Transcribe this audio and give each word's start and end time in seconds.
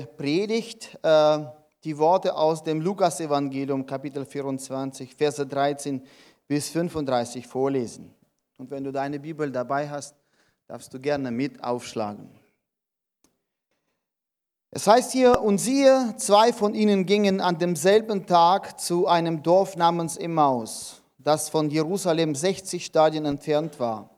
Predigt 0.00 0.98
äh, 1.02 1.38
die 1.84 1.98
Worte 1.98 2.34
aus 2.34 2.62
dem 2.62 2.80
Lukas-Evangelium, 2.80 3.86
Kapitel 3.86 4.24
24, 4.24 5.14
Verse 5.14 5.46
13 5.46 6.02
bis 6.46 6.70
35 6.70 7.46
vorlesen. 7.46 8.14
Und 8.58 8.70
wenn 8.70 8.84
du 8.84 8.92
deine 8.92 9.20
Bibel 9.20 9.50
dabei 9.50 9.88
hast, 9.88 10.14
darfst 10.66 10.92
du 10.94 11.00
gerne 11.00 11.30
mit 11.30 11.62
aufschlagen. 11.62 12.30
Es 14.70 14.86
heißt 14.86 15.12
hier, 15.12 15.40
und 15.40 15.58
siehe, 15.58 16.14
zwei 16.16 16.52
von 16.52 16.74
ihnen 16.74 17.06
gingen 17.06 17.40
an 17.40 17.58
demselben 17.58 18.26
Tag 18.26 18.80
zu 18.80 19.06
einem 19.06 19.42
Dorf 19.42 19.76
namens 19.76 20.16
Emmaus, 20.16 21.02
das 21.18 21.48
von 21.48 21.70
Jerusalem 21.70 22.34
60 22.34 22.84
Stadien 22.84 23.24
entfernt 23.24 23.78
war. 23.78 24.10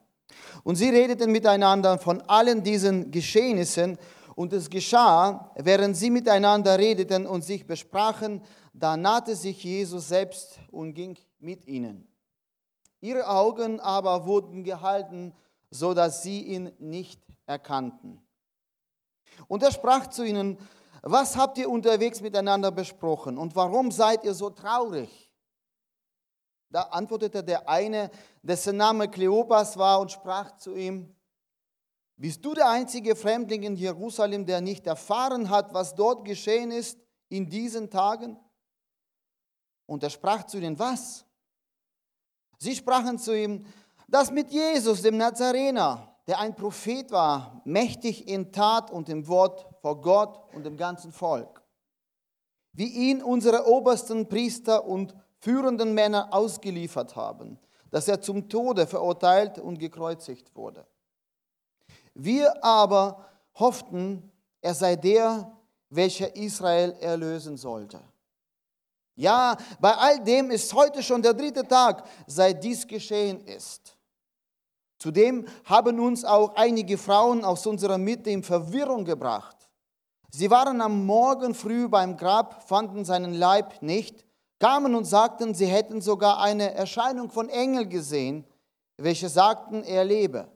Und 0.64 0.77
sie 0.77 0.88
redeten 0.88 1.30
miteinander 1.30 1.98
von 1.98 2.22
allen 2.22 2.62
diesen 2.62 3.11
Geschehnissen, 3.11 3.98
und 4.37 4.53
es 4.53 4.68
geschah, 4.68 5.50
während 5.57 5.96
sie 5.96 6.11
miteinander 6.11 6.79
redeten 6.79 7.27
und 7.27 7.43
sich 7.43 7.66
besprachen, 7.66 8.43
da 8.75 8.96
nahte 8.96 9.35
sich 9.35 9.64
Jesus 9.64 10.08
selbst 10.08 10.61
und 10.71 10.93
ging 10.93 11.18
mit 11.39 11.67
ihnen. 11.67 12.07
Ihre 13.00 13.27
Augen 13.29 13.80
aber 13.80 14.27
wurden 14.27 14.63
gehalten, 14.63 15.32
so 15.71 15.94
dass 15.94 16.22
sie 16.22 16.43
ihn 16.43 16.71
nicht 16.79 17.21
erkannten. 17.46 18.21
Und 19.49 19.63
er 19.63 19.72
sprach 19.72 20.08
zu 20.08 20.22
ihnen, 20.22 20.58
was 21.00 21.36
habt 21.36 21.57
ihr 21.57 21.71
unterwegs 21.71 22.21
miteinander 22.21 22.71
besprochen 22.71 23.39
und 23.39 23.57
warum 23.57 23.91
seid 23.91 24.22
ihr 24.25 24.35
so 24.35 24.50
traurig? 24.50 25.32
Da 26.68 26.82
antwortete 26.82 27.43
der 27.43 27.66
eine, 27.68 28.11
dessen 28.43 28.77
Name 28.77 29.08
Kleopas 29.08 29.79
war 29.79 30.00
und 30.00 30.13
sprach 30.13 30.58
zu 30.58 30.75
ihm, 30.75 31.15
bist 32.16 32.44
du 32.44 32.55
der 32.55 32.70
einzige 32.70 33.14
Fremdling 33.14 33.62
in 33.62 33.77
Jerusalem, 33.77 34.47
der 34.47 34.61
nicht 34.61 34.86
erfahren 34.86 35.50
hat, 35.50 35.74
was 35.74 35.94
dort 35.94 36.24
geschehen 36.24 36.70
ist 36.70 36.98
in 37.28 37.48
diesen 37.48 37.91
Tagen? 37.91 38.38
Und 39.86 40.02
er 40.02 40.10
sprach 40.10 40.44
zu 40.44 40.58
ihnen, 40.58 40.78
was? 40.78 41.26
Sie 42.58 42.74
sprachen 42.74 43.18
zu 43.18 43.36
ihm, 43.36 43.66
das 44.08 44.30
mit 44.30 44.50
Jesus, 44.50 45.02
dem 45.02 45.16
Nazarener, 45.16 46.16
der 46.26 46.41
ein 46.41 46.54
Prophet 46.54 47.10
war, 47.10 47.60
mächtig 47.64 48.28
in 48.28 48.50
Tat 48.50 48.91
und 48.91 49.08
im 49.08 49.28
Wort 49.28 49.66
vor 49.80 50.00
Gott 50.00 50.54
und 50.54 50.64
dem 50.64 50.76
ganzen 50.76 51.12
Volk. 51.12 51.62
Wie 52.72 53.10
ihn 53.10 53.22
unsere 53.22 53.66
obersten 53.66 54.28
Priester 54.28 54.84
und 54.84 55.14
führenden 55.38 55.92
Männer 55.92 56.32
ausgeliefert 56.32 57.14
haben, 57.14 57.58
dass 57.91 58.08
er 58.08 58.20
zum 58.20 58.48
Tode 58.48 58.86
verurteilt 58.86 59.58
und 59.58 59.78
gekreuzigt 59.78 60.54
wurde. 60.56 60.86
Wir 62.19 62.64
aber 62.64 63.27
hofften, 63.55 64.33
er 64.62 64.75
sei 64.75 64.97
der, 64.97 65.53
welcher 65.91 66.34
Israel 66.34 66.97
erlösen 67.00 67.59
sollte. 67.59 68.00
Ja, 69.17 69.56
bei 69.81 69.95
all 69.95 70.25
dem 70.25 70.50
ist 70.50 70.72
heute 70.72 71.03
schon 71.03 71.20
der 71.20 71.34
dritte 71.34 71.67
Tag, 71.67 72.05
seit 72.27 72.64
dies 72.64 72.87
geschehen 72.87 73.44
ist. 73.47 73.97
Zudem 74.98 75.47
haben 75.64 76.00
uns 76.00 76.25
auch 76.25 76.55
einige 76.55 76.97
Frauen 76.97 77.44
aus 77.44 77.67
unserer 77.67 77.98
Mitte 77.98 78.31
in 78.31 78.42
Verwirrung 78.42 79.05
gebracht. 79.05 79.56
Sie 80.31 80.50
waren 80.50 80.81
am 80.81 81.05
Morgen 81.05 81.55
früh 81.55 81.87
beim 81.87 82.17
Grab, 82.17 82.67
fanden 82.67 83.05
seinen 83.05 83.34
Leib 83.34 83.83
nicht, 83.83 84.25
kamen 84.59 84.94
und 84.94 85.05
sagten, 85.05 85.55
sie 85.55 85.67
hätten 85.67 86.00
sogar 86.00 86.41
eine 86.41 86.75
Erscheinung 86.75 87.31
von 87.31 87.50
Engel 87.50 87.87
gesehen, 87.87 88.47
welche 88.97 89.28
sagten, 89.28 89.84
er 89.84 90.05
lebe. 90.05 90.48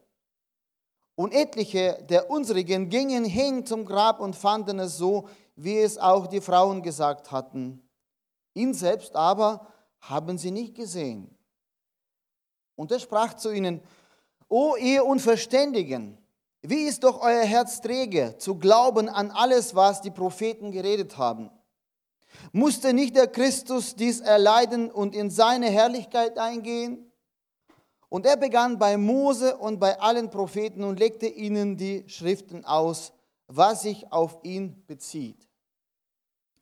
Und 1.20 1.34
etliche 1.34 2.02
der 2.08 2.30
unsrigen 2.30 2.88
gingen 2.88 3.26
hin 3.26 3.66
zum 3.66 3.84
Grab 3.84 4.20
und 4.20 4.34
fanden 4.34 4.78
es 4.78 4.96
so, 4.96 5.28
wie 5.54 5.76
es 5.76 5.98
auch 5.98 6.26
die 6.26 6.40
Frauen 6.40 6.80
gesagt 6.80 7.30
hatten. 7.30 7.86
Ihn 8.54 8.72
selbst 8.72 9.14
aber 9.14 9.66
haben 10.00 10.38
sie 10.38 10.50
nicht 10.50 10.74
gesehen. 10.74 11.36
Und 12.74 12.91
er 12.91 13.00
sprach 13.00 13.34
zu 13.34 13.53
ihnen, 13.53 13.82
O 14.48 14.76
ihr 14.76 15.04
Unverständigen, 15.04 16.16
wie 16.62 16.84
ist 16.84 17.04
doch 17.04 17.20
euer 17.20 17.44
Herz 17.44 17.82
träge, 17.82 18.37
zu 18.38 18.54
glauben 18.54 19.10
an 19.10 19.31
alles, 19.31 19.75
was 19.75 20.00
die 20.00 20.10
Propheten 20.10 20.72
geredet 20.72 21.19
haben? 21.19 21.50
Musste 22.52 22.94
nicht 22.94 23.14
der 23.14 23.26
Christus 23.26 23.94
dies 23.94 24.20
erleiden 24.20 24.91
und 24.91 25.14
in 25.14 25.28
seine 25.28 25.69
Herrlichkeit 25.69 26.38
eingehen? 26.38 27.09
Und 28.10 28.26
er 28.26 28.37
begann 28.37 28.78
bei 28.78 28.97
Mose 28.97 29.56
und 29.56 29.78
bei 29.78 29.98
allen 29.98 30.31
Propheten 30.31 30.82
und 30.82 30.98
legte 30.98 31.26
ihnen 31.26 31.76
die 31.76 32.04
Schriften 32.09 32.65
aus, 32.65 33.12
was 33.47 33.82
sich 33.82 34.12
auf 34.12 34.38
ihn 34.43 34.84
bezieht. 34.87 35.48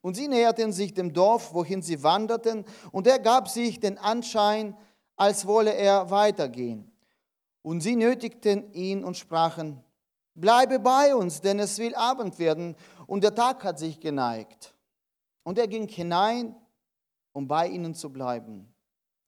Und 0.01 0.15
sie 0.15 0.27
näherten 0.27 0.71
sich 0.71 0.93
dem 0.93 1.11
Dorf, 1.11 1.53
wohin 1.53 1.81
sie 1.81 2.03
wanderten, 2.03 2.65
und 2.91 3.07
er 3.07 3.19
gab 3.19 3.49
sich 3.49 3.79
den 3.79 3.97
Anschein, 3.97 4.77
als 5.17 5.45
wolle 5.47 5.73
er 5.73 6.11
weitergehen. 6.11 6.91
Und 7.63 7.81
sie 7.81 7.95
nötigten 7.95 8.71
ihn 8.73 9.03
und 9.03 9.17
sprachen, 9.17 9.83
bleibe 10.35 10.79
bei 10.79 11.15
uns, 11.15 11.41
denn 11.41 11.59
es 11.59 11.79
will 11.79 11.95
Abend 11.95 12.37
werden, 12.37 12.75
und 13.07 13.23
der 13.23 13.33
Tag 13.33 13.63
hat 13.63 13.79
sich 13.79 13.99
geneigt. 13.99 14.75
Und 15.43 15.57
er 15.57 15.67
ging 15.67 15.87
hinein, 15.87 16.55
um 17.33 17.47
bei 17.47 17.67
ihnen 17.67 17.95
zu 17.95 18.11
bleiben. 18.11 18.71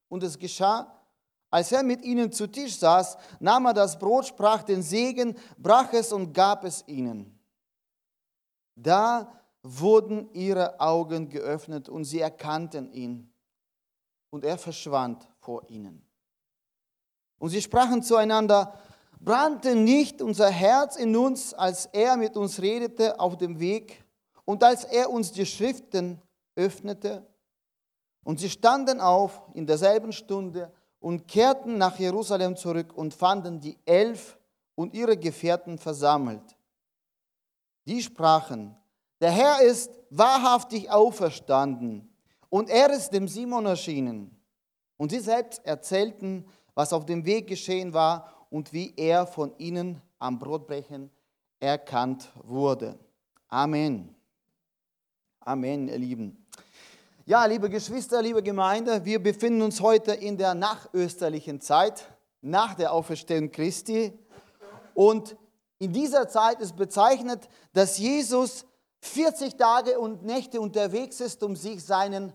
Und 0.08 0.22
es 0.22 0.38
geschah, 0.38 1.01
als 1.52 1.72
er 1.72 1.84
mit 1.84 2.04
ihnen 2.04 2.32
zu 2.32 2.48
Tisch 2.48 2.80
saß, 2.80 3.18
nahm 3.42 3.66
er 3.66 3.74
das 3.74 4.00
Brot, 4.00 4.26
sprach 4.26 4.64
den 4.64 4.82
Segen, 4.82 5.36
brach 5.58 5.92
es 5.92 6.14
und 6.14 6.34
gab 6.34 6.64
es 6.64 6.84
ihnen. 6.88 7.38
Da 8.76 9.32
wurden 9.62 10.34
ihre 10.34 10.80
Augen 10.80 11.30
geöffnet 11.30 11.90
und 11.90 12.06
sie 12.06 12.22
erkannten 12.22 12.92
ihn. 12.94 13.32
Und 14.32 14.46
er 14.46 14.58
verschwand 14.58 15.28
vor 15.40 15.70
ihnen. 15.70 16.08
Und 17.38 17.50
sie 17.50 17.62
sprachen 17.62 18.02
zueinander, 18.02 18.80
brannte 19.20 19.76
nicht 19.76 20.22
unser 20.22 20.50
Herz 20.50 20.96
in 20.96 21.16
uns, 21.18 21.54
als 21.54 21.88
er 21.88 22.16
mit 22.16 22.38
uns 22.38 22.62
redete 22.62 23.20
auf 23.20 23.38
dem 23.38 23.60
Weg 23.60 24.06
und 24.46 24.64
als 24.64 24.86
er 24.86 25.10
uns 25.10 25.34
die 25.34 25.46
Schriften 25.46 26.22
öffnete? 26.56 27.28
Und 28.24 28.40
sie 28.40 28.50
standen 28.50 29.02
auf 29.02 29.42
in 29.54 29.68
derselben 29.68 30.14
Stunde, 30.14 30.72
und 31.02 31.28
kehrten 31.28 31.78
nach 31.78 32.00
Jerusalem 32.00 32.56
zurück 32.56 32.94
und 32.96 33.14
fanden 33.14 33.60
die 33.60 33.78
Elf 33.86 34.38
und 34.76 34.94
ihre 34.94 35.18
Gefährten 35.18 35.78
versammelt. 35.78 36.56
Die 37.86 38.02
sprachen, 38.02 38.78
der 39.20 39.32
Herr 39.32 39.62
ist 39.62 39.92
wahrhaftig 40.10 40.90
auferstanden 40.90 42.08
und 42.50 42.70
er 42.70 42.92
ist 42.92 43.10
dem 43.10 43.28
Simon 43.28 43.66
erschienen. 43.66 44.38
Und 44.98 45.10
sie 45.10 45.20
selbst 45.20 45.66
erzählten, 45.66 46.46
was 46.76 46.94
auf 46.94 47.06
dem 47.06 47.26
Weg 47.26 47.48
geschehen 47.48 47.94
war 47.94 48.46
und 48.52 48.72
wie 48.72 48.94
er 48.96 49.26
von 49.26 49.58
ihnen 49.58 50.00
am 50.20 50.38
Brotbrechen 50.38 51.10
erkannt 51.60 52.30
wurde. 52.44 53.00
Amen. 53.48 54.16
Amen, 55.40 55.88
ihr 55.88 55.98
Lieben. 55.98 56.41
Ja, 57.26 57.46
liebe 57.46 57.70
Geschwister, 57.70 58.20
liebe 58.24 58.42
Gemeinde, 58.42 59.06
wir 59.06 59.22
befinden 59.22 59.62
uns 59.62 59.80
heute 59.80 60.12
in 60.12 60.38
der 60.38 60.56
nachösterlichen 60.56 61.62
Zeit, 61.62 62.04
nach 62.42 62.74
der 62.74 62.92
Auferstehung 62.92 63.52
Christi. 63.52 64.18
Und 64.96 65.38
in 65.78 65.94
dieser 65.94 66.28
Zeit 66.30 66.60
ist 66.62 66.76
bezeichnet, 66.76 67.48
dass 67.74 68.00
Jesus 68.00 68.66
40 69.02 69.56
Tage 69.56 70.00
und 70.00 70.24
Nächte 70.24 70.60
unterwegs 70.60 71.22
ist, 71.22 71.44
um 71.44 71.56
sich 71.56 71.86
seinen 71.86 72.34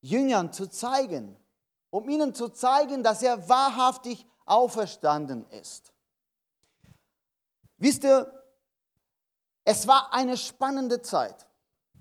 Jüngern 0.00 0.54
zu 0.54 0.68
zeigen, 0.68 1.36
um 1.90 2.08
ihnen 2.08 2.32
zu 2.32 2.48
zeigen, 2.48 3.02
dass 3.02 3.22
er 3.22 3.46
wahrhaftig 3.50 4.26
auferstanden 4.46 5.44
ist. 5.50 5.92
Wisst 7.76 8.04
ihr, 8.04 8.32
es 9.64 9.86
war 9.86 10.14
eine 10.14 10.38
spannende 10.38 11.02
Zeit. 11.02 11.46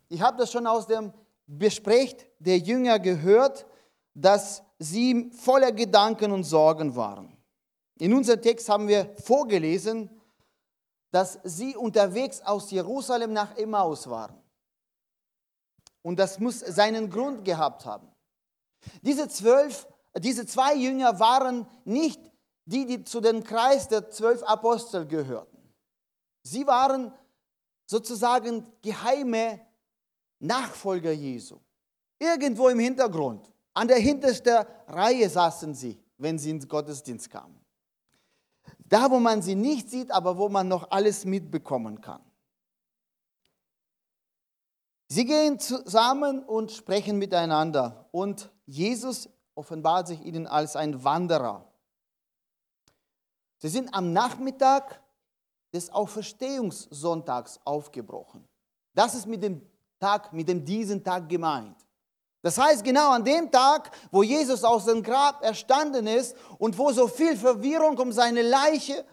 Ich 0.08 0.22
habe 0.22 0.38
das 0.38 0.54
schon 0.54 0.68
aus 0.68 0.88
dem 0.88 1.12
bespricht 1.58 2.28
der 2.40 2.58
Jünger 2.58 3.00
gehört, 3.00 3.66
dass 4.14 4.64
sie 4.80 5.32
voller 5.32 5.72
Gedanken 5.72 6.32
und 6.32 6.44
Sorgen 6.44 6.96
waren. 6.96 7.36
In 8.00 8.14
unserem 8.14 8.42
Text 8.42 8.70
haben 8.70 8.88
wir 8.88 9.16
vorgelesen, 9.18 10.10
dass 11.12 11.40
sie 11.44 11.76
unterwegs 11.76 12.42
aus 12.42 12.72
Jerusalem 12.72 13.34
nach 13.34 13.56
Emmaus 13.56 14.10
waren. 14.10 14.42
Und 16.02 16.20
das 16.20 16.40
muss 16.40 16.60
seinen 16.60 17.10
Grund 17.10 17.46
gehabt 17.46 17.86
haben. 17.86 18.12
Diese 19.02 19.28
zwölf, 19.28 19.88
diese 20.18 20.46
zwei 20.46 20.76
Jünger 20.76 21.20
waren 21.20 21.68
nicht 21.86 22.20
die, 22.66 22.86
die 22.86 23.04
zu 23.04 23.22
dem 23.22 23.44
Kreis 23.44 23.88
der 23.88 24.10
zwölf 24.10 24.44
Apostel 24.44 25.06
gehörten. 25.06 25.74
Sie 26.44 26.66
waren 26.68 27.14
sozusagen 27.86 28.66
geheime 28.82 29.60
Nachfolger 30.44 31.14
Jesu. 31.14 31.60
Irgendwo 32.20 32.68
im 32.68 32.80
Hintergrund, 32.80 33.52
an 33.74 33.88
der 33.88 33.98
hintersten 33.98 34.66
Reihe 34.88 35.30
saßen 35.30 35.74
sie, 35.74 35.98
wenn 36.18 36.38
sie 36.38 36.52
ins 36.52 36.68
Gottesdienst 36.68 37.30
kamen. 37.30 37.60
Da, 38.80 39.10
wo 39.10 39.20
man 39.20 39.42
sie 39.42 39.56
nicht 39.56 39.90
sieht, 39.90 40.12
aber 40.12 40.38
wo 40.38 40.50
man 40.50 40.68
noch 40.68 40.92
alles 40.92 41.26
mitbekommen 41.26 42.02
kann. 42.02 42.22
Sie 45.08 45.26
gehen 45.26 45.60
zusammen 45.60 46.44
und 46.44 46.72
sprechen 46.72 47.18
miteinander 47.18 48.10
und 48.12 48.52
Jesus 48.66 49.30
offenbart 49.56 50.08
sich 50.08 50.22
ihnen 50.26 50.48
als 50.48 50.76
ein 50.76 51.04
Wanderer. 51.04 51.72
Sie 53.60 53.70
sind 53.70 53.94
am 53.94 54.12
Nachmittag 54.12 55.02
des 55.74 55.90
Auferstehungssonntags 55.90 57.60
aufgebrochen. 57.64 58.48
Das 58.94 59.16
ist 59.16 59.26
mit 59.26 59.42
dem 59.42 59.62
Tag, 60.04 60.34
mit 60.34 60.50
dem 60.50 60.66
diesen 60.66 61.02
Tag 61.02 61.30
gemeint. 61.30 61.78
Das 62.42 62.58
heißt, 62.58 62.84
genau 62.84 63.12
an 63.12 63.24
dem 63.24 63.50
Tag, 63.50 63.90
wo 64.12 64.22
Jesus 64.22 64.66
aus 64.66 64.84
dem 64.84 65.02
Grab 65.02 65.42
erstanden 65.42 66.08
ist 66.08 66.36
und 66.58 66.78
wo 66.78 66.92
so 66.92 67.08
viel 67.08 67.38
Verwirrung 67.38 67.98
um 67.98 68.12
seine 68.12 68.42
Leiche 68.42 69.06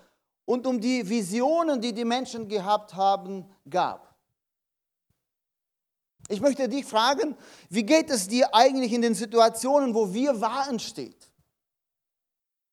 und 0.46 0.66
um 0.66 0.80
die 0.80 1.08
Visionen, 1.08 1.80
die 1.80 1.92
die 1.92 2.04
Menschen 2.04 2.48
gehabt 2.48 2.94
haben, 2.94 3.48
gab. 3.68 4.12
Ich 6.28 6.40
möchte 6.40 6.68
dich 6.68 6.84
fragen, 6.84 7.36
wie 7.68 7.84
geht 7.84 8.10
es 8.10 8.26
dir 8.26 8.52
eigentlich 8.52 8.92
in 8.92 9.02
den 9.02 9.14
Situationen, 9.14 9.94
wo 9.94 10.12
wir 10.12 10.40
Waren 10.40 10.80
steht? 10.80 11.30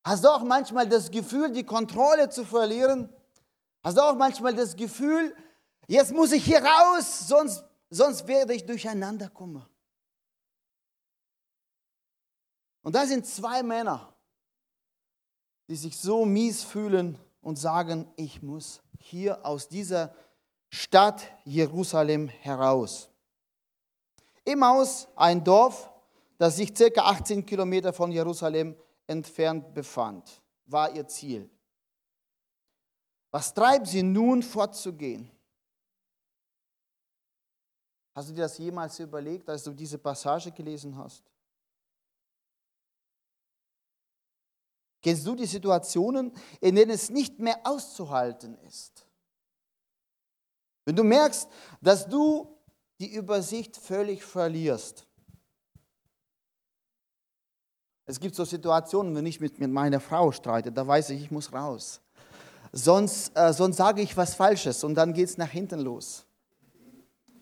Hast 0.04 0.24
du 0.24 0.30
auch 0.30 0.44
manchmal 0.44 0.88
das 0.88 1.12
Gefühl, 1.12 1.52
die 1.52 1.66
Kontrolle 1.66 2.30
zu 2.30 2.44
verlieren? 2.44 3.14
Hast 3.84 3.98
du 3.98 4.02
auch 4.02 4.16
manchmal 4.16 4.56
das 4.56 4.76
Gefühl, 4.76 5.36
jetzt 5.88 6.14
muss 6.14 6.32
ich 6.32 6.46
hier 6.46 6.64
raus, 6.64 7.28
sonst, 7.28 7.64
sonst 7.90 8.28
werde 8.28 8.54
ich 8.54 8.66
durcheinander 8.66 9.30
kommen? 9.30 9.66
Und 12.82 12.96
da 12.96 13.06
sind 13.06 13.26
zwei 13.26 13.64
Männer, 13.64 14.14
die 15.68 15.76
sich 15.76 15.98
so 15.98 16.26
mies 16.26 16.64
fühlen 16.64 17.20
und 17.42 17.58
sagen, 17.58 18.12
ich 18.16 18.42
muss 18.42 18.82
hier 19.00 19.46
aus 19.46 19.68
dieser 19.68 20.14
Stadt 20.70 21.24
Jerusalem 21.44 22.28
heraus. 22.28 23.10
Emmaus, 24.46 25.08
ein 25.16 25.44
Dorf, 25.44 25.90
das 26.38 26.56
sich 26.56 26.76
circa 26.76 27.02
18 27.02 27.46
Kilometer 27.46 27.92
von 27.92 28.12
Jerusalem 28.12 28.76
entfernt 29.06 29.74
befand, 29.74 30.42
war 30.66 30.94
ihr 30.96 31.08
Ziel. 31.08 31.50
Was 33.32 33.54
treibt 33.54 33.88
sie 33.88 34.04
nun 34.04 34.42
fortzugehen? 34.42 35.30
Hast 38.18 38.30
du 38.30 38.34
dir 38.34 38.42
das 38.42 38.58
jemals 38.58 38.98
überlegt, 38.98 39.48
als 39.48 39.64
du 39.64 39.72
diese 39.72 40.00
Passage 40.00 40.52
gelesen 40.52 40.98
hast? 40.98 41.24
Kennst 45.04 45.28
du 45.28 45.36
die 45.36 45.46
Situationen, 45.46 46.32
in 46.60 46.74
denen 46.74 46.90
es 46.90 47.12
nicht 47.12 47.38
mehr 47.38 47.60
auszuhalten 47.64 48.58
ist? 48.68 49.06
Wenn 50.84 50.96
du 50.96 51.04
merkst, 51.04 51.48
dass 51.80 52.08
du 52.08 52.58
die 53.00 53.14
Übersicht 53.14 53.78
völlig 53.78 54.26
verlierst. 54.26 55.06
Es 58.08 58.20
gibt 58.20 58.34
so 58.34 58.46
Situationen, 58.46 59.16
wenn 59.16 59.28
ich 59.28 59.40
mit, 59.40 59.60
mit 59.60 59.70
meiner 59.70 60.00
Frau 60.00 60.32
streite, 60.32 60.72
da 60.72 60.88
weiß 60.88 61.12
ich, 61.12 61.22
ich 61.22 61.30
muss 61.30 61.54
raus. 61.54 62.02
Sonst, 62.72 63.32
äh, 63.38 63.54
sonst 63.54 63.78
sage 63.78 64.02
ich 64.02 64.18
was 64.18 64.34
Falsches 64.34 64.84
und 64.84 64.96
dann 64.96 65.14
geht 65.14 65.30
es 65.30 65.38
nach 65.38 65.52
hinten 65.52 65.82
los. 65.82 66.27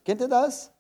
Kennt 0.06 0.22
ihr 0.22 0.28
das? 0.28 0.72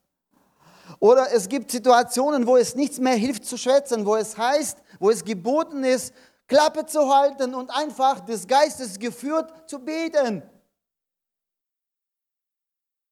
Oder 0.99 1.31
es 1.33 1.49
gibt 1.49 1.71
Situationen, 1.71 2.45
wo 2.45 2.57
es 2.57 2.75
nichts 2.75 2.99
mehr 2.99 3.15
hilft 3.15 3.45
zu 3.45 3.57
schwätzen, 3.57 4.05
wo 4.05 4.15
es 4.15 4.37
heißt, 4.37 4.77
wo 4.99 5.09
es 5.09 5.23
geboten 5.25 5.83
ist, 5.83 6.13
Klappe 6.47 6.85
zu 6.85 7.13
halten 7.13 7.55
und 7.55 7.71
einfach 7.71 8.19
des 8.19 8.47
Geistes 8.47 8.99
geführt 8.99 9.51
zu 9.67 9.79
beten. 9.79 10.43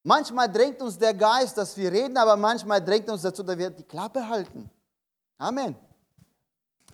Manchmal 0.04 0.52
drängt 0.52 0.82
uns 0.82 0.98
der 0.98 1.14
Geist, 1.14 1.58
dass 1.58 1.76
wir 1.78 1.92
reden, 1.92 2.18
aber 2.18 2.36
manchmal 2.36 2.84
drängt 2.84 3.10
uns 3.10 3.24
dazu, 3.24 3.42
dass 3.42 3.58
wir 3.58 3.72
die 3.72 3.84
Klappe 3.84 4.28
halten. 4.28 4.70
Amen. 5.38 5.76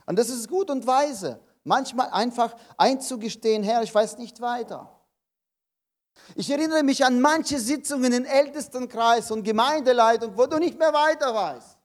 Und 0.05 0.17
das 0.17 0.29
ist 0.29 0.47
gut 0.47 0.69
und 0.69 0.87
weise. 0.87 1.39
Manchmal 1.63 2.09
einfach 2.11 2.55
einzugestehen, 2.77 3.63
Herr, 3.63 3.83
ich 3.83 3.93
weiß 3.93 4.17
nicht 4.17 4.39
weiter. 4.39 4.98
Ich 6.35 6.49
erinnere 6.49 6.83
mich 6.83 7.03
an 7.03 7.19
manche 7.19 7.59
Sitzungen 7.59 8.13
im 8.13 8.25
Ältestenkreis 8.25 9.31
und 9.31 9.43
Gemeindeleitung, 9.43 10.37
wo 10.37 10.45
du 10.45 10.57
nicht 10.57 10.77
mehr 10.77 10.93
weiter 10.93 11.33
weißt. 11.33 11.77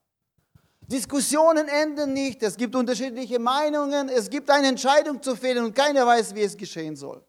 Diskussionen 0.86 1.66
enden 1.68 2.12
nicht, 2.12 2.42
es 2.42 2.56
gibt 2.56 2.74
unterschiedliche 2.74 3.38
Meinungen, 3.38 4.08
es 4.08 4.28
gibt 4.28 4.50
eine 4.50 4.68
Entscheidung 4.68 5.22
zu 5.22 5.34
fehlen 5.34 5.64
und 5.64 5.74
keiner 5.74 6.06
weiß, 6.06 6.34
wie 6.34 6.42
es 6.42 6.56
geschehen 6.56 6.94
soll. 6.94 7.24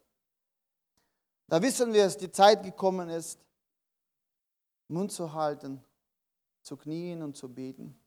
Da 1.48 1.62
wissen 1.62 1.94
wir, 1.94 2.04
dass 2.04 2.18
die 2.18 2.32
Zeit 2.32 2.64
gekommen 2.64 3.10
ist, 3.10 3.40
Mund 4.88 5.12
zu 5.12 5.32
halten, 5.32 5.84
zu 6.62 6.76
knien 6.76 7.22
und 7.22 7.38
zu 7.38 7.48
beten. 7.48 7.98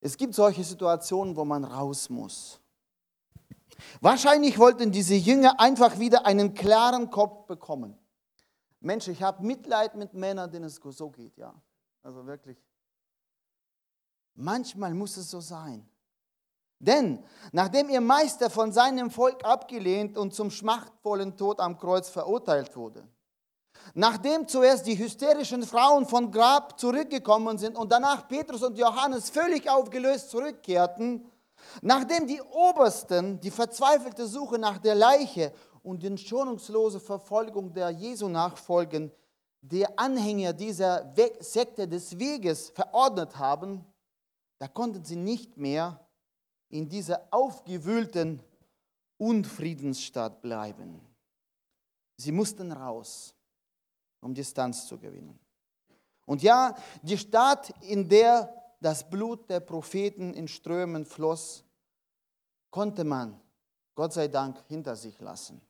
Es 0.00 0.16
gibt 0.16 0.34
solche 0.34 0.64
Situationen, 0.64 1.36
wo 1.36 1.44
man 1.44 1.64
raus 1.64 2.10
muss. 2.10 2.61
Wahrscheinlich 4.00 4.58
wollten 4.58 4.92
diese 4.92 5.14
Jünger 5.14 5.60
einfach 5.60 5.98
wieder 5.98 6.26
einen 6.26 6.54
klaren 6.54 7.10
Kopf 7.10 7.46
bekommen. 7.46 7.98
Mensch, 8.80 9.08
ich 9.08 9.22
habe 9.22 9.44
Mitleid 9.44 9.94
mit 9.94 10.14
Männern, 10.14 10.50
denen 10.50 10.64
es 10.64 10.80
so 10.82 11.10
geht, 11.10 11.36
ja. 11.36 11.54
Also 12.02 12.26
wirklich. 12.26 12.58
Manchmal 14.34 14.94
muss 14.94 15.16
es 15.16 15.30
so 15.30 15.40
sein. 15.40 15.88
Denn 16.78 17.22
nachdem 17.52 17.90
ihr 17.90 18.00
Meister 18.00 18.50
von 18.50 18.72
seinem 18.72 19.10
Volk 19.10 19.44
abgelehnt 19.44 20.18
und 20.18 20.34
zum 20.34 20.50
schmachtvollen 20.50 21.36
Tod 21.36 21.60
am 21.60 21.78
Kreuz 21.78 22.08
verurteilt 22.08 22.74
wurde, 22.74 23.06
nachdem 23.94 24.48
zuerst 24.48 24.86
die 24.86 24.98
hysterischen 24.98 25.62
Frauen 25.62 26.06
von 26.06 26.32
Grab 26.32 26.80
zurückgekommen 26.80 27.56
sind 27.58 27.76
und 27.76 27.92
danach 27.92 28.26
Petrus 28.26 28.64
und 28.64 28.76
Johannes 28.78 29.30
völlig 29.30 29.70
aufgelöst 29.70 30.30
zurückkehrten, 30.30 31.24
nachdem 31.80 32.26
die 32.26 32.40
Obersten 32.40 33.40
die 33.40 33.50
verzweifelte 33.50 34.26
Suche 34.26 34.58
nach 34.58 34.78
der 34.78 34.94
Leiche 34.94 35.52
und 35.82 36.02
die 36.02 36.16
schonungslose 36.16 37.00
Verfolgung 37.00 37.72
der 37.72 37.90
Jesu 37.90 38.28
nachfolgen 38.28 39.10
der 39.62 39.98
Anhänger 39.98 40.52
dieser 40.52 41.14
Sekte 41.38 41.86
des 41.86 42.18
Weges 42.18 42.70
verordnet 42.70 43.38
haben, 43.38 43.84
da 44.58 44.66
konnten 44.66 45.04
sie 45.04 45.16
nicht 45.16 45.56
mehr 45.56 46.00
in 46.68 46.88
dieser 46.88 47.28
aufgewühlten 47.30 48.42
Unfriedensstadt 49.18 50.40
bleiben. 50.42 51.00
Sie 52.16 52.32
mussten 52.32 52.72
raus, 52.72 53.34
um 54.20 54.34
Distanz 54.34 54.86
zu 54.86 54.98
gewinnen. 54.98 55.38
Und 56.26 56.42
ja, 56.42 56.74
die 57.02 57.18
Stadt, 57.18 57.72
in 57.82 58.08
der 58.08 58.61
das 58.82 59.08
Blut 59.08 59.48
der 59.48 59.60
Propheten 59.60 60.34
in 60.34 60.48
Strömen 60.48 61.04
floss, 61.04 61.64
konnte 62.70 63.04
man, 63.04 63.40
Gott 63.94 64.12
sei 64.12 64.28
Dank, 64.28 64.62
hinter 64.68 64.96
sich 64.96 65.18
lassen. 65.20 65.60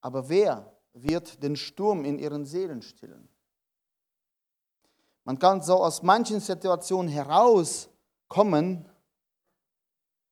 Aber 0.00 0.28
wer 0.28 0.72
wird 0.92 1.42
den 1.42 1.56
Sturm 1.56 2.04
in 2.04 2.18
ihren 2.18 2.44
Seelen 2.44 2.82
stillen. 2.82 3.28
Man 5.24 5.38
kann 5.38 5.62
so 5.62 5.82
aus 5.82 6.02
manchen 6.02 6.40
Situationen 6.40 7.10
herauskommen, 7.10 8.88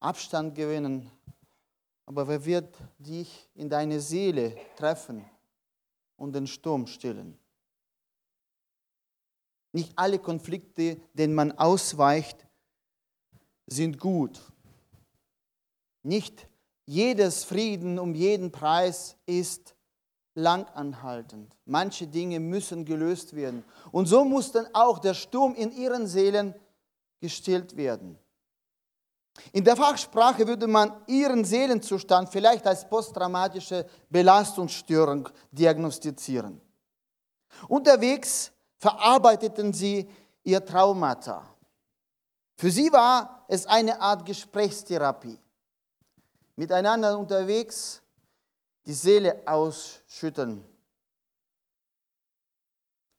Abstand 0.01 0.55
gewinnen, 0.55 1.11
aber 2.07 2.27
wer 2.29 2.45
wird 2.45 2.77
dich 2.99 3.49
in 3.55 3.69
deine 3.69 4.01
Seele 4.01 4.57
treffen 4.77 5.25
und 6.17 6.33
den 6.35 6.47
Sturm 6.47 6.87
stillen? 6.87 7.39
Nicht 9.79 9.93
alle 9.95 10.19
Konflikte, 10.19 11.01
denen 11.13 11.37
man 11.37 11.53
ausweicht, 11.53 12.45
sind 13.69 14.01
gut. 14.01 14.41
Nicht 16.03 16.49
jedes 16.85 17.45
Frieden 17.45 18.01
um 18.01 18.13
jeden 18.13 18.51
Preis 18.51 19.17
ist 19.25 19.77
langanhaltend. 20.35 21.57
Manche 21.65 22.09
Dinge 22.09 22.41
müssen 22.41 22.85
gelöst 22.85 23.37
werden. 23.37 23.63
Und 23.93 24.07
so 24.07 24.25
muss 24.25 24.51
dann 24.51 24.67
auch 24.73 24.99
der 24.99 25.15
Sturm 25.15 25.55
in 25.55 25.71
ihren 25.71 26.09
Seelen 26.09 26.57
gestillt 27.21 27.77
werden. 27.77 28.19
In 29.53 29.63
der 29.63 29.77
Fachsprache 29.77 30.45
würde 30.45 30.67
man 30.67 30.91
ihren 31.07 31.45
Seelenzustand 31.45 32.31
vielleicht 32.31 32.67
als 32.67 32.89
posttraumatische 32.89 33.87
Belastungsstörung 34.11 35.29
diagnostizieren. 35.53 36.61
Unterwegs 37.69 38.51
verarbeiteten 38.79 39.73
sie 39.73 40.09
ihr 40.43 40.65
Traumata. 40.65 41.45
Für 42.57 42.71
sie 42.71 42.91
war 42.93 43.45
es 43.49 43.67
eine 43.67 44.01
Art 44.01 44.25
Gesprächstherapie. 44.25 45.39
Miteinander 46.57 47.17
unterwegs 47.17 48.03
die 48.85 48.95
Seele 48.95 49.43
ausschütten. 49.47 50.65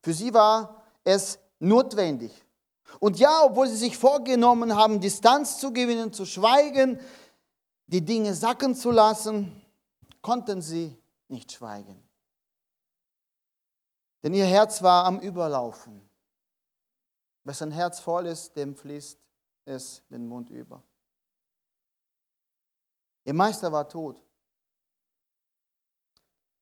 Für 0.02 0.14
sie 0.14 0.34
war 0.34 0.84
es 1.04 1.40
notwendig. 1.60 2.34
Und 3.00 3.20
ja, 3.20 3.44
obwohl 3.44 3.68
sie 3.68 3.78
sich 3.78 3.98
vorgenommen 3.98 4.76
haben, 4.76 5.00
Distanz 5.00 5.60
zu 5.60 5.72
gewinnen, 5.72 6.12
zu 6.12 6.26
schweigen, 6.26 7.00
die 7.88 8.04
Dinge 8.04 8.34
sacken 8.34 8.76
zu 8.76 8.92
lassen, 8.92 9.62
konnten 10.22 10.62
sie 10.62 10.98
nicht 11.28 11.52
schweigen. 11.52 12.09
Denn 14.24 14.34
ihr 14.34 14.46
Herz 14.46 14.82
war 14.82 15.06
am 15.06 15.20
Überlaufen. 15.20 16.10
Wer 17.44 17.54
sein 17.54 17.72
Herz 17.72 18.00
voll 18.00 18.28
ist, 18.28 18.56
dem 18.56 18.76
fließt 18.76 19.20
es 19.66 20.04
den 20.10 20.28
Mund 20.28 20.50
über. 20.50 20.84
Ihr 23.24 23.34
Meister 23.34 23.72
war 23.72 23.88
tot. 23.88 24.22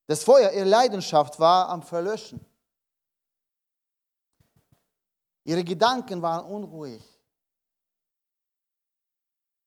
Das 0.06 0.24
Feuer, 0.24 0.52
ihre 0.52 0.66
Leidenschaft 0.66 1.40
war 1.40 1.70
am 1.70 1.82
Verlöschen. 1.82 2.46
Ihre 5.44 5.64
Gedanken 5.64 6.22
waren 6.22 6.46
unruhig. 6.46 7.04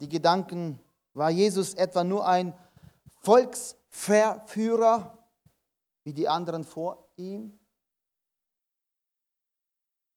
Die 0.01 0.09
Gedanken, 0.09 0.79
war 1.15 1.31
Jesus 1.31 1.75
etwa 1.75 2.05
nur 2.05 2.27
ein 2.27 2.59
Volksverführer 3.23 5.19
wie 6.05 6.15
die 6.15 6.29
anderen 6.29 6.65
vor 6.65 7.09
ihm? 7.17 7.60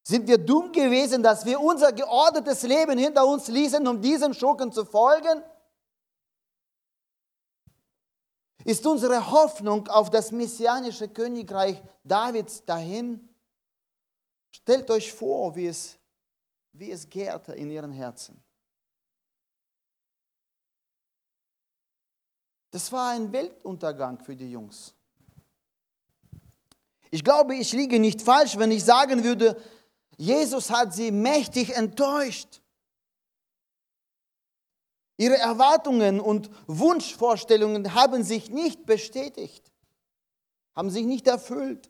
Sind 0.03 0.27
wir 0.27 0.37
dumm 0.37 0.73
gewesen, 0.73 1.23
dass 1.23 1.45
wir 1.45 1.61
unser 1.61 1.93
geordnetes 1.93 2.63
Leben 2.63 2.97
hinter 2.97 3.25
uns 3.25 3.47
ließen, 3.47 3.87
um 3.87 4.01
diesen 4.01 4.33
Schurken 4.33 4.71
zu 4.71 4.83
folgen? 4.85 5.41
Ist 8.65 8.85
unsere 8.85 9.31
Hoffnung 9.31 9.87
auf 9.87 10.09
das 10.09 10.31
messianische 10.31 11.07
Königreich 11.07 11.81
Davids 12.03 12.63
dahin? 12.65 13.29
Stellt 14.51 14.91
euch 14.91 15.11
vor, 15.11 15.55
wie 15.55 15.67
es, 15.67 15.97
wie 16.73 16.91
es 16.91 17.09
gärte 17.09 17.53
in 17.53 17.69
ihren 17.69 17.91
Herzen. 17.91 18.41
Das 22.71 22.91
war 22.91 23.11
ein 23.11 23.31
Weltuntergang 23.31 24.19
für 24.19 24.35
die 24.35 24.51
Jungs. 24.51 24.93
Ich 27.11 27.23
glaube, 27.23 27.55
ich 27.55 27.71
liege 27.73 27.99
nicht 27.99 28.21
falsch, 28.21 28.57
wenn 28.57 28.71
ich 28.71 28.83
sagen 28.83 29.23
würde, 29.23 29.61
Jesus 30.17 30.69
hat 30.69 30.93
sie 30.93 31.11
mächtig 31.11 31.75
enttäuscht. 31.75 32.61
Ihre 35.17 35.37
Erwartungen 35.37 36.19
und 36.19 36.49
Wunschvorstellungen 36.67 37.93
haben 37.93 38.23
sich 38.23 38.49
nicht 38.49 38.85
bestätigt, 38.85 39.71
haben 40.75 40.89
sich 40.89 41.05
nicht 41.05 41.27
erfüllt. 41.27 41.89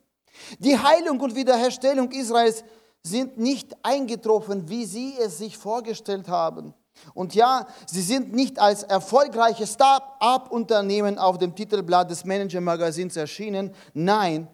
Die 0.59 0.77
Heilung 0.77 1.19
und 1.19 1.35
Wiederherstellung 1.35 2.11
Israels 2.11 2.63
sind 3.01 3.37
nicht 3.37 3.75
eingetroffen, 3.83 4.69
wie 4.69 4.85
sie 4.85 5.15
es 5.19 5.37
sich 5.37 5.57
vorgestellt 5.57 6.27
haben. 6.27 6.73
Und 7.13 7.33
ja, 7.33 7.67
sie 7.87 8.01
sind 8.01 8.33
nicht 8.33 8.59
als 8.59 8.83
erfolgreiches 8.83 9.73
Start-up-Unternehmen 9.73 11.17
auf 11.17 11.37
dem 11.37 11.55
Titelblatt 11.55 12.11
des 12.11 12.23
Manager-Magazins 12.23 13.15
erschienen. 13.15 13.73
Nein, 13.93 14.47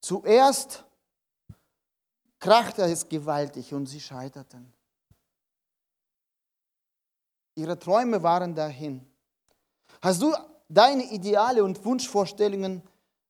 zuerst 0.00 0.85
krachte 2.46 2.82
es 2.82 3.08
gewaltig 3.08 3.74
und 3.74 3.86
sie 3.86 4.00
scheiterten. 4.00 4.72
Ihre 7.56 7.76
Träume 7.76 8.22
waren 8.22 8.54
dahin. 8.54 9.04
Hast 10.00 10.22
du 10.22 10.32
deine 10.68 11.10
Ideale 11.10 11.64
und 11.64 11.84
Wunschvorstellungen 11.84 12.82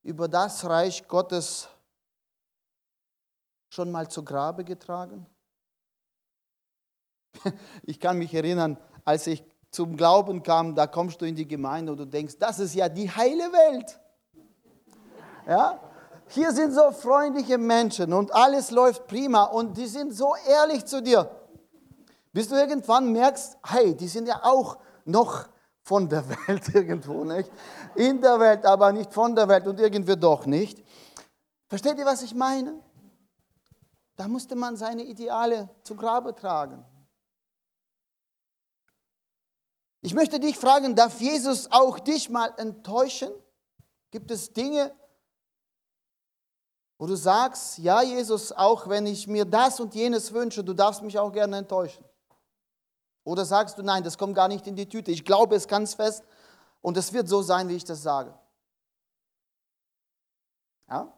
über 0.03 0.27
das 0.27 0.63
Reich 0.65 1.07
Gottes 1.07 1.67
schon 3.69 3.89
mal 3.89 4.07
zu 4.07 4.23
Grabe 4.23 4.63
getragen? 4.63 5.25
Ich 7.83 7.99
kann 7.99 8.17
mich 8.17 8.33
erinnern, 8.33 8.77
als 9.03 9.25
ich 9.25 9.43
zum 9.71 9.95
Glauben 9.95 10.43
kam, 10.43 10.75
da 10.75 10.85
kommst 10.85 11.21
du 11.21 11.25
in 11.25 11.35
die 11.35 11.47
Gemeinde 11.47 11.91
und 11.91 11.97
du 11.97 12.05
denkst, 12.05 12.35
das 12.39 12.59
ist 12.59 12.75
ja 12.75 12.89
die 12.89 13.09
heile 13.09 13.51
Welt. 13.51 13.99
Ja? 15.47 15.86
Hier 16.29 16.51
sind 16.51 16.73
so 16.73 16.91
freundliche 16.91 17.57
Menschen 17.57 18.13
und 18.13 18.33
alles 18.33 18.71
läuft 18.71 19.07
prima 19.07 19.43
und 19.43 19.77
die 19.77 19.87
sind 19.87 20.13
so 20.13 20.35
ehrlich 20.47 20.85
zu 20.85 21.01
dir. 21.01 21.29
Bis 22.33 22.49
du 22.49 22.55
irgendwann 22.55 23.11
merkst, 23.11 23.57
hey, 23.65 23.95
die 23.95 24.07
sind 24.07 24.27
ja 24.27 24.43
auch 24.43 24.77
noch 25.05 25.47
von 25.83 26.07
der 26.09 26.27
Welt 26.47 26.75
irgendwo, 26.75 27.23
nicht? 27.23 27.49
In 27.95 28.21
der 28.21 28.39
Welt, 28.39 28.65
aber 28.65 28.91
nicht 28.91 29.13
von 29.13 29.35
der 29.35 29.47
Welt 29.47 29.65
und 29.67 29.79
irgendwie 29.79 30.17
doch 30.17 30.45
nicht. 30.45 30.83
Versteht 31.67 31.97
ihr, 31.97 32.05
was 32.05 32.21
ich 32.21 32.35
meine? 32.35 32.79
Da 34.15 34.27
musste 34.27 34.55
man 34.55 34.75
seine 34.75 35.03
Ideale 35.03 35.69
zu 35.83 35.95
Grabe 35.95 36.35
tragen. 36.35 36.83
Ich 40.01 40.13
möchte 40.13 40.39
dich 40.39 40.57
fragen, 40.57 40.95
darf 40.95 41.19
Jesus 41.19 41.71
auch 41.71 41.99
dich 41.99 42.29
mal 42.29 42.53
enttäuschen? 42.57 43.31
Gibt 44.11 44.31
es 44.31 44.53
Dinge, 44.53 44.93
wo 46.97 47.05
du 47.05 47.15
sagst, 47.15 47.77
ja 47.77 48.01
Jesus, 48.01 48.51
auch 48.51 48.87
wenn 48.89 49.05
ich 49.05 49.27
mir 49.27 49.45
das 49.45 49.79
und 49.79 49.93
jenes 49.93 50.33
wünsche, 50.33 50.63
du 50.63 50.73
darfst 50.73 51.01
mich 51.03 51.17
auch 51.19 51.31
gerne 51.31 51.57
enttäuschen? 51.57 52.03
Oder 53.23 53.45
sagst 53.45 53.77
du, 53.77 53.83
nein, 53.83 54.03
das 54.03 54.17
kommt 54.17 54.35
gar 54.35 54.47
nicht 54.47 54.65
in 54.67 54.75
die 54.75 54.87
Tüte. 54.87 55.11
Ich 55.11 55.25
glaube 55.25 55.55
es 55.55 55.67
ganz 55.67 55.93
fest 55.93 56.23
und 56.81 56.97
es 56.97 57.13
wird 57.13 57.27
so 57.27 57.41
sein, 57.41 57.67
wie 57.67 57.75
ich 57.75 57.83
das 57.83 58.01
sage. 58.01 58.33
Ja? 60.89 61.13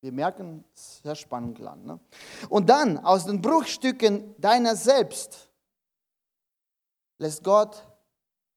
Wir 0.00 0.12
merken, 0.12 0.64
es 0.74 0.98
sehr 1.02 1.14
spannend 1.14 1.58
lang. 1.58 1.84
Ne? 1.84 2.00
Und 2.48 2.68
dann 2.68 2.98
aus 2.98 3.26
den 3.26 3.42
Bruchstücken 3.42 4.34
deiner 4.40 4.76
selbst 4.76 5.50
lässt 7.18 7.44
Gott 7.44 7.86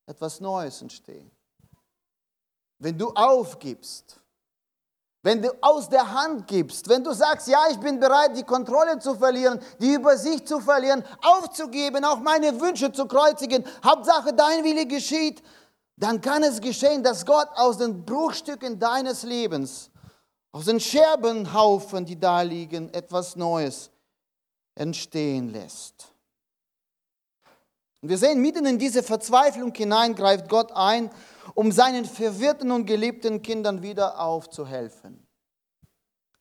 etwas 0.05 0.39
Neues 0.39 0.81
entstehen. 0.81 1.29
Wenn 2.77 2.97
du 2.97 3.09
aufgibst, 3.09 4.21
wenn 5.21 5.41
du 5.41 5.51
aus 5.61 5.89
der 5.89 6.13
Hand 6.13 6.47
gibst, 6.47 6.87
wenn 6.87 7.03
du 7.03 7.11
sagst, 7.11 7.47
ja, 7.47 7.59
ich 7.69 7.77
bin 7.79 7.99
bereit, 7.99 8.37
die 8.37 8.43
Kontrolle 8.43 8.99
zu 8.99 9.15
verlieren, 9.15 9.59
die 9.79 9.93
Übersicht 9.93 10.47
zu 10.47 10.59
verlieren, 10.59 11.03
aufzugeben, 11.21 12.05
auch 12.05 12.19
meine 12.19 12.59
Wünsche 12.61 12.91
zu 12.91 13.05
kreuzigen, 13.05 13.65
Hauptsache 13.83 14.33
dein 14.33 14.63
Wille 14.63 14.85
geschieht, 14.85 15.43
dann 15.97 16.21
kann 16.21 16.43
es 16.43 16.61
geschehen, 16.61 17.03
dass 17.03 17.25
Gott 17.25 17.49
aus 17.55 17.77
den 17.77 18.05
Bruchstücken 18.05 18.79
deines 18.79 19.23
Lebens, 19.23 19.91
aus 20.53 20.65
den 20.65 20.79
Scherbenhaufen, 20.79 22.05
die 22.05 22.17
da 22.17 22.41
liegen, 22.41 22.93
etwas 22.93 23.35
Neues 23.35 23.91
entstehen 24.75 25.49
lässt. 25.49 26.13
Und 28.01 28.09
wir 28.09 28.17
sehen, 28.17 28.41
mitten 28.41 28.65
in 28.65 28.79
diese 28.79 29.03
Verzweiflung 29.03 29.73
hinein 29.73 30.15
greift 30.15 30.47
Gott 30.49 30.71
ein 30.73 31.11
um 31.53 31.71
seinen 31.71 32.05
verwirrten 32.05 32.71
und 32.71 32.85
geliebten 32.85 33.41
Kindern 33.41 33.81
wieder 33.81 34.19
aufzuhelfen. 34.19 35.27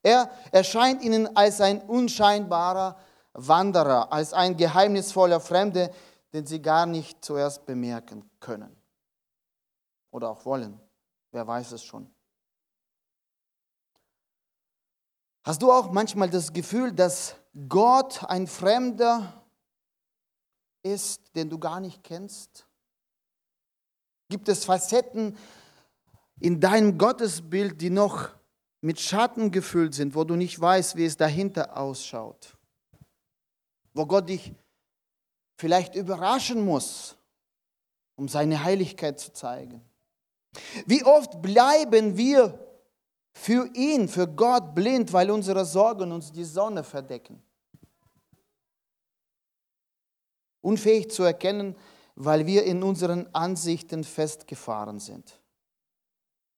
Er 0.03 0.31
erscheint 0.53 1.03
ihnen 1.03 1.37
als 1.37 1.61
ein 1.61 1.83
unscheinbarer 1.83 2.99
Wanderer, 3.33 4.13
als 4.13 4.33
ein 4.33 4.57
geheimnisvoller 4.57 5.41
Fremde, 5.41 5.91
den 6.33 6.47
sie 6.47 6.63
gar 6.63 6.87
nicht 6.87 7.25
zuerst 7.25 7.67
bemerken 7.67 8.29
können 8.41 8.77
oder 10.11 10.31
auch 10.31 10.45
wollen. 10.45 10.81
Wer 11.33 11.47
weiß 11.47 11.73
es 11.73 11.83
schon. 11.85 12.13
Hast 15.45 15.63
du 15.63 15.73
auch 15.73 15.91
manchmal 15.91 16.29
das 16.29 16.53
Gefühl, 16.53 16.93
dass 16.93 17.35
Gott 17.69 18.25
ein 18.25 18.47
Fremder 18.47 19.38
ist, 20.83 21.35
den 21.35 21.51
du 21.51 21.59
gar 21.59 21.81
nicht 21.81 22.03
kennst? 22.03 22.67
Gibt 24.29 24.49
es 24.49 24.65
Facetten 24.65 25.37
in 26.41 26.61
deinem 26.61 26.99
Gottesbild, 26.99 27.81
die 27.81 27.91
noch 27.91 28.31
mit 28.81 29.01
Schatten 29.01 29.51
gefüllt 29.51 29.95
sind, 29.95 30.15
wo 30.15 30.25
du 30.25 30.37
nicht 30.37 30.61
weißt, 30.61 30.97
wie 30.97 31.05
es 31.05 31.17
dahinter 31.17 31.77
ausschaut? 31.77 32.57
Wo 33.95 34.07
Gott 34.07 34.29
dich 34.29 34.55
vielleicht 35.57 35.95
überraschen 35.95 36.65
muss, 36.65 37.17
um 38.17 38.29
seine 38.29 38.63
Heiligkeit 38.63 39.19
zu 39.19 39.33
zeigen? 39.33 39.83
Wie 40.87 41.05
oft 41.05 41.43
bleiben 41.43 42.17
wir 42.17 42.59
für 43.33 43.69
ihn, 43.75 44.09
für 44.09 44.27
Gott 44.27 44.75
blind, 44.75 45.13
weil 45.13 45.31
unsere 45.31 45.65
Sorgen 45.65 46.13
uns 46.13 46.33
die 46.33 46.45
Sonne 46.45 46.85
verdecken? 46.85 47.43
Unfähig 50.61 51.11
zu 51.11 51.23
erkennen, 51.23 51.77
weil 52.15 52.47
wir 52.47 52.65
in 52.65 52.83
unseren 52.83 53.29
Ansichten 53.33 54.03
festgefahren 54.05 54.99
sind. 54.99 55.39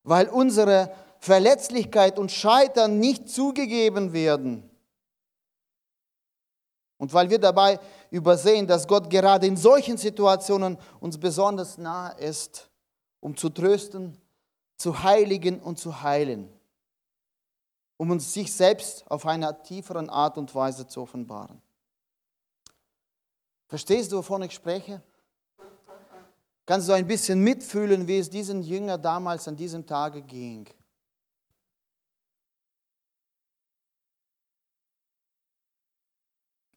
Weil 0.03 0.27
unsere 0.27 0.91
Verletzlichkeit 1.19 2.17
und 2.17 2.31
Scheitern 2.31 2.99
nicht 2.99 3.29
zugegeben 3.29 4.11
werden. 4.11 4.67
Und 6.97 7.13
weil 7.13 7.29
wir 7.29 7.39
dabei 7.39 7.79
übersehen, 8.09 8.67
dass 8.67 8.87
Gott 8.87 9.09
gerade 9.09 9.47
in 9.47 9.57
solchen 9.57 9.97
Situationen 9.97 10.77
uns 10.99 11.17
besonders 11.17 11.77
nahe 11.77 12.15
ist, 12.19 12.69
um 13.19 13.37
zu 13.37 13.49
trösten, 13.49 14.17
zu 14.77 15.03
heiligen 15.03 15.59
und 15.59 15.77
zu 15.77 16.01
heilen, 16.01 16.51
um 17.97 18.09
uns 18.09 18.33
sich 18.33 18.51
selbst 18.51 19.09
auf 19.09 19.27
einer 19.27 19.61
tieferen 19.61 20.09
Art 20.09 20.37
und 20.39 20.53
Weise 20.55 20.87
zu 20.87 21.01
offenbaren. 21.01 21.61
Verstehst 23.71 24.11
du, 24.11 24.17
wovon 24.17 24.41
ich 24.41 24.51
spreche? 24.51 25.01
Kannst 26.65 26.89
du 26.89 26.91
ein 26.91 27.07
bisschen 27.07 27.41
mitfühlen, 27.41 28.05
wie 28.05 28.17
es 28.17 28.29
diesen 28.29 28.61
Jünger 28.63 28.97
damals 28.97 29.47
an 29.47 29.55
diesem 29.55 29.87
Tage 29.87 30.21
ging? 30.23 30.67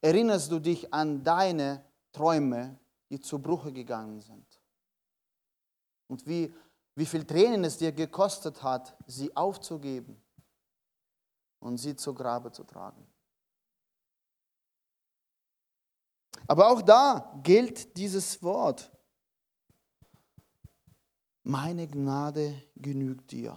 Erinnerst 0.01 0.53
du 0.53 0.61
dich 0.61 0.95
an 0.95 1.25
deine 1.25 1.85
Träume, 2.13 2.79
die 3.11 3.19
zu 3.19 3.41
Bruche 3.41 3.73
gegangen 3.73 4.21
sind? 4.21 4.47
Und 6.07 6.25
wie, 6.29 6.55
wie 6.95 7.07
viel 7.07 7.25
Tränen 7.25 7.65
es 7.65 7.77
dir 7.77 7.91
gekostet 7.91 8.63
hat, 8.63 8.97
sie 9.09 9.37
aufzugeben 9.37 10.23
und 11.59 11.79
sie 11.79 11.97
zu 11.97 12.15
Grabe 12.15 12.53
zu 12.53 12.63
tragen? 12.63 13.05
Aber 16.47 16.71
auch 16.71 16.83
da 16.83 17.41
gilt 17.43 17.97
dieses 17.97 18.43
Wort. 18.43 18.91
Meine 21.43 21.87
Gnade 21.89 22.63
genügt 22.77 23.31
dir. 23.31 23.57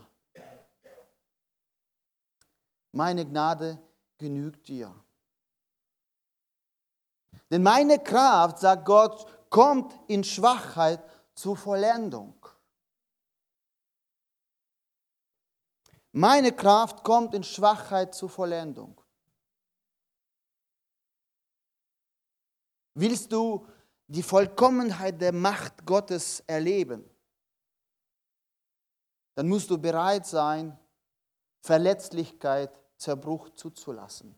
Meine 2.91 3.25
Gnade 3.25 3.81
genügt 4.17 4.67
dir. 4.67 4.93
Denn 7.49 7.63
meine 7.63 7.99
Kraft, 7.99 8.59
sagt 8.59 8.85
Gott, 8.85 9.25
kommt 9.49 9.93
in 10.07 10.23
Schwachheit 10.23 11.01
zur 11.33 11.55
Vollendung. 11.55 12.33
Meine 16.11 16.51
Kraft 16.51 17.03
kommt 17.03 17.35
in 17.35 17.43
Schwachheit 17.43 18.15
zur 18.15 18.29
Vollendung. 18.29 18.99
Willst 22.99 23.31
du 23.31 23.63
die 24.07 24.23
Vollkommenheit 24.23 25.21
der 25.21 25.31
Macht 25.31 25.85
Gottes 25.85 26.41
erleben, 26.47 27.07
dann 29.35 29.47
musst 29.47 29.69
du 29.69 29.77
bereit 29.77 30.25
sein, 30.25 30.75
Verletzlichkeit, 31.59 32.71
Zerbruch 32.97 33.51
zuzulassen, 33.51 34.33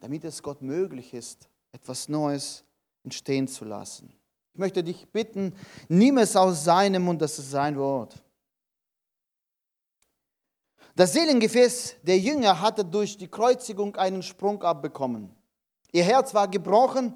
damit 0.00 0.24
es 0.24 0.42
Gott 0.42 0.62
möglich 0.62 1.12
ist, 1.12 1.50
etwas 1.70 2.08
Neues 2.08 2.64
entstehen 3.04 3.46
zu 3.46 3.66
lassen. 3.66 4.10
Ich 4.54 4.58
möchte 4.58 4.82
dich 4.82 5.06
bitten, 5.08 5.54
nimm 5.88 6.16
es 6.16 6.34
aus 6.34 6.64
seinem 6.64 7.02
Mund, 7.02 7.20
das 7.20 7.38
ist 7.38 7.50
sein 7.50 7.76
Wort. 7.76 8.22
Das 10.94 11.12
Seelengefäß 11.12 11.96
der 12.04 12.18
Jünger 12.18 12.58
hatte 12.58 12.86
durch 12.86 13.18
die 13.18 13.28
Kreuzigung 13.28 13.96
einen 13.96 14.22
Sprung 14.22 14.62
abbekommen. 14.62 15.30
Ihr 15.92 16.04
Herz 16.04 16.32
war 16.32 16.48
gebrochen, 16.48 17.12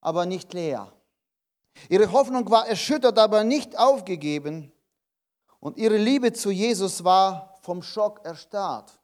aber 0.00 0.26
nicht 0.26 0.52
leer. 0.52 0.92
Ihre 1.88 2.10
Hoffnung 2.12 2.50
war 2.50 2.66
erschüttert, 2.66 3.18
aber 3.18 3.44
nicht 3.44 3.78
aufgegeben. 3.78 4.72
Und 5.60 5.76
ihre 5.76 5.96
Liebe 5.96 6.32
zu 6.32 6.50
Jesus 6.50 7.04
war 7.04 7.58
vom 7.62 7.82
Schock 7.82 8.24
erstarrt, 8.24 8.98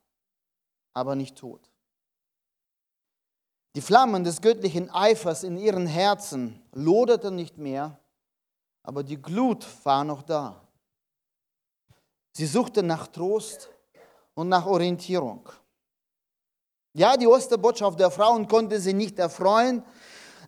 aber 0.94 1.14
nicht 1.14 1.36
tot. 1.36 1.70
Die 3.74 3.82
Flammen 3.82 4.24
des 4.24 4.40
göttlichen 4.40 4.90
Eifers 4.90 5.42
in 5.44 5.58
ihren 5.58 5.86
Herzen 5.86 6.62
loderten 6.72 7.36
nicht 7.36 7.58
mehr, 7.58 8.00
aber 8.82 9.02
die 9.02 9.20
Glut 9.20 9.66
war 9.84 10.02
noch 10.02 10.22
da. 10.22 10.66
Sie 12.32 12.46
suchten 12.46 12.86
nach 12.86 13.06
Trost 13.06 13.70
und 14.34 14.48
nach 14.48 14.64
Orientierung. 14.64 15.46
Ja, 16.94 17.18
die 17.18 17.26
Osterbotschaft 17.26 18.00
der 18.00 18.10
Frauen 18.10 18.48
konnte 18.48 18.80
sie 18.80 18.94
nicht 18.94 19.18
erfreuen, 19.18 19.84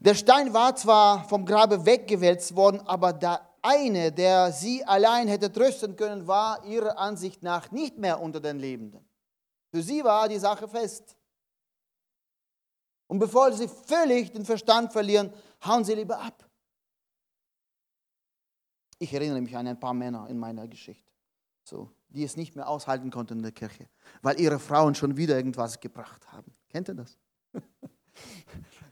der 0.00 0.14
Stein 0.14 0.52
war 0.52 0.76
zwar 0.76 1.28
vom 1.28 1.44
Grabe 1.44 1.84
weggewälzt 1.84 2.54
worden, 2.54 2.80
aber 2.86 3.12
der 3.12 3.48
eine, 3.62 4.12
der 4.12 4.52
sie 4.52 4.84
allein 4.84 5.28
hätte 5.28 5.52
trösten 5.52 5.96
können, 5.96 6.26
war 6.26 6.64
ihrer 6.64 6.98
Ansicht 6.98 7.42
nach 7.42 7.70
nicht 7.70 7.98
mehr 7.98 8.20
unter 8.20 8.40
den 8.40 8.58
Lebenden. 8.58 9.04
Für 9.70 9.82
sie 9.82 10.04
war 10.04 10.28
die 10.28 10.38
Sache 10.38 10.68
fest. 10.68 11.16
Und 13.08 13.18
bevor 13.18 13.52
sie 13.52 13.68
völlig 13.68 14.32
den 14.32 14.44
Verstand 14.44 14.92
verlieren, 14.92 15.32
hauen 15.64 15.84
sie 15.84 15.94
lieber 15.94 16.20
ab. 16.20 16.48
Ich 18.98 19.12
erinnere 19.12 19.40
mich 19.40 19.56
an 19.56 19.66
ein 19.66 19.78
paar 19.78 19.94
Männer 19.94 20.28
in 20.28 20.38
meiner 20.38 20.66
Geschichte, 20.68 21.10
so, 21.62 21.90
die 22.08 22.24
es 22.24 22.36
nicht 22.36 22.56
mehr 22.56 22.68
aushalten 22.68 23.10
konnten 23.10 23.38
in 23.38 23.42
der 23.42 23.52
Kirche, 23.52 23.88
weil 24.22 24.40
ihre 24.40 24.58
Frauen 24.58 24.94
schon 24.94 25.16
wieder 25.16 25.36
irgendwas 25.36 25.80
gebracht 25.80 26.30
haben. 26.32 26.54
Kennt 26.68 26.88
ihr 26.88 26.94
das? 26.94 27.16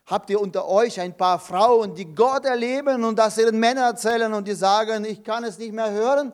Habt 0.07 0.31
ihr 0.31 0.41
unter 0.41 0.69
euch 0.69 1.01
ein 1.01 1.17
paar 1.17 1.41
Frauen, 1.41 1.95
die 1.95 2.15
Gott 2.15 2.45
erleben 2.45 3.03
und 3.03 3.19
das 3.19 3.39
ihren 3.39 3.59
Männern 3.59 3.85
erzählen 3.85 4.33
und 4.33 4.47
die 4.47 4.55
sagen, 4.55 5.05
ich 5.05 5.25
kann 5.25 5.43
es 5.43 5.59
nicht 5.59 5.73
mehr 5.73 5.91
hören? 5.91 6.33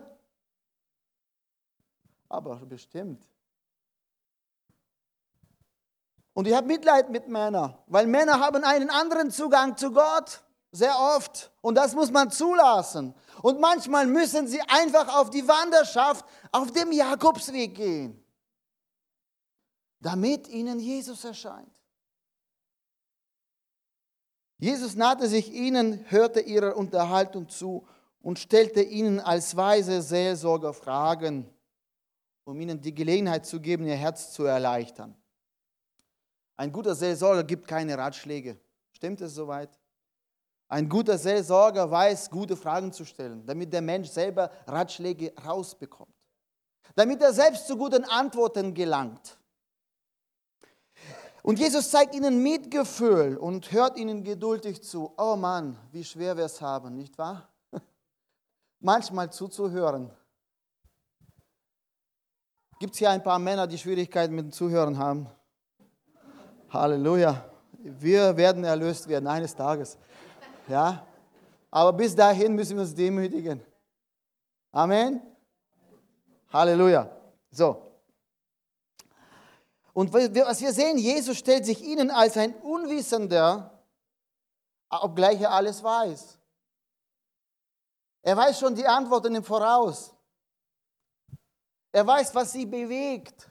Aber 2.29 2.57
bestimmt. 2.57 3.27
Und 6.35 6.47
ich 6.47 6.55
habe 6.55 6.67
Mitleid 6.67 7.11
mit 7.11 7.29
Männern, 7.29 7.77
weil 7.87 8.07
Männer 8.07 8.41
haben 8.41 8.63
einen 8.63 8.91
anderen 8.91 9.31
Zugang 9.31 9.77
zu 9.77 9.91
Gott, 9.91 10.43
sehr 10.71 10.99
oft. 10.99 11.51
Und 11.63 11.75
das 11.75 11.95
muss 11.95 12.11
man 12.11 12.31
zulassen. 12.31 13.15
Und 13.43 13.59
manchmal 13.59 14.07
müssen 14.07 14.49
sie 14.49 14.61
einfach 14.63 15.17
auf 15.17 15.31
die 15.31 15.47
Wanderschaft, 15.49 16.25
auf 16.51 16.73
dem 16.73 16.93
Jakobsweg 16.93 17.75
gehen, 17.75 18.23
damit 20.01 20.49
ihnen 20.49 20.79
Jesus 20.79 21.25
erscheint. 21.25 21.82
Jesus 24.62 24.94
nahte 24.94 25.27
sich 25.27 25.53
ihnen, 25.53 26.09
hörte 26.09 26.38
ihrer 26.38 26.77
Unterhaltung 26.77 27.48
zu 27.48 27.85
und 28.20 28.38
stellte 28.38 28.81
ihnen 28.81 29.18
als 29.18 29.57
weise 29.57 30.01
Seelsorger 30.03 30.72
Fragen, 30.72 31.51
um 32.44 32.61
ihnen 32.61 32.81
die 32.81 32.94
Gelegenheit 32.94 33.44
zu 33.44 33.59
geben, 33.59 33.88
ihr 33.88 33.96
Herz 33.96 34.33
zu 34.33 34.44
erleichtern. 34.44 35.16
Ein 36.57 36.70
guter 36.70 36.94
Seelsorger 36.94 37.42
gibt 37.42 37.66
keine 37.66 37.98
Ratschläge. 37.98 38.57
Stimmt 38.92 39.20
es 39.20 39.35
soweit? 39.35 39.81
Ein 40.68 40.88
guter 40.88 41.18
Seelsorger 41.18 41.90
weiß, 41.90 42.31
gute 42.31 42.57
Fragen 42.57 42.92
zu 42.92 43.05
stellen, 43.05 43.44
damit 43.44 43.72
der 43.72 43.83
Mensch 43.83 44.11
selber 44.11 44.48
Ratschläge 44.68 45.33
rausbekommt. 45.44 46.14
Damit 46.94 47.20
er 47.20 47.33
selbst 47.33 47.66
zu 47.66 47.77
guten 47.77 48.05
Antworten 48.05 48.75
gelangt. 48.75 49.42
Und 51.43 51.59
Jesus 51.59 51.91
zeigt 51.91 52.15
ihnen 52.15 52.41
Mitgefühl 52.43 53.37
und 53.37 53.73
hört 53.73 53.99
ihnen 53.99 54.23
geduldig 54.23 54.83
zu. 54.83 55.13
Oh 55.19 55.35
Mann, 55.35 55.77
wie 55.91 56.05
schwer 56.05 56.37
wir 56.37 56.45
es 56.45 56.61
haben, 56.61 56.95
nicht 56.95 57.19
wahr? 57.19 57.49
Manchmal 58.81 59.33
zuzuhören. 59.33 60.11
Gibt 62.79 62.95
es 62.95 62.99
hier 62.99 63.11
ein 63.11 63.23
paar 63.23 63.41
Männer, 63.41 63.67
die 63.67 63.79
Schwierigkeiten 63.79 64.35
mit 64.35 64.47
dem 64.47 64.53
Zuhören 64.53 64.99
haben? 64.99 65.29
Halleluja. 66.71 67.45
Wir 67.73 68.37
werden 68.37 68.63
erlöst 68.63 69.09
werden 69.09 69.27
eines 69.27 69.55
Tages. 69.55 69.99
Ja? 70.69 71.05
Aber 71.71 71.93
bis 71.93 72.15
dahin 72.15 72.55
müssen 72.55 72.77
wir 72.77 72.83
uns 72.83 72.95
demütigen. 72.95 73.61
Amen. 74.71 75.21
Halleluja. 76.53 77.11
So. 77.51 77.92
Und 79.93 80.13
was 80.13 80.61
wir 80.61 80.73
sehen, 80.73 80.97
Jesus 80.99 81.39
stellt 81.39 81.67
sich 81.67 81.83
ihnen 81.83 82.11
als 82.11 82.37
ein 82.37 82.55
Unwissender, 82.55 83.83
obgleich 84.89 85.41
er 85.41 85.53
alles 85.53 85.83
weiß. 85.83 86.39
Er 88.23 88.37
weiß 88.37 88.59
schon 88.59 88.75
die 88.75 88.87
Antworten 88.87 89.35
im 89.35 89.45
Voraus. 89.45 90.15
Er 91.91 92.07
weiß, 92.07 92.35
was 92.35 92.53
sie 92.53 92.65
bewegt. 92.65 93.51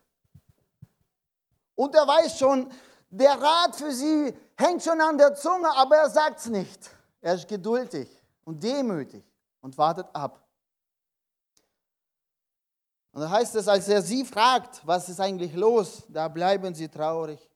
Und 1.76 1.94
er 1.94 2.08
weiß 2.08 2.40
schon, 2.40 2.72
der 3.10 3.40
Rat 3.40 3.76
für 3.76 3.92
sie 3.92 4.34
hängt 4.58 4.82
schon 4.82 5.00
an 5.02 5.18
der 5.18 5.36
Zunge, 5.36 5.70
aber 5.76 5.98
er 5.98 6.10
sagt 6.10 6.40
es 6.40 6.46
nicht. 6.48 6.90
Er 7.20 7.36
ist 7.36 7.48
geduldig 7.48 8.10
und 8.46 8.64
demütig 8.64 9.24
und 9.62 9.78
wartet 9.78 10.08
ab. 10.14 10.42
Und 13.12 13.21
da 13.21 13.30
heißt 13.30 13.56
es, 13.56 13.67
als 13.67 13.88
er 13.89 14.02
sie 14.02 14.24
fragt, 14.24 14.86
was 14.86 15.10
ist 15.10 15.19
eigentlich 15.19 15.54
los, 15.54 16.04
da 16.08 16.28
bleiben 16.28 16.74
sie 16.74 16.88
traurig 16.88 17.50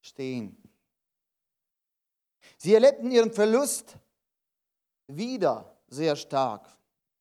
stehen. 0.00 0.56
Sie 2.58 2.74
erlebten 2.74 3.10
ihren 3.10 3.32
Verlust 3.32 3.96
wieder 5.06 5.76
sehr 5.88 6.14
stark. 6.16 6.68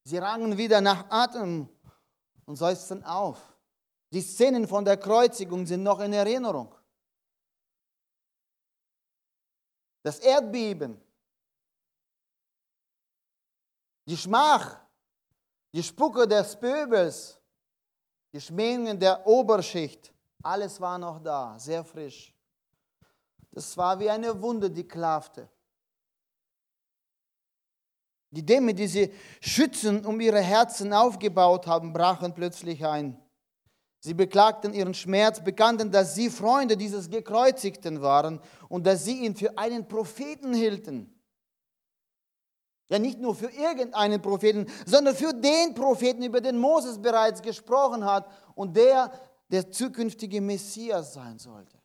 Sie 0.03 0.17
rangen 0.17 0.57
wieder 0.57 0.81
nach 0.81 1.09
Atem 1.09 1.69
und 2.45 2.55
seufzten 2.55 3.03
auf. 3.03 3.41
Die 4.11 4.21
Szenen 4.21 4.67
von 4.67 4.83
der 4.83 4.97
Kreuzigung 4.97 5.65
sind 5.65 5.83
noch 5.83 5.99
in 5.99 6.13
Erinnerung. 6.13 6.73
Das 10.01 10.19
Erdbeben, 10.19 11.01
die 14.05 14.15
Schmach, 14.15 14.79
die 15.73 15.83
Spucke 15.83 16.25
des 16.25 16.55
Pöbels, 16.57 17.36
die 18.37 18.41
Schmähungen 18.41 18.99
der 18.99 19.25
Oberschicht, 19.25 20.13
alles 20.43 20.79
war 20.79 20.99
noch 20.99 21.19
da, 21.23 21.57
sehr 21.57 21.83
frisch. 21.83 22.31
Das 23.49 23.75
war 23.75 23.99
wie 23.99 24.11
eine 24.11 24.39
Wunde, 24.39 24.69
die 24.69 24.87
klaffte. 24.87 25.49
Die 28.29 28.45
Dämme, 28.45 28.75
die 28.75 28.85
sie 28.85 29.11
schützen 29.41 30.05
um 30.05 30.19
ihre 30.19 30.39
Herzen 30.39 30.93
aufgebaut 30.93 31.65
haben, 31.65 31.91
brachen 31.91 32.35
plötzlich 32.35 32.85
ein. 32.85 33.19
Sie 34.01 34.13
beklagten 34.13 34.71
ihren 34.71 34.93
Schmerz, 34.93 35.43
bekannten, 35.43 35.91
dass 35.91 36.13
sie 36.13 36.29
Freunde 36.29 36.77
dieses 36.77 37.09
Gekreuzigten 37.09 38.03
waren 38.03 38.39
und 38.69 38.85
dass 38.85 39.03
sie 39.03 39.25
ihn 39.25 39.35
für 39.35 39.57
einen 39.57 39.87
Propheten 39.87 40.53
hielten. 40.53 41.16
Ja, 42.89 42.99
nicht 42.99 43.19
nur 43.19 43.35
für 43.35 43.49
irgendeinen 43.49 44.21
Propheten, 44.21 44.65
sondern 44.85 45.15
für 45.15 45.33
den 45.33 45.73
Propheten, 45.73 46.23
über 46.23 46.39
den 46.39 46.57
Moses 46.57 47.01
bereits 47.01 47.41
gesprochen 47.41 48.05
hat 48.05 48.29
und 48.55 48.77
der 48.77 49.11
der 49.49 49.71
zukünftige 49.71 50.41
Messias 50.41 51.13
sein 51.13 51.39
sollte. 51.39 51.77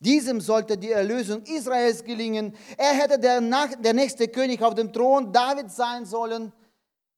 Diesem 0.00 0.40
sollte 0.40 0.76
die 0.76 0.90
Erlösung 0.90 1.42
Israels 1.44 2.04
gelingen. 2.04 2.54
Er 2.76 2.92
hätte 2.92 3.18
der, 3.18 3.40
der 3.40 3.94
nächste 3.94 4.28
König 4.28 4.62
auf 4.62 4.74
dem 4.74 4.92
Thron 4.92 5.32
David 5.32 5.70
sein 5.70 6.04
sollen. 6.04 6.52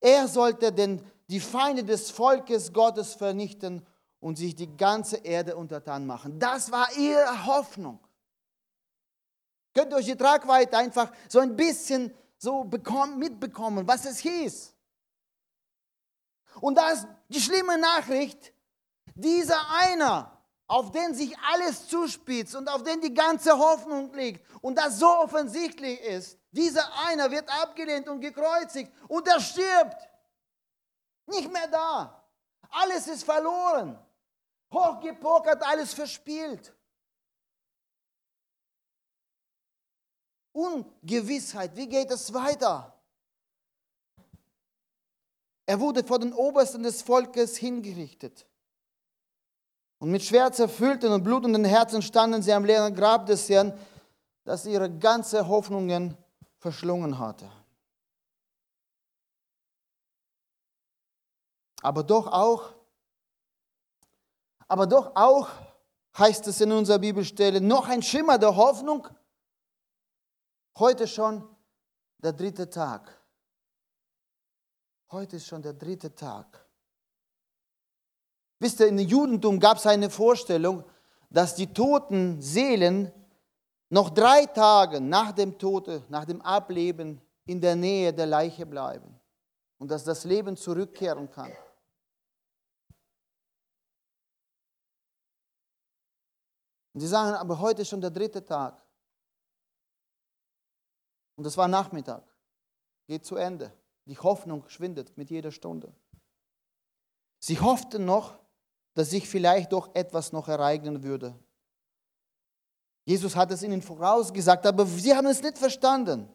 Er 0.00 0.28
sollte 0.28 0.70
den, 0.70 1.02
die 1.28 1.40
Feinde 1.40 1.82
des 1.82 2.10
Volkes 2.10 2.72
Gottes 2.72 3.14
vernichten 3.14 3.84
und 4.20 4.38
sich 4.38 4.54
die 4.54 4.76
ganze 4.76 5.16
Erde 5.16 5.56
untertan 5.56 6.06
machen. 6.06 6.38
Das 6.38 6.70
war 6.70 6.88
ihre 6.96 7.46
Hoffnung. 7.46 7.98
Könnt 9.74 9.92
ihr 9.92 9.96
euch 9.96 10.06
die 10.06 10.16
Tragweite 10.16 10.76
einfach 10.76 11.10
so 11.28 11.40
ein 11.40 11.56
bisschen 11.56 12.14
so 12.38 12.64
bekommen, 12.64 13.18
mitbekommen, 13.18 13.86
was 13.86 14.04
es 14.04 14.18
hieß? 14.18 14.74
Und 16.60 16.76
da 16.76 16.90
ist 16.90 17.06
die 17.28 17.40
schlimme 17.40 17.78
Nachricht, 17.78 18.52
dieser 19.14 19.58
einer, 19.80 20.32
auf 20.66 20.90
den 20.90 21.14
sich 21.14 21.36
alles 21.38 21.88
zuspitzt 21.88 22.54
und 22.56 22.68
auf 22.68 22.82
den 22.82 23.00
die 23.00 23.14
ganze 23.14 23.56
Hoffnung 23.56 24.12
liegt 24.14 24.44
und 24.62 24.76
das 24.76 24.98
so 24.98 25.06
offensichtlich 25.06 26.00
ist, 26.00 26.38
dieser 26.50 26.86
einer 27.06 27.30
wird 27.30 27.48
abgelehnt 27.62 28.08
und 28.08 28.20
gekreuzigt 28.20 28.92
und 29.08 29.28
er 29.28 29.40
stirbt. 29.40 30.08
Nicht 31.26 31.52
mehr 31.52 31.68
da. 31.68 32.24
Alles 32.70 33.06
ist 33.06 33.24
verloren. 33.24 33.98
Hochgepokert, 34.72 35.62
alles 35.62 35.94
verspielt. 35.94 36.75
Ungewissheit, 40.56 41.76
wie 41.76 41.86
geht 41.86 42.10
es 42.10 42.32
weiter? 42.32 42.94
Er 45.66 45.78
wurde 45.80 46.02
vor 46.02 46.18
den 46.18 46.32
Obersten 46.32 46.82
des 46.82 47.02
Volkes 47.02 47.58
hingerichtet. 47.58 48.46
Und 49.98 50.10
mit 50.10 50.22
schwer 50.22 50.50
zerfüllten 50.52 51.12
und 51.12 51.24
blutenden 51.24 51.64
Herzen 51.64 52.00
standen 52.00 52.40
sie 52.40 52.52
am 52.52 52.64
leeren 52.64 52.94
Grab 52.94 53.26
des 53.26 53.48
Herrn, 53.48 53.78
das 54.44 54.64
ihre 54.64 54.90
ganze 54.90 55.46
Hoffnungen 55.46 56.16
verschlungen 56.58 57.18
hatte. 57.18 57.50
Aber 61.82 62.02
doch 62.02 62.28
auch, 62.28 62.72
aber 64.68 64.86
doch 64.86 65.12
auch 65.14 65.48
heißt 66.16 66.46
es 66.46 66.60
in 66.60 66.72
unserer 66.72 66.98
Bibelstelle, 66.98 67.60
noch 67.60 67.88
ein 67.88 68.02
Schimmer 68.02 68.38
der 68.38 68.56
Hoffnung. 68.56 69.06
Heute 70.78 71.08
schon 71.08 71.42
der 72.18 72.34
dritte 72.34 72.68
Tag. 72.68 73.18
Heute 75.10 75.36
ist 75.36 75.46
schon 75.46 75.62
der 75.62 75.72
dritte 75.72 76.14
Tag. 76.14 76.66
Wisst 78.58 78.80
ihr, 78.80 78.88
im 78.88 78.98
Judentum 78.98 79.58
gab 79.58 79.78
es 79.78 79.86
eine 79.86 80.10
Vorstellung, 80.10 80.84
dass 81.30 81.54
die 81.54 81.72
toten 81.72 82.42
Seelen 82.42 83.10
noch 83.88 84.10
drei 84.10 84.44
Tage 84.46 85.00
nach 85.00 85.32
dem 85.32 85.58
Tode, 85.58 86.04
nach 86.08 86.26
dem 86.26 86.42
Ableben 86.42 87.22
in 87.46 87.60
der 87.60 87.76
Nähe 87.76 88.12
der 88.12 88.26
Leiche 88.26 88.66
bleiben 88.66 89.18
und 89.78 89.90
dass 89.90 90.04
das 90.04 90.24
Leben 90.24 90.56
zurückkehren 90.56 91.30
kann. 91.30 91.52
Und 96.92 97.00
sie 97.00 97.08
sagen, 97.08 97.36
aber 97.36 97.58
heute 97.60 97.82
ist 97.82 97.88
schon 97.88 98.00
der 98.00 98.10
dritte 98.10 98.44
Tag. 98.44 98.85
Und 101.36 101.46
es 101.46 101.56
war 101.56 101.68
Nachmittag. 101.68 102.24
Geht 103.06 103.24
zu 103.24 103.36
Ende. 103.36 103.72
Die 104.06 104.18
Hoffnung 104.18 104.68
schwindet 104.68 105.16
mit 105.16 105.30
jeder 105.30 105.52
Stunde. 105.52 105.94
Sie 107.38 107.60
hofften 107.60 108.04
noch, 108.04 108.38
dass 108.94 109.10
sich 109.10 109.28
vielleicht 109.28 109.72
doch 109.72 109.94
etwas 109.94 110.32
noch 110.32 110.48
ereignen 110.48 111.02
würde. 111.02 111.38
Jesus 113.04 113.36
hat 113.36 113.52
es 113.52 113.62
ihnen 113.62 113.82
vorausgesagt, 113.82 114.66
aber 114.66 114.86
sie 114.86 115.14
haben 115.14 115.26
es 115.26 115.42
nicht 115.42 115.58
verstanden. 115.58 116.28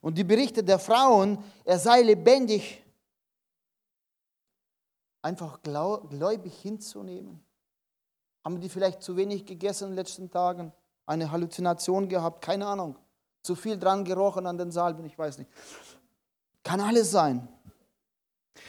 Und 0.00 0.16
die 0.18 0.24
Berichte 0.24 0.62
der 0.62 0.78
Frauen, 0.78 1.42
er 1.64 1.78
sei 1.78 2.02
lebendig, 2.02 2.84
einfach 5.22 5.60
gläubig 5.62 6.56
hinzunehmen. 6.60 7.44
Haben 8.44 8.60
die 8.60 8.68
vielleicht 8.68 9.02
zu 9.02 9.16
wenig 9.16 9.44
gegessen 9.44 9.84
in 9.84 9.90
den 9.90 9.96
letzten 9.96 10.30
Tagen? 10.30 10.72
Eine 11.06 11.32
Halluzination 11.32 12.08
gehabt? 12.08 12.44
Keine 12.44 12.66
Ahnung. 12.66 12.96
Zu 13.46 13.54
viel 13.54 13.78
dran 13.78 14.04
gerochen 14.04 14.44
an 14.44 14.58
den 14.58 14.72
Salben? 14.72 15.04
Ich 15.04 15.16
weiß 15.16 15.38
nicht. 15.38 15.48
Kann 16.64 16.80
alles 16.80 17.12
sein. 17.12 17.46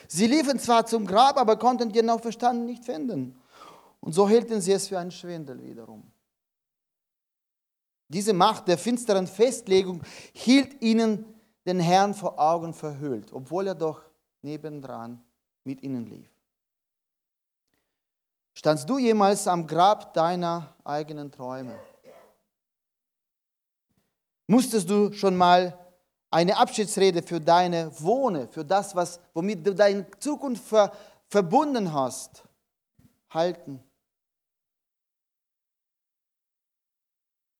Sie 0.07 0.27
liefen 0.27 0.59
zwar 0.59 0.85
zum 0.85 1.07
Grab, 1.07 1.35
aber 1.37 1.57
konnten 1.57 1.91
den 1.91 2.07
Auferstandenen 2.11 2.67
nicht 2.67 2.85
finden. 2.85 3.41
Und 4.01 4.13
so 4.13 4.29
hielten 4.29 4.61
sie 4.61 4.73
es 4.73 4.87
für 4.87 4.99
einen 4.99 5.09
Schwindel 5.09 5.63
wiederum. 5.63 6.03
Diese 8.07 8.33
Macht 8.33 8.67
der 8.67 8.77
finsteren 8.77 9.25
Festlegung 9.25 10.03
hielt 10.31 10.79
ihnen 10.83 11.25
den 11.65 11.79
Herrn 11.79 12.13
vor 12.13 12.39
Augen 12.39 12.75
verhüllt, 12.75 13.33
obwohl 13.33 13.65
er 13.65 13.75
doch 13.75 14.03
nebendran 14.43 15.23
mit 15.63 15.81
ihnen 15.81 16.05
lief. 16.05 16.29
Standst 18.53 18.87
du 18.87 18.99
jemals 18.99 19.47
am 19.47 19.65
Grab 19.65 20.13
deiner 20.13 20.75
eigenen 20.83 21.31
Träume? 21.31 21.79
Musstest 24.47 24.89
du 24.89 25.11
schon 25.11 25.35
mal 25.35 25.77
eine 26.31 26.57
Abschiedsrede 26.57 27.21
für 27.21 27.39
deine 27.39 27.91
Wohne, 28.01 28.47
für 28.47 28.63
das, 28.63 28.95
was, 28.95 29.19
womit 29.33 29.65
du 29.65 29.75
deine 29.75 30.09
Zukunft 30.19 30.63
ver, 30.63 30.91
verbunden 31.27 31.93
hast, 31.93 32.43
halten. 33.29 33.83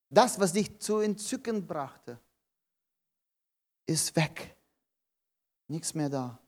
Das, 0.10 0.39
was 0.39 0.54
dich 0.54 0.80
zu 0.80 1.00
Entzücken 1.00 1.67
brachte, 1.67 2.19
ist 3.86 4.15
weg. 4.15 4.56
Nichts 5.67 5.93
mehr 5.93 6.10
da. 6.10 6.39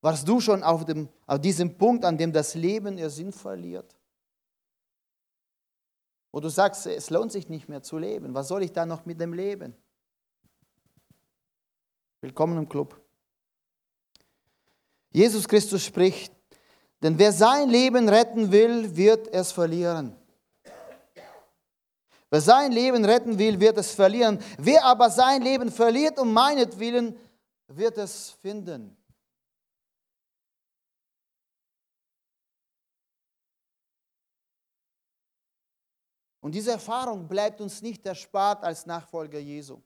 Warst 0.00 0.26
du 0.26 0.40
schon 0.40 0.62
auf, 0.62 0.84
dem, 0.84 1.08
auf 1.26 1.40
diesem 1.40 1.76
Punkt, 1.76 2.04
an 2.04 2.16
dem 2.16 2.32
das 2.32 2.54
Leben 2.54 2.98
ihr 2.98 3.10
Sinn 3.10 3.32
verliert? 3.32 3.94
Wo 6.34 6.40
du 6.40 6.48
sagst, 6.48 6.84
es 6.88 7.10
lohnt 7.10 7.30
sich 7.30 7.48
nicht 7.48 7.68
mehr 7.68 7.80
zu 7.84 7.96
leben. 7.96 8.34
Was 8.34 8.48
soll 8.48 8.64
ich 8.64 8.72
da 8.72 8.84
noch 8.84 9.06
mit 9.06 9.20
dem 9.20 9.32
Leben? 9.32 9.72
Willkommen 12.20 12.58
im 12.58 12.68
Club. 12.68 13.00
Jesus 15.12 15.46
Christus 15.46 15.84
spricht, 15.84 16.34
denn 17.00 17.16
wer 17.20 17.30
sein 17.30 17.70
Leben 17.70 18.08
retten 18.08 18.50
will, 18.50 18.96
wird 18.96 19.28
es 19.28 19.52
verlieren. 19.52 20.16
Wer 22.30 22.40
sein 22.40 22.72
Leben 22.72 23.04
retten 23.04 23.38
will, 23.38 23.60
wird 23.60 23.78
es 23.78 23.92
verlieren. 23.92 24.40
Wer 24.58 24.84
aber 24.84 25.10
sein 25.10 25.40
Leben 25.40 25.70
verliert 25.70 26.18
um 26.18 26.32
meinetwillen, 26.32 27.16
wird 27.68 27.96
es 27.96 28.30
finden. 28.42 28.96
Und 36.44 36.54
diese 36.54 36.72
Erfahrung 36.72 37.26
bleibt 37.26 37.62
uns 37.62 37.80
nicht 37.80 38.04
erspart 38.04 38.64
als 38.64 38.84
Nachfolger 38.84 39.38
Jesu. 39.38 39.80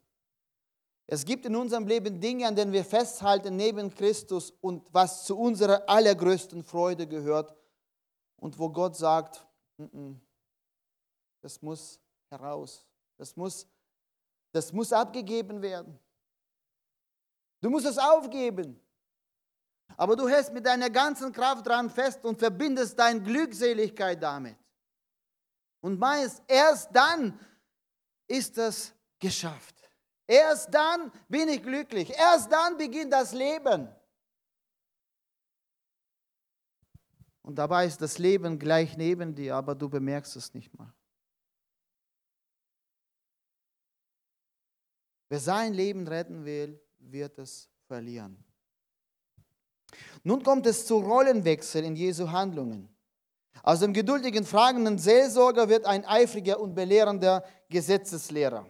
Es 1.06 1.24
gibt 1.24 1.46
in 1.46 1.54
unserem 1.54 1.86
Leben 1.86 2.20
Dinge, 2.20 2.48
an 2.48 2.56
denen 2.56 2.72
wir 2.72 2.84
festhalten 2.84 3.54
neben 3.54 3.94
Christus 3.94 4.50
und 4.60 4.84
was 4.90 5.24
zu 5.24 5.38
unserer 5.38 5.88
allergrößten 5.88 6.64
Freude 6.64 7.06
gehört 7.06 7.54
und 8.38 8.58
wo 8.58 8.68
Gott 8.70 8.96
sagt, 8.96 9.46
das 11.40 11.62
muss 11.62 12.00
heraus, 12.28 12.84
das 13.16 13.36
muss, 13.36 13.64
das 14.50 14.72
muss 14.72 14.92
abgegeben 14.92 15.62
werden. 15.62 15.96
Du 17.60 17.70
musst 17.70 17.86
es 17.86 17.98
aufgeben. 17.98 18.80
Aber 19.96 20.16
du 20.16 20.28
hältst 20.28 20.52
mit 20.52 20.66
deiner 20.66 20.90
ganzen 20.90 21.30
Kraft 21.30 21.64
dran 21.64 21.88
fest 21.88 22.24
und 22.24 22.36
verbindest 22.36 22.98
deine 22.98 23.22
Glückseligkeit 23.22 24.20
damit. 24.20 24.56
Und 25.80 25.98
meinst, 25.98 26.42
erst 26.48 26.94
dann 26.94 27.38
ist 28.26 28.58
es 28.58 28.94
geschafft. 29.18 29.74
Erst 30.26 30.72
dann 30.74 31.10
bin 31.28 31.48
ich 31.48 31.62
glücklich. 31.62 32.10
Erst 32.10 32.52
dann 32.52 32.76
beginnt 32.76 33.12
das 33.12 33.32
Leben. 33.32 33.88
Und 37.42 37.54
dabei 37.54 37.86
ist 37.86 38.02
das 38.02 38.18
Leben 38.18 38.58
gleich 38.58 38.96
neben 38.98 39.34
dir, 39.34 39.56
aber 39.56 39.74
du 39.74 39.88
bemerkst 39.88 40.36
es 40.36 40.52
nicht 40.52 40.76
mal. 40.76 40.92
Wer 45.30 45.40
sein 45.40 45.72
Leben 45.72 46.06
retten 46.06 46.44
will, 46.44 46.78
wird 46.98 47.38
es 47.38 47.70
verlieren. 47.86 48.44
Nun 50.22 50.42
kommt 50.42 50.66
es 50.66 50.86
zu 50.86 50.98
Rollenwechsel 50.98 51.84
in 51.84 51.96
Jesu 51.96 52.30
Handlungen. 52.30 52.94
Aus 53.62 53.80
dem 53.80 53.92
geduldigen, 53.92 54.44
fragenden 54.44 54.98
Seelsorger 54.98 55.68
wird 55.68 55.84
ein 55.84 56.04
eifriger 56.04 56.60
und 56.60 56.74
belehrender 56.74 57.44
Gesetzeslehrer, 57.68 58.66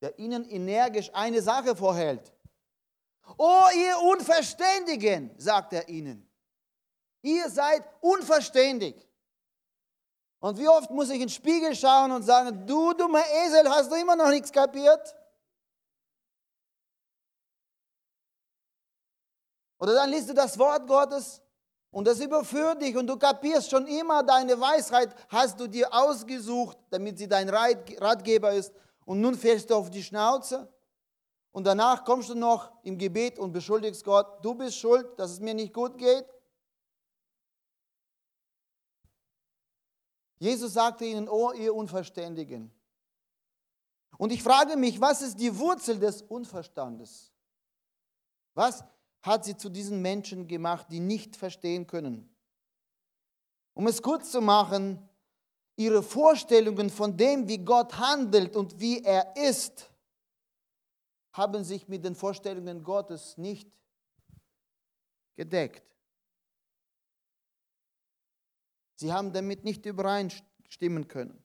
der 0.00 0.18
ihnen 0.18 0.48
energisch 0.48 1.10
eine 1.14 1.40
Sache 1.40 1.76
vorhält. 1.76 2.32
Oh, 3.36 3.64
ihr 3.74 3.98
Unverständigen, 4.00 5.34
sagt 5.38 5.72
er 5.72 5.88
ihnen. 5.88 6.28
Ihr 7.22 7.48
seid 7.50 7.82
unverständig. 8.00 9.06
Und 10.40 10.56
wie 10.58 10.68
oft 10.68 10.90
muss 10.90 11.08
ich 11.08 11.16
in 11.16 11.22
den 11.22 11.28
Spiegel 11.28 11.74
schauen 11.74 12.12
und 12.12 12.22
sagen, 12.22 12.66
du 12.66 12.92
dummer 12.94 13.24
Esel, 13.44 13.68
hast 13.68 13.90
du 13.90 13.96
immer 13.96 14.14
noch 14.14 14.30
nichts 14.30 14.52
kapiert? 14.52 15.14
Oder 19.80 19.94
dann 19.94 20.10
liest 20.10 20.28
du 20.28 20.34
das 20.34 20.58
Wort 20.58 20.86
Gottes 20.86 21.40
und 21.90 22.06
das 22.06 22.20
überführt 22.20 22.82
dich 22.82 22.96
und 22.96 23.06
du 23.06 23.16
kapierst 23.16 23.70
schon 23.70 23.86
immer, 23.86 24.22
deine 24.22 24.60
Weisheit 24.60 25.14
hast 25.28 25.58
du 25.58 25.66
dir 25.66 25.92
ausgesucht, 25.92 26.76
damit 26.90 27.18
sie 27.18 27.28
dein 27.28 27.48
Ratgeber 27.48 28.52
ist. 28.52 28.72
Und 29.06 29.20
nun 29.22 29.34
fällst 29.34 29.70
du 29.70 29.74
auf 29.74 29.88
die 29.88 30.02
Schnauze 30.02 30.70
und 31.50 31.64
danach 31.64 32.04
kommst 32.04 32.28
du 32.28 32.34
noch 32.34 32.70
im 32.82 32.98
Gebet 32.98 33.38
und 33.38 33.52
beschuldigst 33.52 34.04
Gott, 34.04 34.44
du 34.44 34.54
bist 34.54 34.76
schuld, 34.76 35.18
dass 35.18 35.30
es 35.30 35.40
mir 35.40 35.54
nicht 35.54 35.72
gut 35.72 35.96
geht. 35.96 36.26
Jesus 40.38 40.74
sagte 40.74 41.04
ihnen, 41.04 41.28
oh 41.28 41.52
ihr 41.52 41.74
Unverständigen. 41.74 42.70
Und 44.18 44.30
ich 44.30 44.42
frage 44.42 44.76
mich, 44.76 45.00
was 45.00 45.22
ist 45.22 45.40
die 45.40 45.58
Wurzel 45.58 45.98
des 45.98 46.22
Unverstandes? 46.22 47.32
Was 48.54 48.84
hat 49.28 49.44
sie 49.44 49.56
zu 49.56 49.68
diesen 49.68 50.02
Menschen 50.02 50.48
gemacht, 50.48 50.88
die 50.90 51.00
nicht 51.00 51.36
verstehen 51.36 51.86
können? 51.86 52.28
Um 53.74 53.86
es 53.86 54.02
kurz 54.02 54.32
zu 54.32 54.40
machen, 54.40 55.08
ihre 55.76 56.02
Vorstellungen 56.02 56.90
von 56.90 57.16
dem, 57.16 57.46
wie 57.46 57.58
Gott 57.58 57.96
handelt 57.98 58.56
und 58.56 58.80
wie 58.80 59.04
er 59.04 59.36
ist, 59.36 59.88
haben 61.32 61.62
sich 61.62 61.86
mit 61.86 62.04
den 62.04 62.16
Vorstellungen 62.16 62.82
Gottes 62.82 63.38
nicht 63.38 63.70
gedeckt. 65.36 65.84
Sie 68.96 69.12
haben 69.12 69.32
damit 69.32 69.62
nicht 69.62 69.86
übereinstimmen 69.86 71.06
können. 71.06 71.40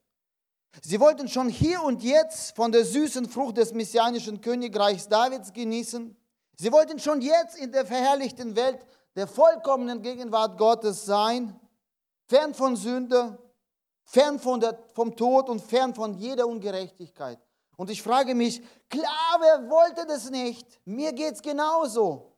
Sie 0.82 1.00
wollten 1.00 1.28
schon 1.28 1.50
hier 1.50 1.84
und 1.84 2.02
jetzt 2.02 2.56
von 2.56 2.72
der 2.72 2.84
süßen 2.84 3.30
Frucht 3.30 3.58
des 3.58 3.74
messianischen 3.74 4.42
Königreichs 4.42 5.08
Davids 5.08 5.54
genießen. 5.54 6.18
Sie 6.56 6.72
wollten 6.72 7.00
schon 7.00 7.22
jetzt 7.22 7.58
in 7.58 7.72
der 7.72 7.86
verherrlichten 7.86 8.56
Welt 8.56 8.86
der 9.16 9.28
vollkommenen 9.28 10.02
Gegenwart 10.02 10.58
Gottes 10.58 11.06
sein, 11.06 11.60
fern 12.28 12.54
von 12.54 12.76
Sünde, 12.76 13.38
fern 14.04 14.40
von 14.40 14.60
der, 14.60 14.78
vom 14.94 15.16
Tod 15.16 15.50
und 15.50 15.62
fern 15.62 15.94
von 15.94 16.14
jeder 16.16 16.48
Ungerechtigkeit. 16.48 17.40
Und 17.76 17.90
ich 17.90 18.02
frage 18.02 18.36
mich, 18.36 18.62
klar, 18.90 19.38
wer 19.40 19.70
wollte 19.70 20.06
das 20.06 20.30
nicht? 20.30 20.80
Mir 20.86 21.12
geht 21.14 21.34
es 21.36 21.42
genauso. 21.42 22.34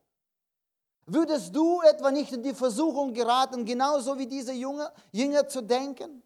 Würdest 1.06 1.56
du 1.56 1.82
etwa 1.82 2.10
nicht 2.10 2.32
in 2.32 2.42
die 2.42 2.54
Versuchung 2.54 3.14
geraten, 3.14 3.64
genauso 3.64 4.18
wie 4.18 4.26
diese 4.26 4.54
Jünger, 4.54 4.92
Jünger 5.12 5.48
zu 5.48 5.62
denken? 5.62 6.24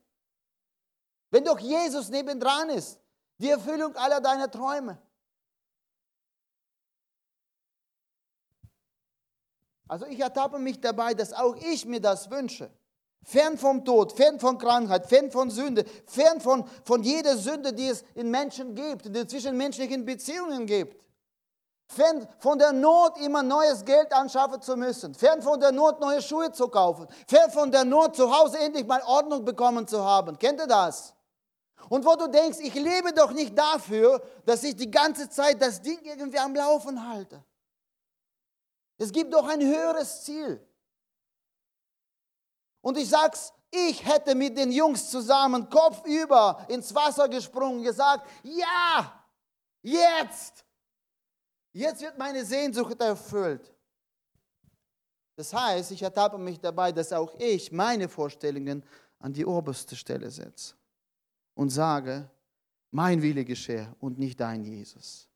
Wenn 1.31 1.43
doch 1.43 1.59
Jesus 1.59 2.09
nebendran 2.09 2.69
ist, 2.69 2.99
die 3.37 3.49
Erfüllung 3.49 3.95
aller 3.95 4.21
deiner 4.21 4.49
Träume. 4.49 4.97
Also 9.89 10.05
ich 10.05 10.19
ertappe 10.19 10.59
mich 10.59 10.79
dabei, 10.79 11.13
dass 11.15 11.33
auch 11.33 11.55
ich 11.57 11.85
mir 11.85 11.99
das 11.99 12.29
wünsche. 12.29 12.69
Fern 13.23 13.57
vom 13.57 13.83
Tod, 13.83 14.13
fern 14.13 14.39
von 14.39 14.57
Krankheit, 14.57 15.07
fern 15.07 15.29
von 15.31 15.49
Sünde, 15.49 15.83
fern 16.05 16.39
von, 16.39 16.63
von 16.85 17.03
jeder 17.03 17.35
Sünde, 17.35 17.73
die 17.73 17.87
es 17.87 18.03
in 18.13 18.31
Menschen 18.31 18.75
gibt, 18.75 19.07
in 19.07 19.13
den 19.13 19.27
zwischenmenschlichen 19.27 20.05
Beziehungen 20.05 20.65
gibt. 20.67 21.03
Fern 21.87 22.27
von 22.37 22.59
der 22.59 22.71
Not, 22.71 23.19
immer 23.19 23.41
neues 23.41 23.83
Geld 23.83 24.13
anschaffen 24.13 24.61
zu 24.61 24.77
müssen. 24.77 25.15
Fern 25.15 25.41
von 25.41 25.59
der 25.59 25.71
Not, 25.71 25.99
neue 25.99 26.21
Schuhe 26.21 26.51
zu 26.51 26.67
kaufen. 26.67 27.07
Fern 27.27 27.49
von 27.49 27.71
der 27.71 27.83
Not, 27.83 28.15
zu 28.15 28.31
Hause 28.31 28.59
endlich 28.59 28.85
mal 28.85 29.01
Ordnung 29.01 29.43
bekommen 29.43 29.87
zu 29.87 30.03
haben. 30.03 30.37
Kennt 30.37 30.59
ihr 30.59 30.67
das? 30.67 31.15
Und 31.89 32.05
wo 32.05 32.15
du 32.15 32.27
denkst, 32.27 32.59
ich 32.61 32.75
lebe 32.75 33.11
doch 33.13 33.31
nicht 33.31 33.57
dafür, 33.57 34.21
dass 34.45 34.63
ich 34.63 34.75
die 34.75 34.91
ganze 34.91 35.29
Zeit 35.29 35.59
das 35.59 35.81
Ding 35.81 35.99
irgendwie 36.03 36.37
am 36.37 36.53
Laufen 36.53 37.09
halte. 37.09 37.43
Es 38.99 39.11
gibt 39.11 39.33
doch 39.33 39.47
ein 39.47 39.61
höheres 39.61 40.25
Ziel. 40.25 40.61
Und 42.81 42.97
ich 42.97 43.09
sag's, 43.09 43.53
ich 43.71 44.05
hätte 44.05 44.35
mit 44.35 44.57
den 44.57 44.71
Jungs 44.71 45.09
zusammen 45.09 45.69
kopfüber 45.69 46.65
ins 46.67 46.93
Wasser 46.93 47.29
gesprungen, 47.29 47.81
gesagt, 47.81 48.29
ja, 48.43 49.23
jetzt. 49.81 50.65
Jetzt 51.71 52.01
wird 52.01 52.17
meine 52.17 52.43
Sehnsucht 52.43 52.99
erfüllt. 53.01 53.73
Das 55.35 55.53
heißt, 55.53 55.91
ich 55.91 56.01
ertappe 56.01 56.37
mich 56.37 56.59
dabei, 56.59 56.91
dass 56.91 57.13
auch 57.13 57.33
ich 57.39 57.71
meine 57.71 58.09
Vorstellungen 58.09 58.83
an 59.19 59.31
die 59.31 59.45
oberste 59.45 59.95
Stelle 59.95 60.29
setze 60.29 60.75
und 61.53 61.69
sage, 61.69 62.29
mein 62.91 63.21
Wille 63.21 63.45
geschehe 63.45 63.95
und 64.01 64.17
nicht 64.17 64.39
dein 64.39 64.65
Jesus. 64.65 65.28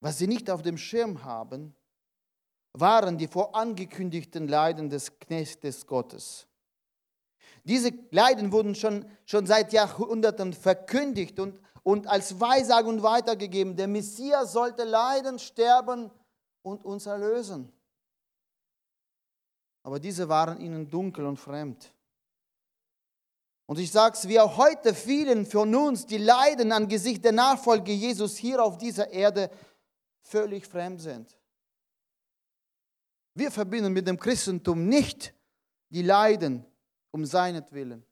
Was 0.00 0.18
sie 0.18 0.26
nicht 0.26 0.50
auf 0.50 0.62
dem 0.62 0.78
Schirm 0.78 1.24
haben, 1.24 1.74
waren 2.72 3.18
die 3.18 3.26
vorangekündigten 3.26 4.46
Leiden 4.46 4.88
des 4.90 5.18
Knechtes 5.18 5.86
Gottes. 5.86 6.46
Diese 7.64 7.92
Leiden 8.10 8.52
wurden 8.52 8.74
schon, 8.74 9.04
schon 9.26 9.46
seit 9.46 9.72
Jahrhunderten 9.72 10.52
verkündigt 10.52 11.40
und, 11.40 11.60
und 11.82 12.06
als 12.06 12.40
Weissagung 12.40 13.02
weitergegeben. 13.02 13.76
Der 13.76 13.88
Messias 13.88 14.52
sollte 14.52 14.84
leiden, 14.84 15.38
sterben 15.38 16.10
und 16.62 16.84
uns 16.84 17.06
erlösen. 17.06 17.72
Aber 19.82 19.98
diese 19.98 20.28
waren 20.28 20.60
ihnen 20.60 20.88
dunkel 20.88 21.26
und 21.26 21.38
fremd. 21.38 21.92
Und 23.66 23.78
ich 23.78 23.90
sage 23.90 24.16
es, 24.16 24.28
wie 24.28 24.40
auch 24.40 24.56
heute 24.56 24.94
vielen 24.94 25.44
von 25.44 25.74
uns, 25.74 26.06
die 26.06 26.16
leiden 26.16 26.72
angesichts 26.72 27.20
der 27.20 27.32
Nachfolge 27.32 27.92
Jesus 27.92 28.38
hier 28.38 28.64
auf 28.64 28.78
dieser 28.78 29.10
Erde, 29.10 29.50
völlig 30.28 30.66
fremd 30.66 31.00
sind. 31.00 31.36
Wir 33.34 33.50
verbinden 33.50 33.92
mit 33.92 34.06
dem 34.06 34.18
Christentum 34.18 34.88
nicht 34.88 35.32
die 35.90 36.02
Leiden 36.02 36.64
um 37.10 37.24
seinetwillen. 37.24 38.04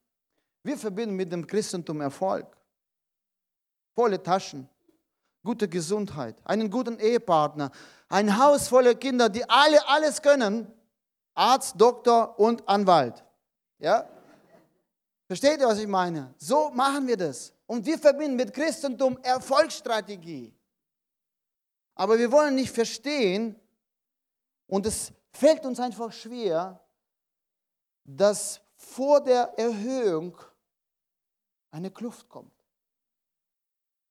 Wir 0.62 0.78
verbinden 0.78 1.14
mit 1.14 1.30
dem 1.30 1.46
Christentum 1.46 2.00
Erfolg, 2.00 2.56
volle 3.94 4.22
Taschen, 4.22 4.68
gute 5.44 5.68
Gesundheit, 5.68 6.36
einen 6.44 6.70
guten 6.70 6.98
Ehepartner, 6.98 7.70
ein 8.08 8.38
Haus 8.38 8.68
voller 8.68 8.94
Kinder, 8.94 9.28
die 9.28 9.48
alle 9.48 9.86
alles 9.88 10.22
können, 10.22 10.72
Arzt, 11.34 11.74
Doktor 11.80 12.38
und 12.38 12.66
Anwalt. 12.68 13.24
Ja? 13.78 14.08
Versteht 15.26 15.60
ihr, 15.60 15.66
was 15.66 15.78
ich 15.78 15.86
meine? 15.86 16.34
So 16.38 16.70
machen 16.70 17.06
wir 17.06 17.16
das. 17.16 17.52
Und 17.66 17.84
wir 17.84 17.98
verbinden 17.98 18.36
mit 18.36 18.54
Christentum 18.54 19.18
Erfolgsstrategie. 19.22 20.55
Aber 21.96 22.18
wir 22.18 22.30
wollen 22.30 22.54
nicht 22.54 22.70
verstehen, 22.70 23.58
und 24.68 24.86
es 24.86 25.12
fällt 25.32 25.64
uns 25.64 25.80
einfach 25.80 26.12
schwer, 26.12 26.80
dass 28.04 28.60
vor 28.76 29.20
der 29.20 29.58
Erhöhung 29.58 30.36
eine 31.70 31.90
Kluft 31.90 32.28
kommt. 32.28 32.52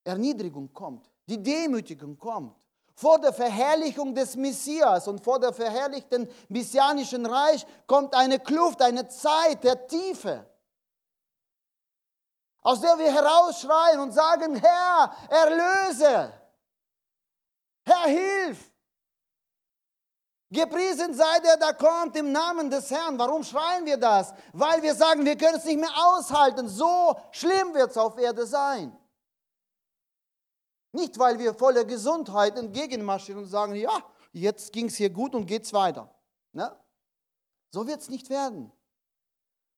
Erniedrigung 0.03 0.71
kommt, 0.73 1.09
die 1.27 1.41
Demütigung 1.41 2.17
kommt. 2.17 2.55
Vor 2.95 3.19
der 3.19 3.33
Verherrlichung 3.33 4.15
des 4.15 4.35
Messias 4.35 5.07
und 5.07 5.21
vor 5.23 5.39
der 5.39 5.51
verherrlichten 5.51 6.29
messianischen 6.47 7.25
Reich 7.25 7.65
kommt 7.87 8.15
eine 8.15 8.39
Kluft, 8.39 8.81
eine 8.81 9.07
Zeit 9.09 9.63
der 9.63 9.85
Tiefe, 9.85 10.49
aus 12.61 12.79
der 12.79 12.97
wir 12.97 13.13
herausschreien 13.13 13.99
und 13.99 14.13
sagen, 14.13 14.55
Herr, 14.55 15.13
erlöse, 15.29 16.33
Herr, 17.85 18.07
hilf. 18.07 18.71
Gepriesen 20.51 21.13
sei 21.13 21.39
der, 21.39 21.57
der 21.57 21.73
kommt 21.73 22.15
im 22.15 22.31
Namen 22.31 22.69
des 22.69 22.89
Herrn. 22.89 23.17
Warum 23.17 23.43
schreien 23.43 23.85
wir 23.85 23.97
das? 23.97 24.33
Weil 24.53 24.81
wir 24.81 24.95
sagen, 24.95 25.25
wir 25.25 25.37
können 25.37 25.57
es 25.57 25.65
nicht 25.65 25.79
mehr 25.79 25.93
aushalten. 25.95 26.67
So 26.67 27.15
schlimm 27.31 27.73
wird 27.73 27.91
es 27.91 27.97
auf 27.97 28.17
Erde 28.17 28.45
sein. 28.45 28.95
Nicht, 30.91 31.19
weil 31.19 31.37
wir 31.39 31.53
voller 31.53 31.83
Gesundheit 31.83 32.57
entgegenmarschieren 32.57 33.43
und 33.43 33.49
sagen, 33.49 33.75
ja, 33.75 34.01
jetzt 34.31 34.71
ging 34.71 34.85
es 34.85 34.95
hier 34.95 35.09
gut 35.09 35.35
und 35.35 35.45
geht 35.45 35.63
es 35.63 35.73
weiter. 35.73 36.09
Ne? 36.53 36.73
So 37.71 37.85
wird 37.85 37.99
es 37.99 38.09
nicht 38.09 38.29
werden. 38.29 38.71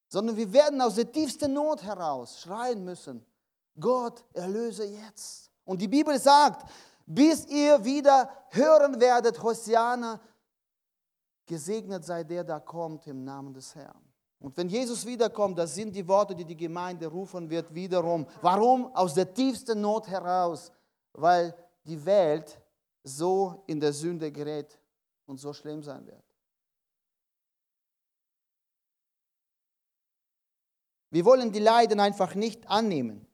Sondern 0.09 0.37
wir 0.37 0.53
werden 0.53 0.79
aus 0.81 0.95
der 0.95 1.11
tiefsten 1.11 1.53
Not 1.53 1.81
heraus 1.81 2.41
schreien 2.41 2.83
müssen, 2.83 3.25
Gott, 3.79 4.23
erlöse 4.33 4.85
jetzt 4.85 5.51
Und 5.65 5.81
die 5.81 5.87
Bibel 5.87 6.19
sagt, 6.19 6.69
bis 7.07 7.45
ihr 7.47 7.83
wieder 7.83 8.29
hören 8.49 8.99
werdet, 8.99 9.41
Hosiana, 9.41 10.19
gesegnet 11.45 12.03
sei 12.03 12.23
der, 12.23 12.43
der 12.43 12.59
kommt 12.59 13.07
im 13.07 13.23
Namen 13.23 13.53
des 13.53 13.73
Herrn. 13.73 14.03
Und 14.39 14.55
wenn 14.57 14.69
Jesus 14.69 15.05
wiederkommt, 15.05 15.57
das 15.57 15.73
sind 15.73 15.95
die 15.95 16.07
Worte, 16.07 16.35
die 16.35 16.45
die 16.45 16.57
Gemeinde 16.57 17.07
rufen 17.07 17.49
wird, 17.49 17.73
wiederum. 17.73 18.27
Warum? 18.41 18.93
Aus 18.93 19.15
der 19.15 19.33
tiefsten 19.33 19.81
Not 19.81 20.07
heraus, 20.07 20.71
weil 21.13 21.55
die 21.85 22.05
Welt 22.05 22.61
so 23.03 23.63
in 23.65 23.79
der 23.79 23.93
Sünde 23.93 24.31
gerät 24.31 24.77
und 25.25 25.37
so 25.39 25.53
schlimm 25.53 25.81
sein 25.81 26.05
wird. 26.05 26.23
Wir 31.09 31.23
wollen 31.23 31.51
die 31.51 31.59
Leiden 31.59 31.99
einfach 31.99 32.35
nicht 32.35 32.69
annehmen. 32.69 33.26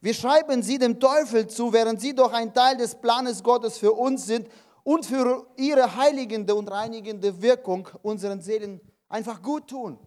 Wir 0.00 0.14
schreiben 0.14 0.62
sie 0.62 0.78
dem 0.78 1.00
Teufel 1.00 1.48
zu, 1.48 1.72
während 1.72 2.00
sie 2.00 2.14
doch 2.14 2.32
ein 2.32 2.54
Teil 2.54 2.76
des 2.76 2.94
Planes 2.94 3.42
Gottes 3.42 3.78
für 3.78 3.92
uns 3.92 4.26
sind 4.26 4.48
und 4.84 5.04
für 5.04 5.46
ihre 5.56 5.96
heiligende 5.96 6.54
und 6.54 6.70
reinigende 6.70 7.42
Wirkung 7.42 7.88
unseren 8.02 8.40
Seelen 8.40 8.80
einfach 9.08 9.42
gut 9.42 9.68
tun. 9.68 9.98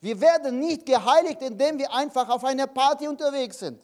Wir 0.00 0.20
werden 0.20 0.58
nicht 0.58 0.84
geheiligt, 0.84 1.40
indem 1.40 1.78
wir 1.78 1.92
einfach 1.94 2.28
auf 2.28 2.44
einer 2.44 2.66
Party 2.66 3.08
unterwegs 3.08 3.60
sind, 3.60 3.80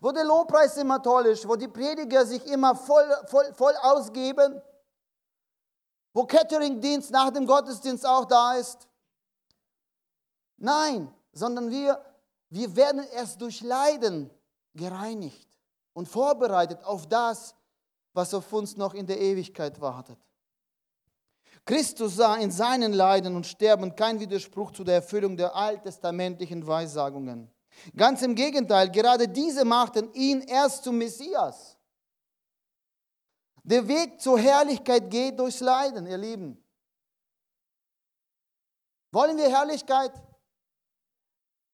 wo 0.00 0.12
der 0.12 0.24
Lobpreis 0.24 0.76
immer 0.76 1.02
toll 1.02 1.26
ist, 1.26 1.46
wo 1.46 1.56
die 1.56 1.68
Prediger 1.68 2.24
sich 2.24 2.46
immer 2.46 2.74
voll, 2.74 3.06
voll, 3.26 3.52
voll 3.54 3.74
ausgeben, 3.82 4.62
wo 6.14 6.24
Cateringdienst 6.24 7.10
nach 7.10 7.30
dem 7.30 7.46
Gottesdienst 7.46 8.06
auch 8.06 8.24
da 8.24 8.54
ist. 8.54 8.88
Nein, 10.56 11.12
sondern 11.32 11.70
wir, 11.70 12.02
wir 12.50 12.74
werden 12.76 13.04
erst 13.12 13.40
durch 13.40 13.60
Leiden 13.60 14.30
gereinigt 14.74 15.48
und 15.92 16.08
vorbereitet 16.08 16.82
auf 16.84 17.08
das, 17.08 17.54
was 18.12 18.32
auf 18.34 18.52
uns 18.52 18.76
noch 18.76 18.94
in 18.94 19.06
der 19.06 19.20
Ewigkeit 19.20 19.80
wartet. 19.80 20.18
Christus 21.64 22.16
sah 22.16 22.36
in 22.36 22.50
seinen 22.50 22.92
Leiden 22.92 23.34
und 23.34 23.46
Sterben 23.46 23.94
keinen 23.96 24.20
Widerspruch 24.20 24.70
zu 24.70 24.84
der 24.84 24.96
Erfüllung 24.96 25.36
der 25.36 25.54
alttestamentlichen 25.54 26.66
Weissagungen. 26.66 27.50
Ganz 27.96 28.22
im 28.22 28.34
Gegenteil, 28.34 28.90
gerade 28.90 29.28
diese 29.28 29.64
machten 29.64 30.12
ihn 30.14 30.42
erst 30.42 30.84
zum 30.84 30.96
Messias. 30.98 31.76
Der 33.64 33.86
Weg 33.88 34.20
zur 34.20 34.38
Herrlichkeit 34.38 35.10
geht 35.10 35.38
durchs 35.38 35.60
Leiden, 35.60 36.06
ihr 36.06 36.16
Lieben. 36.16 36.62
Wollen 39.10 39.36
wir 39.36 39.48
Herrlichkeit? 39.48 40.12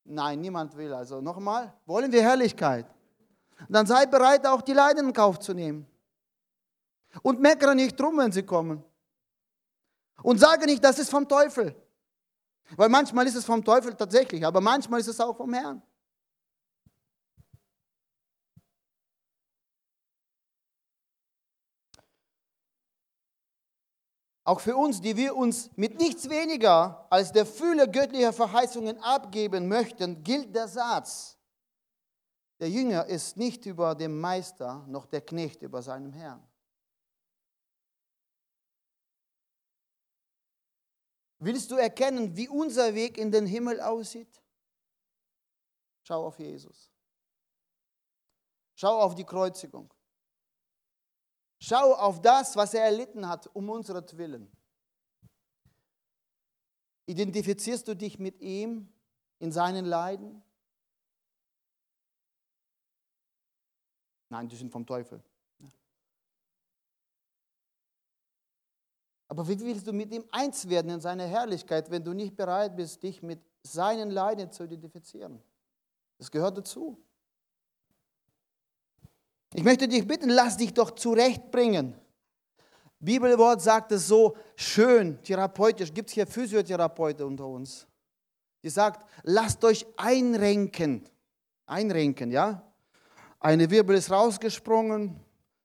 Nein, 0.04 0.40
niemand 0.40 0.76
will. 0.76 0.92
Also 0.92 1.20
nochmal, 1.20 1.72
wollen 1.86 2.10
wir 2.10 2.22
Herrlichkeit? 2.22 2.86
Dann 3.68 3.86
sei 3.86 4.06
bereit, 4.06 4.46
auch 4.46 4.62
die 4.62 4.72
Leiden 4.72 5.08
in 5.08 5.12
Kauf 5.12 5.38
zu 5.38 5.54
nehmen. 5.54 5.86
Und 7.22 7.40
meckere 7.40 7.74
nicht 7.74 7.98
drum, 7.98 8.18
wenn 8.18 8.32
sie 8.32 8.42
kommen. 8.42 8.82
Und 10.22 10.38
sage 10.38 10.66
nicht, 10.66 10.82
das 10.82 10.98
ist 10.98 11.10
vom 11.10 11.28
Teufel. 11.28 11.74
Weil 12.76 12.88
manchmal 12.88 13.26
ist 13.26 13.36
es 13.36 13.44
vom 13.44 13.62
Teufel 13.64 13.94
tatsächlich, 13.94 14.44
aber 14.46 14.60
manchmal 14.60 15.00
ist 15.00 15.08
es 15.08 15.20
auch 15.20 15.36
vom 15.36 15.52
Herrn. 15.52 15.82
Auch 24.44 24.61
für 24.61 24.76
uns, 24.76 25.00
die 25.00 25.16
wir 25.16 25.37
uns 25.37 25.70
mit 25.76 25.98
nichts 25.98 26.28
weniger 26.28 27.07
als 27.11 27.31
der 27.31 27.46
Fülle 27.46 27.88
göttlicher 27.88 28.33
Verheißungen 28.33 28.98
abgeben 28.98 29.68
möchten, 29.68 30.24
gilt 30.24 30.55
der 30.55 30.66
Satz, 30.66 31.38
der 32.59 32.70
Jünger 32.70 33.07
ist 33.07 33.37
nicht 33.37 33.66
über 33.66 33.94
dem 33.94 34.20
Meister, 34.20 34.85
noch 34.87 35.07
der 35.07 35.20
Knecht 35.20 35.62
über 35.62 35.83
seinem 35.83 36.12
Herrn. 36.12 36.46
Willst 41.40 41.72
du 41.72 41.74
erkennen, 41.74 42.37
wie 42.37 42.48
unser 42.48 42.94
Weg 42.94 43.18
in 43.18 43.33
den 43.33 43.46
Himmel 43.46 43.81
aussieht? 43.81 44.40
Schau 46.05 46.24
auf 46.24 46.38
Jesus. 46.38 46.88
Schau 48.76 49.00
auf 49.00 49.16
die 49.16 49.24
Kreuzigung. 49.24 49.92
Schau 51.64 51.94
auf 51.94 52.20
das, 52.20 52.57
was 52.57 52.75
er 52.75 52.87
erlitten 52.87 53.29
hat, 53.29 53.46
um 53.55 53.68
Willen. 53.68 54.51
Identifizierst 57.07 57.87
du 57.87 57.94
dich 57.94 58.18
mit 58.18 58.40
ihm 58.40 58.92
in 59.38 59.53
seinen 59.53 59.85
Leiden? 59.85 60.42
Nein, 64.29 64.48
die 64.48 64.57
sind 64.57 64.72
vom 64.72 64.85
Teufel. 64.85 65.22
Aber 69.29 69.46
wie 69.46 69.61
willst 69.61 69.87
du 69.87 69.92
mit 69.92 70.12
ihm 70.12 70.25
eins 70.33 70.68
werden 70.68 70.90
in 70.90 71.01
seiner 71.01 71.27
Herrlichkeit, 71.27 71.92
wenn 71.92 72.03
du 72.03 72.12
nicht 72.12 72.35
bereit 72.35 72.75
bist, 72.75 73.05
dich 73.05 73.22
mit 73.22 73.40
seinen 73.62 74.11
Leiden 74.11 74.51
zu 74.51 74.64
identifizieren? 74.64 75.40
Das 76.18 76.29
gehört 76.29 76.59
dazu. 76.59 77.01
Ich 79.54 79.62
möchte 79.62 79.86
dich 79.86 80.06
bitten, 80.06 80.30
lass 80.30 80.56
dich 80.56 80.72
doch 80.72 80.92
zurechtbringen. 80.92 81.94
Bibelwort 82.98 83.60
sagt 83.60 83.92
es 83.92 84.06
so 84.06 84.36
schön, 84.54 85.22
therapeutisch. 85.22 85.92
Gibt 85.92 86.08
es 86.08 86.14
hier 86.14 86.26
Physiotherapeuten 86.26 87.26
unter 87.26 87.46
uns? 87.46 87.86
Die 88.62 88.70
sagt, 88.70 89.06
lasst 89.24 89.64
euch 89.64 89.84
einrenken. 89.96 91.08
Einrenken, 91.66 92.30
ja? 92.30 92.62
Eine 93.40 93.70
Wirbel 93.70 93.96
ist 93.96 94.10
rausgesprungen, 94.10 95.18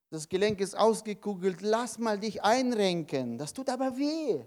das 0.10 0.28
Gelenk 0.28 0.62
ist 0.62 0.76
ausgekugelt, 0.76 1.62
lass 1.62 2.00
mal 2.00 2.18
dich 2.18 2.44
einrenken. 2.44 3.38
Das 3.38 3.54
tut 3.54 3.70
aber 3.70 3.98
weh. 3.98 4.44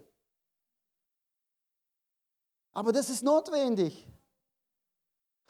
Aber 2.73 2.93
das 2.93 3.09
ist 3.09 3.23
notwendig. 3.23 4.10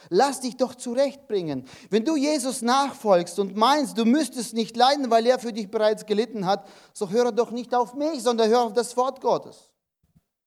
Lass 0.09 0.41
dich 0.41 0.57
doch 0.57 0.75
zurechtbringen. 0.75 1.67
Wenn 1.91 2.05
du 2.05 2.17
Jesus 2.17 2.63
nachfolgst 2.63 3.39
und 3.39 3.57
meinst, 3.57 3.99
du 3.99 4.05
müsstest 4.05 4.55
nicht 4.55 4.77
leiden, 4.77 5.11
weil 5.11 5.27
er 5.27 5.39
für 5.39 5.53
dich 5.53 5.71
bereits 5.71 6.07
gelitten 6.07 6.47
hat, 6.47 6.67
so 6.93 7.11
höre 7.11 7.33
doch 7.33 7.51
nicht 7.51 7.75
auf 7.75 7.95
mich, 7.95 8.23
sondern 8.23 8.49
hör 8.49 8.63
auf 8.63 8.73
das 8.73 8.97
Wort 8.97 9.21
Gottes. 9.21 9.71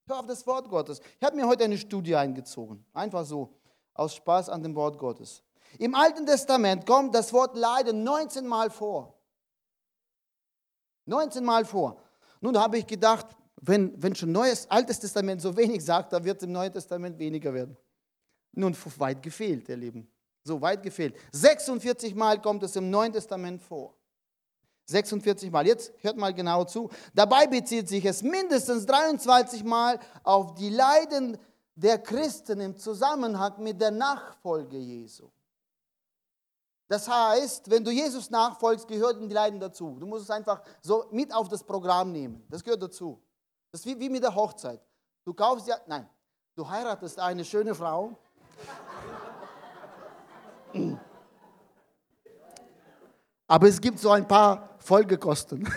Hör 0.07 0.19
auf 0.19 0.25
das 0.25 0.45
Wort 0.47 0.69
Gottes. 0.69 0.99
Ich 1.19 1.25
habe 1.25 1.35
mir 1.35 1.47
heute 1.47 1.63
eine 1.63 1.77
Studie 1.77 2.15
eingezogen. 2.15 2.85
Einfach 2.93 3.25
so, 3.25 3.55
aus 3.93 4.15
Spaß 4.15 4.49
an 4.49 4.63
dem 4.63 4.75
Wort 4.75 4.97
Gottes. 4.97 5.43
Im 5.79 5.95
Alten 5.95 6.25
Testament 6.25 6.85
kommt 6.85 7.15
das 7.15 7.31
Wort 7.33 7.55
Leiden 7.55 8.03
19 8.03 8.45
Mal 8.45 8.69
vor. 8.69 9.17
19 11.05 11.43
Mal 11.43 11.65
vor. 11.65 11.97
Nun 12.41 12.57
habe 12.57 12.77
ich 12.77 12.87
gedacht, 12.87 13.27
wenn, 13.61 14.01
wenn 14.01 14.15
schon 14.15 14.31
Neues, 14.31 14.69
Altes 14.69 14.99
Testament 14.99 15.41
so 15.41 15.55
wenig 15.55 15.83
sagt, 15.83 16.11
dann 16.13 16.23
wird 16.23 16.37
es 16.37 16.43
im 16.43 16.51
Neuen 16.51 16.71
Testament 16.71 17.17
weniger 17.17 17.53
werden. 17.53 17.77
Nun, 18.53 18.75
weit 18.97 19.21
gefehlt, 19.21 19.67
ihr 19.69 19.77
Lieben. 19.77 20.07
So 20.43 20.61
weit 20.61 20.83
gefehlt. 20.83 21.15
46 21.31 22.15
Mal 22.15 22.41
kommt 22.41 22.63
es 22.63 22.75
im 22.75 22.89
Neuen 22.89 23.13
Testament 23.13 23.61
vor. 23.61 23.95
46 24.85 25.51
Mal. 25.51 25.65
Jetzt 25.65 25.93
hört 26.01 26.17
mal 26.17 26.33
genau 26.33 26.65
zu. 26.65 26.89
Dabei 27.13 27.47
bezieht 27.47 27.87
sich 27.87 28.03
es 28.05 28.21
mindestens 28.21 28.85
23 28.85 29.63
Mal 29.63 29.99
auf 30.23 30.55
die 30.55 30.69
Leiden 30.69 31.37
der 31.75 31.99
Christen 31.99 32.59
im 32.59 32.77
Zusammenhang 32.77 33.61
mit 33.63 33.79
der 33.79 33.91
Nachfolge 33.91 34.77
Jesu. 34.77 35.29
Das 36.87 37.07
heißt, 37.07 37.69
wenn 37.71 37.83
du 37.83 37.91
Jesus 37.91 38.29
nachfolgst, 38.29 38.87
gehören 38.87 39.27
die 39.27 39.33
Leiden 39.33 39.59
dazu. 39.59 39.97
Du 39.99 40.05
musst 40.05 40.25
es 40.25 40.29
einfach 40.29 40.61
so 40.81 41.05
mit 41.11 41.33
auf 41.33 41.47
das 41.47 41.63
Programm 41.63 42.11
nehmen. 42.11 42.45
Das 42.49 42.63
gehört 42.63 42.83
dazu. 42.83 43.19
Das 43.71 43.79
ist 43.81 43.85
wie, 43.87 43.99
wie 43.99 44.09
mit 44.09 44.21
der 44.21 44.35
Hochzeit. 44.35 44.81
Du 45.23 45.33
kaufst 45.33 45.67
ja, 45.67 45.77
nein, 45.87 46.07
du 46.55 46.69
heiratest 46.69 47.19
eine 47.19 47.45
schöne 47.45 47.73
Frau. 47.73 48.15
Aber 53.47 53.67
es 53.67 53.79
gibt 53.79 53.99
so 53.99 54.09
ein 54.09 54.27
paar 54.27 54.77
Folgekosten. 54.79 55.67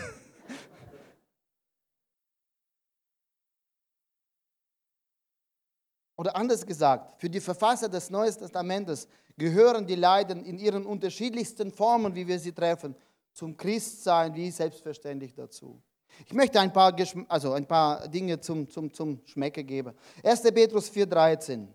Oder 6.17 6.35
anders 6.35 6.65
gesagt, 6.65 7.21
für 7.21 7.29
die 7.29 7.41
Verfasser 7.41 7.89
des 7.89 8.09
Neuen 8.09 8.35
Testamentes 8.35 9.07
gehören 9.37 9.87
die 9.87 9.97
Leiden 9.97 10.45
in 10.45 10.59
ihren 10.59 10.87
unterschiedlichsten 10.87 11.71
Formen, 11.71 12.15
wie 12.15 12.27
wir 12.27 12.39
sie 12.39 12.53
treffen, 12.53 12.97
zum 13.33 13.55
Christsein 13.57 14.35
wie 14.35 14.51
selbstverständlich 14.51 15.35
dazu. 15.35 15.83
Ich 16.25 16.33
möchte 16.33 16.59
ein 16.59 16.73
paar, 16.73 16.97
also 17.29 17.53
ein 17.53 17.67
paar 17.67 18.09
Dinge 18.09 18.41
zum, 18.41 18.71
zum, 18.71 18.91
zum 18.91 19.21
Schmecke 19.27 19.63
geben. 19.63 19.93
1. 20.25 20.41
Petrus 20.43 20.91
4,13. 20.91 21.67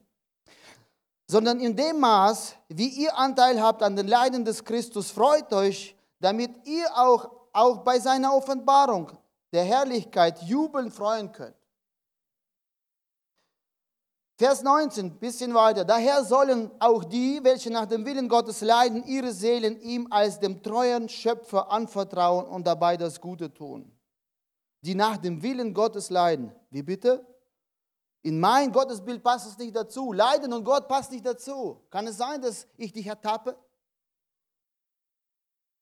Sondern 1.32 1.62
in 1.62 1.78
dem 1.78 1.98
Maß, 1.98 2.58
wie 2.68 2.90
ihr 2.90 3.18
Anteil 3.18 3.62
habt 3.62 3.82
an 3.84 3.96
den 3.96 4.10
Leiden 4.10 4.44
des 4.44 4.66
Christus, 4.66 5.12
freut 5.12 5.54
euch, 5.54 5.96
damit 6.20 6.52
ihr 6.68 6.86
auch, 6.94 7.32
auch 7.54 7.86
bei 7.86 8.00
seiner 8.00 8.34
Offenbarung 8.36 9.14
der 9.54 9.64
Herrlichkeit 9.64 10.42
jubeln 10.42 10.92
freuen 10.92 11.32
könnt. 11.32 11.56
Vers 14.38 14.62
19, 14.62 15.20
bisschen 15.20 15.54
weiter. 15.54 15.86
Daher 15.86 16.26
sollen 16.26 16.70
auch 16.80 17.06
die, 17.06 17.40
welche 17.42 17.72
nach 17.72 17.86
dem 17.86 18.06
Willen 18.06 18.28
Gottes 18.28 18.60
leiden, 18.60 19.02
ihre 19.06 19.32
Seelen 19.32 19.80
ihm 19.80 20.08
als 20.10 20.38
dem 20.38 20.62
treuen 20.62 21.08
Schöpfer 21.08 21.72
anvertrauen 21.72 22.46
und 22.46 22.68
dabei 22.68 22.98
das 22.98 23.22
Gute 23.22 23.54
tun. 23.54 23.90
Die 24.82 24.96
nach 24.96 25.16
dem 25.16 25.42
Willen 25.42 25.74
Gottes 25.74 26.10
leiden. 26.10 26.52
Wie 26.72 26.84
bitte? 26.84 27.26
In 28.24 28.40
mein 28.40 28.72
Gottesbild 28.72 29.24
passt 29.24 29.48
es 29.48 29.58
nicht 29.58 29.76
dazu. 29.76 30.14
Leiden 30.14 30.54
und 30.54 30.64
Gott 30.64 30.88
passt 30.88 31.12
nicht 31.12 31.26
dazu. 31.26 31.82
Kann 31.90 32.06
es 32.08 32.18
sein, 32.18 32.42
dass 32.42 32.68
ich 32.78 32.94
dich 32.94 33.08
ertappe? 33.08 33.58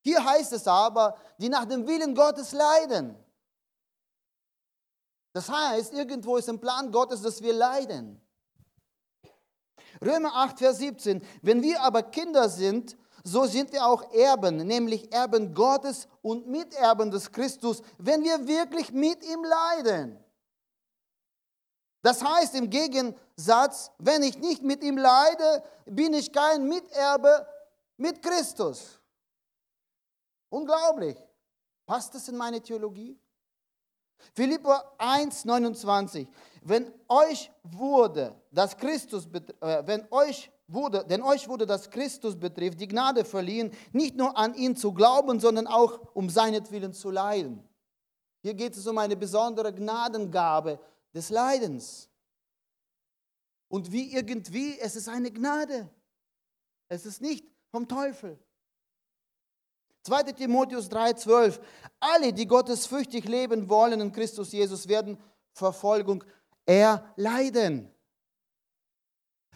Hier 0.01 0.23
heißt 0.23 0.53
es 0.53 0.65
aber, 0.67 1.17
die 1.37 1.49
nach 1.49 1.65
dem 1.65 1.85
Willen 1.85 2.15
Gottes 2.15 2.53
leiden. 2.53 3.17
Das 5.33 5.49
heißt, 5.49 5.93
irgendwo 5.93 6.37
ist 6.37 6.47
im 6.47 6.59
Plan 6.59 6.91
Gottes, 6.91 7.21
dass 7.21 7.41
wir 7.41 7.53
leiden. 7.53 8.21
Römer 10.01 10.33
8, 10.33 10.59
Vers 10.59 10.77
17. 10.77 11.21
Wenn 11.41 11.61
wir 11.61 11.81
aber 11.81 12.03
Kinder 12.03 12.47
sind, 12.47 12.97
so 13.23 13.45
sind 13.45 13.73
wir 13.73 13.85
auch 13.85 14.13
Erben, 14.13 14.57
nämlich 14.65 15.11
Erben 15.11 15.53
Gottes 15.53 16.07
und 16.21 16.47
Miterben 16.47 17.11
des 17.11 17.31
Christus, 17.31 17.81
wenn 17.97 18.23
wir 18.23 18.47
wirklich 18.47 18.93
mit 18.93 19.23
ihm 19.25 19.43
leiden. 19.43 20.23
Das 22.01 22.23
heißt 22.23 22.55
im 22.55 22.69
Gegensatz, 22.69 23.91
wenn 23.97 24.23
ich 24.23 24.37
nicht 24.37 24.63
mit 24.63 24.83
ihm 24.83 24.97
leide, 24.97 25.63
bin 25.85 26.13
ich 26.13 26.31
kein 26.31 26.67
Miterbe 26.67 27.45
mit 27.97 28.21
Christus. 28.21 28.99
Unglaublich. 30.49 31.17
Passt 31.85 32.15
das 32.15 32.27
in 32.29 32.37
meine 32.37 32.61
Theologie? 32.61 33.19
Philippa 34.33 34.93
1, 34.97 35.45
29. 35.45 36.27
Wenn 36.61 36.91
euch 37.07 37.51
wurde, 37.63 38.35
das 38.51 38.75
Christus, 38.77 39.27
äh, 39.61 39.83
wenn 39.85 40.07
euch 40.11 40.51
wurde, 40.67 41.05
denn 41.05 41.21
euch 41.21 41.47
wurde 41.47 41.65
das 41.65 41.89
Christus 41.89 42.37
betrifft, 42.37 42.79
die 42.79 42.87
Gnade 42.87 43.25
verliehen, 43.25 43.71
nicht 43.91 44.15
nur 44.15 44.37
an 44.37 44.53
ihn 44.53 44.75
zu 44.75 44.93
glauben, 44.93 45.39
sondern 45.39 45.67
auch 45.67 45.99
um 46.13 46.29
seinetwillen 46.29 46.93
zu 46.93 47.09
leiden. 47.11 47.63
Hier 48.41 48.53
geht 48.53 48.75
es 48.75 48.85
um 48.87 48.97
eine 48.97 49.15
besondere 49.15 49.73
Gnadengabe 49.73 50.79
des 51.13 51.29
Leidens. 51.29 52.09
Und 53.67 53.91
wie 53.91 54.13
irgendwie, 54.13 54.79
es 54.79 54.95
ist 54.95 55.07
eine 55.07 55.31
Gnade. 55.31 55.89
Es 56.87 57.05
ist 57.05 57.21
nicht 57.21 57.45
vom 57.71 57.87
Teufel. 57.87 58.39
2. 60.03 60.23
Timotheus 60.33 60.89
3,12. 60.89 61.59
Alle, 61.99 62.33
die 62.33 62.47
gottesfürchtig 62.47 63.25
leben 63.25 63.69
wollen 63.69 64.01
in 64.01 64.11
Christus 64.11 64.51
Jesus, 64.51 64.87
werden 64.87 65.21
Verfolgung 65.53 66.23
erleiden. 66.65 67.93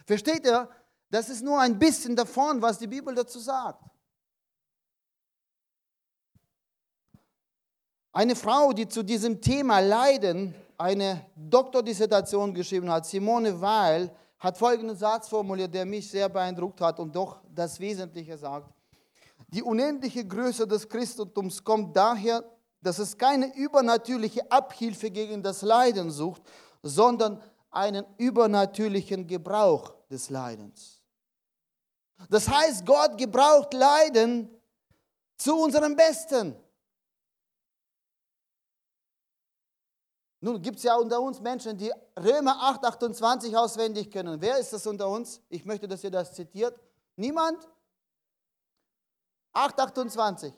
Versteht 0.06 0.44
ihr? 0.44 0.68
Das 1.10 1.28
ist 1.28 1.42
nur 1.42 1.60
ein 1.60 1.78
bisschen 1.78 2.14
davon, 2.14 2.60
was 2.60 2.78
die 2.78 2.86
Bibel 2.86 3.14
dazu 3.14 3.38
sagt. 3.38 3.82
Eine 8.12 8.36
Frau, 8.36 8.72
die 8.72 8.86
zu 8.86 9.02
diesem 9.02 9.40
Thema 9.40 9.80
Leiden 9.80 10.54
eine 10.78 11.26
Doktordissertation 11.36 12.54
geschrieben 12.54 12.90
hat, 12.90 13.06
Simone 13.06 13.60
Weil, 13.60 14.10
hat 14.38 14.58
folgenden 14.58 14.96
Satz 14.96 15.28
formuliert, 15.28 15.72
der 15.72 15.84
mich 15.84 16.10
sehr 16.10 16.28
beeindruckt 16.28 16.80
hat 16.80 17.00
und 17.00 17.14
doch 17.14 17.40
das 17.54 17.80
Wesentliche 17.80 18.36
sagt. 18.36 18.70
Die 19.48 19.62
unendliche 19.62 20.24
Größe 20.24 20.66
des 20.66 20.88
Christentums 20.88 21.62
kommt 21.62 21.96
daher, 21.96 22.44
dass 22.82 22.98
es 22.98 23.16
keine 23.16 23.54
übernatürliche 23.56 24.50
Abhilfe 24.50 25.10
gegen 25.10 25.42
das 25.42 25.62
Leiden 25.62 26.10
sucht, 26.10 26.42
sondern 26.82 27.40
einen 27.70 28.04
übernatürlichen 28.18 29.26
Gebrauch 29.26 29.94
des 30.10 30.28
Leidens. 30.28 31.00
Das 32.28 32.48
heißt, 32.48 32.84
Gott 32.84 33.16
gebraucht 33.16 33.72
Leiden 33.74 34.48
zu 35.36 35.56
unserem 35.56 35.96
Besten. 35.96 36.54
Nun 40.44 40.60
gibt 40.60 40.76
es 40.76 40.82
ja 40.82 40.96
unter 40.96 41.22
uns 41.22 41.40
Menschen, 41.40 41.78
die 41.78 41.90
Römer 42.18 42.54
8, 42.60 42.84
28 42.84 43.56
auswendig 43.56 44.10
können. 44.10 44.38
Wer 44.42 44.58
ist 44.58 44.74
das 44.74 44.86
unter 44.86 45.08
uns? 45.08 45.40
Ich 45.48 45.64
möchte, 45.64 45.88
dass 45.88 46.04
ihr 46.04 46.10
das 46.10 46.34
zitiert. 46.34 46.78
Niemand? 47.16 47.66
8, 49.54 49.80
28. 49.80 50.52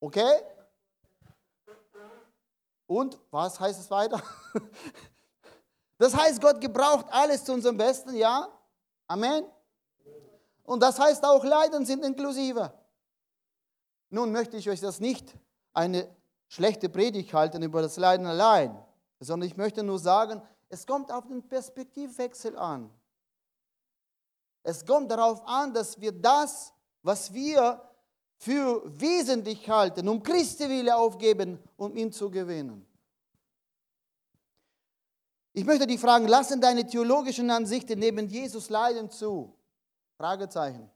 Okay? 0.00 0.42
Und 2.88 3.16
was 3.30 3.60
heißt 3.60 3.78
es 3.78 3.90
weiter? 3.90 4.20
Das 5.98 6.16
heißt, 6.16 6.40
Gott 6.40 6.60
gebraucht 6.60 7.06
alles 7.10 7.44
zu 7.44 7.52
unserem 7.52 7.76
Besten, 7.76 8.16
ja? 8.16 8.48
Amen. 9.06 9.46
Und 10.64 10.80
das 10.80 10.98
heißt 10.98 11.24
auch, 11.24 11.44
Leiden 11.44 11.86
sind 11.86 12.04
inklusive. 12.04 12.72
Nun 14.12 14.30
möchte 14.30 14.58
ich 14.58 14.68
euch 14.68 14.80
das 14.80 15.00
nicht 15.00 15.34
eine 15.72 16.06
schlechte 16.46 16.90
Predigt 16.90 17.32
halten 17.32 17.62
über 17.62 17.80
das 17.80 17.96
Leiden 17.96 18.26
allein, 18.26 18.78
sondern 19.20 19.48
ich 19.48 19.56
möchte 19.56 19.82
nur 19.82 19.98
sagen, 19.98 20.42
es 20.68 20.86
kommt 20.86 21.10
auf 21.10 21.26
den 21.26 21.48
Perspektivwechsel 21.48 22.58
an. 22.58 22.90
Es 24.62 24.84
kommt 24.84 25.10
darauf 25.10 25.42
an, 25.46 25.72
dass 25.72 25.98
wir 25.98 26.12
das, 26.12 26.74
was 27.02 27.32
wir 27.32 27.80
für 28.36 28.82
wesentlich 29.00 29.66
halten, 29.70 30.06
um 30.06 30.22
Christi 30.22 30.68
Wille 30.68 30.94
aufgeben, 30.94 31.58
um 31.78 31.96
ihn 31.96 32.12
zu 32.12 32.30
gewinnen. 32.30 32.86
Ich 35.54 35.64
möchte 35.64 35.86
dich 35.86 35.98
fragen, 35.98 36.28
lassen 36.28 36.60
deine 36.60 36.86
theologischen 36.86 37.50
Ansichten 37.50 37.98
neben 37.98 38.28
Jesus 38.28 38.68
Leiden 38.68 39.08
zu? 39.08 39.56
Fragezeichen. 40.18 40.90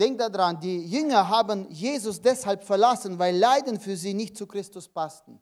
Denk 0.00 0.18
daran, 0.18 0.58
die 0.58 0.86
Jünger 0.86 1.28
haben 1.28 1.70
Jesus 1.70 2.22
deshalb 2.22 2.64
verlassen, 2.64 3.18
weil 3.18 3.36
Leiden 3.36 3.78
für 3.78 3.94
sie 3.98 4.14
nicht 4.14 4.34
zu 4.34 4.46
Christus 4.46 4.88
passten. 4.88 5.38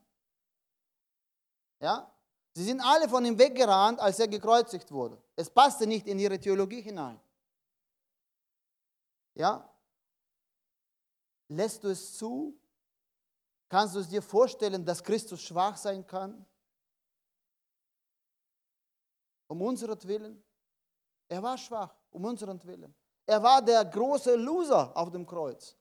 Ja? 1.78 2.12
Sie 2.54 2.64
sind 2.64 2.80
alle 2.80 3.08
von 3.08 3.24
ihm 3.24 3.38
weggerannt, 3.38 4.00
als 4.00 4.18
er 4.18 4.26
gekreuzigt 4.26 4.90
wurde. 4.90 5.22
Es 5.36 5.48
passte 5.48 5.86
nicht 5.86 6.08
in 6.08 6.18
ihre 6.18 6.40
Theologie 6.40 6.82
hinein. 6.82 7.20
Ja? 9.34 9.72
Lässt 11.46 11.84
du 11.84 11.90
es 11.90 12.16
zu? 12.16 12.58
Kannst 13.68 13.94
du 13.94 14.00
es 14.00 14.08
dir 14.08 14.22
vorstellen, 14.22 14.84
dass 14.84 15.04
Christus 15.04 15.40
schwach 15.40 15.76
sein 15.76 16.04
kann? 16.04 16.44
Um 19.46 19.62
unseren 19.62 20.02
Willen. 20.02 20.42
Er 21.28 21.44
war 21.44 21.56
schwach, 21.56 21.94
um 22.10 22.24
unseren 22.24 22.60
Willen. 22.64 22.92
Er 23.28 23.42
war 23.42 23.60
der 23.60 23.84
große 23.84 24.36
Loser 24.36 24.96
auf 24.96 25.10
dem 25.10 25.26
Kreuz. 25.26 25.76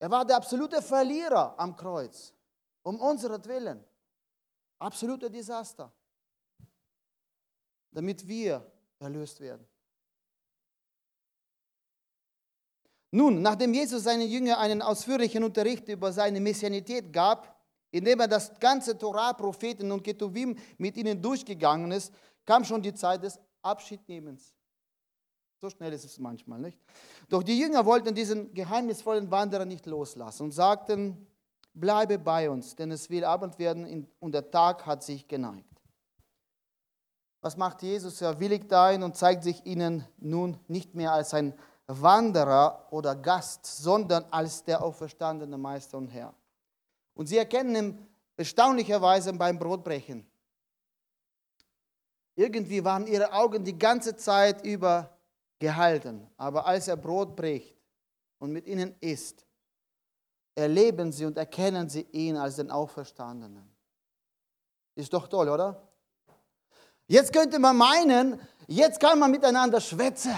Er 0.00 0.10
war 0.10 0.24
der 0.24 0.36
absolute 0.38 0.82
Verlierer 0.82 1.54
am 1.56 1.76
Kreuz, 1.76 2.34
um 2.82 2.98
unseren 2.98 3.44
Willen. 3.44 3.84
Absolute 4.80 5.30
Desaster. 5.30 5.92
Damit 7.92 8.26
wir 8.26 8.72
erlöst 8.98 9.38
werden. 9.38 9.64
Nun, 13.12 13.40
nachdem 13.40 13.72
Jesus 13.74 14.02
seinen 14.02 14.28
Jüngern 14.28 14.58
einen 14.58 14.82
ausführlichen 14.82 15.44
Unterricht 15.44 15.86
über 15.86 16.12
seine 16.12 16.40
Messianität 16.40 17.12
gab, 17.12 17.56
indem 17.92 18.18
er 18.18 18.26
das 18.26 18.58
ganze 18.58 18.98
Torah, 18.98 19.32
Propheten 19.32 19.92
und 19.92 20.02
Ketuvim 20.02 20.58
mit 20.76 20.96
ihnen 20.96 21.22
durchgegangen 21.22 21.92
ist, 21.92 22.12
kam 22.44 22.64
schon 22.64 22.82
die 22.82 22.94
Zeit 22.94 23.22
des 23.22 23.38
Abschiednehmens. 23.62 24.56
So 25.62 25.70
schnell 25.70 25.92
ist 25.92 26.04
es 26.04 26.18
manchmal, 26.18 26.58
nicht? 26.58 26.76
Doch 27.28 27.44
die 27.44 27.56
Jünger 27.56 27.86
wollten 27.86 28.12
diesen 28.16 28.52
geheimnisvollen 28.52 29.30
Wanderer 29.30 29.64
nicht 29.64 29.86
loslassen 29.86 30.42
und 30.42 30.50
sagten, 30.50 31.24
bleibe 31.72 32.18
bei 32.18 32.50
uns, 32.50 32.74
denn 32.74 32.90
es 32.90 33.08
will 33.08 33.24
Abend 33.24 33.60
werden 33.60 34.08
und 34.18 34.34
der 34.34 34.50
Tag 34.50 34.84
hat 34.84 35.04
sich 35.04 35.28
geneigt. 35.28 35.80
Was 37.42 37.56
macht 37.56 37.80
Jesus? 37.82 38.20
Er 38.20 38.40
willigt 38.40 38.72
ein 38.72 39.04
und 39.04 39.16
zeigt 39.16 39.44
sich 39.44 39.64
ihnen 39.64 40.04
nun 40.16 40.58
nicht 40.66 40.96
mehr 40.96 41.12
als 41.12 41.32
ein 41.32 41.54
Wanderer 41.86 42.88
oder 42.90 43.14
Gast, 43.14 43.64
sondern 43.64 44.24
als 44.32 44.64
der 44.64 44.82
auferstandene 44.82 45.58
Meister 45.58 45.96
und 45.96 46.08
Herr. 46.08 46.34
Und 47.14 47.26
sie 47.26 47.38
erkennen 47.38 47.76
ihn 47.76 48.06
erstaunlicherweise 48.36 49.32
beim 49.34 49.60
Brotbrechen. 49.60 50.26
Irgendwie 52.34 52.82
waren 52.82 53.06
ihre 53.06 53.32
Augen 53.32 53.62
die 53.62 53.78
ganze 53.78 54.16
Zeit 54.16 54.64
über 54.64 55.11
gehalten. 55.62 56.28
Aber 56.36 56.66
als 56.66 56.88
er 56.88 56.96
Brot 56.96 57.34
bricht 57.34 57.74
und 58.38 58.52
mit 58.52 58.66
ihnen 58.66 58.94
isst, 59.00 59.46
erleben 60.54 61.12
sie 61.12 61.24
und 61.24 61.38
erkennen 61.38 61.88
sie 61.88 62.02
ihn 62.12 62.36
als 62.36 62.56
den 62.56 62.70
Auferstandenen. 62.70 63.66
Ist 64.94 65.12
doch 65.12 65.28
toll, 65.28 65.48
oder? 65.48 65.88
Jetzt 67.06 67.32
könnte 67.32 67.58
man 67.58 67.76
meinen, 67.76 68.40
jetzt 68.66 69.00
kann 69.00 69.18
man 69.18 69.30
miteinander 69.30 69.80
schwätzen. 69.80 70.36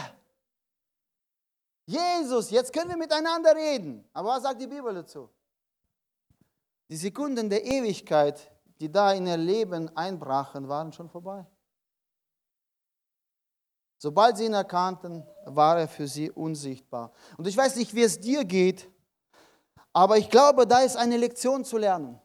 Jesus, 1.86 2.50
jetzt 2.50 2.72
können 2.72 2.90
wir 2.90 2.96
miteinander 2.96 3.54
reden. 3.54 4.08
Aber 4.12 4.28
was 4.30 4.42
sagt 4.42 4.60
die 4.60 4.66
Bibel 4.66 4.94
dazu? 4.94 5.28
Die 6.88 6.96
Sekunden 6.96 7.48
der 7.50 7.64
Ewigkeit, 7.64 8.50
die 8.78 8.90
da 8.90 9.12
in 9.12 9.26
ihr 9.26 9.36
Leben 9.36 9.94
einbrachen, 9.96 10.68
waren 10.68 10.92
schon 10.92 11.08
vorbei. 11.08 11.46
Sobald 14.04 14.36
sie 14.36 14.44
ihn 14.44 14.52
erkannten, 14.52 15.24
war 15.46 15.78
er 15.78 15.88
für 15.88 16.06
sie 16.06 16.30
unsichtbar. 16.30 17.10
Und 17.38 17.48
ich 17.48 17.56
weiß 17.56 17.76
nicht, 17.76 17.94
wie 17.94 18.02
es 18.02 18.20
dir 18.20 18.44
geht, 18.44 18.86
aber 19.94 20.18
ich 20.18 20.28
glaube, 20.28 20.66
da 20.66 20.80
ist 20.80 20.98
eine 20.98 21.16
Lektion 21.16 21.64
zu 21.64 21.78
lernen. 21.78 22.20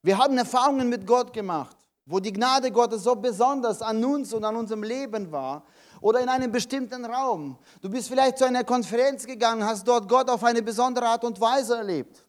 Wir 0.00 0.16
haben 0.16 0.38
Erfahrungen 0.38 0.88
mit 0.88 1.06
Gott 1.06 1.34
gemacht, 1.34 1.76
wo 2.06 2.20
die 2.20 2.32
Gnade 2.32 2.72
Gottes 2.72 3.02
so 3.02 3.16
besonders 3.16 3.82
an 3.82 4.02
uns 4.02 4.32
und 4.32 4.44
an 4.44 4.56
unserem 4.56 4.82
Leben 4.82 5.30
war 5.30 5.66
oder 6.00 6.20
in 6.20 6.30
einem 6.30 6.50
bestimmten 6.50 7.04
Raum. 7.04 7.58
Du 7.82 7.90
bist 7.90 8.08
vielleicht 8.08 8.38
zu 8.38 8.46
einer 8.46 8.64
Konferenz 8.64 9.26
gegangen, 9.26 9.62
hast 9.62 9.86
dort 9.86 10.08
Gott 10.08 10.30
auf 10.30 10.42
eine 10.42 10.62
besondere 10.62 11.04
Art 11.04 11.22
und 11.22 11.38
Weise 11.38 11.76
erlebt. 11.76 12.24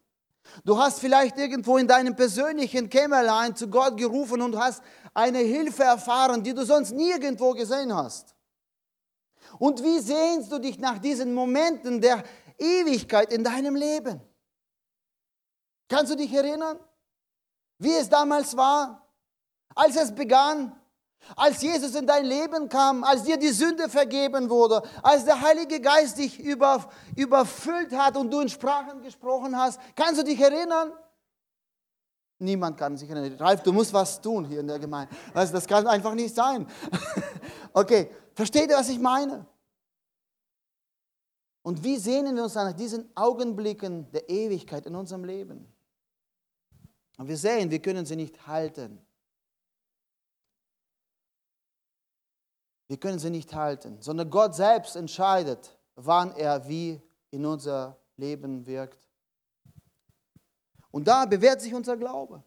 Du 0.65 0.77
hast 0.77 0.99
vielleicht 0.99 1.37
irgendwo 1.37 1.77
in 1.77 1.87
deinem 1.87 2.13
persönlichen 2.13 2.89
Kämmerlein 2.89 3.55
zu 3.55 3.69
Gott 3.69 3.95
gerufen 3.95 4.41
und 4.41 4.57
hast 4.57 4.83
eine 5.13 5.39
Hilfe 5.39 5.83
erfahren, 5.83 6.43
die 6.43 6.53
du 6.53 6.65
sonst 6.65 6.91
nirgendwo 6.91 7.51
gesehen 7.53 7.93
hast. 7.93 8.35
Und 9.57 9.83
wie 9.83 9.99
sehnst 9.99 10.51
du 10.51 10.59
dich 10.59 10.77
nach 10.79 10.99
diesen 10.99 11.33
Momenten 11.33 12.01
der 12.01 12.23
Ewigkeit 12.57 13.31
in 13.33 13.43
deinem 13.43 13.75
Leben? 13.75 14.21
Kannst 15.87 16.11
du 16.11 16.15
dich 16.15 16.31
erinnern, 16.31 16.79
wie 17.79 17.95
es 17.95 18.09
damals 18.09 18.55
war, 18.55 19.07
als 19.73 19.95
es 19.95 20.13
begann? 20.13 20.75
Als 21.35 21.61
Jesus 21.61 21.95
in 21.95 22.07
dein 22.07 22.25
Leben 22.25 22.69
kam, 22.69 23.03
als 23.03 23.23
dir 23.23 23.37
die 23.37 23.49
Sünde 23.49 23.89
vergeben 23.89 24.49
wurde, 24.49 24.81
als 25.03 25.25
der 25.25 25.41
Heilige 25.41 25.81
Geist 25.81 26.17
dich 26.17 26.39
über, 26.39 26.89
überfüllt 27.15 27.91
hat 27.91 28.15
und 28.15 28.31
du 28.31 28.39
in 28.39 28.49
Sprachen 28.49 29.01
gesprochen 29.01 29.57
hast, 29.57 29.79
kannst 29.95 30.21
du 30.21 30.23
dich 30.23 30.39
erinnern? 30.39 30.93
Niemand 32.39 32.77
kann 32.77 32.95
sich 32.95 33.09
erinnern. 33.09 33.37
Ralf, 33.37 33.61
du 33.63 33.73
musst 33.73 33.93
was 33.93 34.21
tun 34.21 34.45
hier 34.45 34.61
in 34.61 34.67
der 34.67 34.79
Gemeinde. 34.79 35.13
Also 35.33 35.53
das 35.53 35.67
kann 35.67 35.85
einfach 35.85 36.13
nicht 36.13 36.33
sein. 36.33 36.65
okay, 37.73 38.09
versteht 38.33 38.69
ihr, 38.69 38.77
was 38.77 38.87
ich 38.87 38.99
meine? 38.99 39.45
Und 41.61 41.83
wie 41.83 41.97
sehnen 41.97 42.37
wir 42.37 42.43
uns 42.43 42.55
nach 42.55 42.71
diesen 42.71 43.11
Augenblicken 43.15 44.09
der 44.11 44.29
Ewigkeit 44.29 44.85
in 44.85 44.95
unserem 44.95 45.25
Leben? 45.25 45.67
Und 47.17 47.27
wir 47.27 47.37
sehen, 47.37 47.69
wir 47.69 47.81
können 47.81 48.05
sie 48.05 48.15
nicht 48.15 48.47
halten. 48.47 49.05
Wir 52.87 52.97
können 52.97 53.19
sie 53.19 53.29
nicht 53.29 53.53
halten, 53.53 54.01
sondern 54.01 54.29
Gott 54.29 54.55
selbst 54.55 54.95
entscheidet, 54.95 55.77
wann 55.95 56.31
er 56.31 56.67
wie 56.69 57.01
in 57.29 57.45
unser 57.45 57.99
Leben 58.15 58.65
wirkt. 58.65 59.08
Und 60.91 61.07
da 61.07 61.25
bewährt 61.25 61.61
sich 61.61 61.73
unser 61.73 61.97
Glaube. 61.97 62.43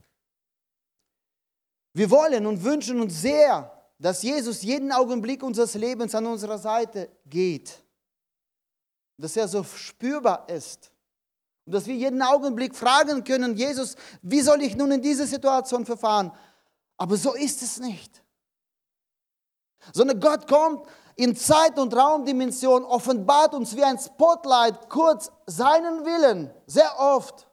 Wir 1.94 2.10
wollen 2.10 2.46
und 2.46 2.64
wünschen 2.64 3.00
uns 3.00 3.20
sehr, 3.20 3.70
dass 3.98 4.22
Jesus 4.22 4.62
jeden 4.62 4.90
Augenblick 4.90 5.42
unseres 5.42 5.74
Lebens 5.74 6.14
an 6.14 6.26
unserer 6.26 6.58
Seite 6.58 7.10
geht. 7.26 7.82
Dass 9.18 9.36
er 9.36 9.46
so 9.46 9.62
spürbar 9.62 10.48
ist. 10.48 10.90
Und 11.64 11.74
dass 11.74 11.86
wir 11.86 11.94
jeden 11.94 12.22
Augenblick 12.22 12.74
fragen 12.74 13.22
können, 13.22 13.56
Jesus, 13.56 13.94
wie 14.22 14.40
soll 14.40 14.62
ich 14.62 14.74
nun 14.74 14.90
in 14.90 15.02
diese 15.02 15.26
Situation 15.26 15.86
verfahren? 15.86 16.32
Aber 16.96 17.16
so 17.16 17.34
ist 17.34 17.62
es 17.62 17.78
nicht 17.78 18.22
sondern 19.92 20.20
Gott 20.20 20.46
kommt 20.46 20.86
in 21.16 21.34
Zeit- 21.36 21.78
und 21.78 21.94
Raumdimension, 21.94 22.84
offenbart 22.84 23.54
uns 23.54 23.76
wie 23.76 23.84
ein 23.84 23.98
Spotlight 23.98 24.88
kurz 24.88 25.30
seinen 25.46 26.04
Willen, 26.04 26.52
sehr 26.66 26.98
oft. 26.98 27.48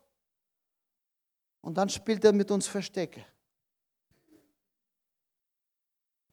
Und 1.62 1.78
dann 1.78 1.90
spielt 1.90 2.24
er 2.24 2.34
mit 2.34 2.52
uns 2.52 2.68
Verstecke. 2.68 3.26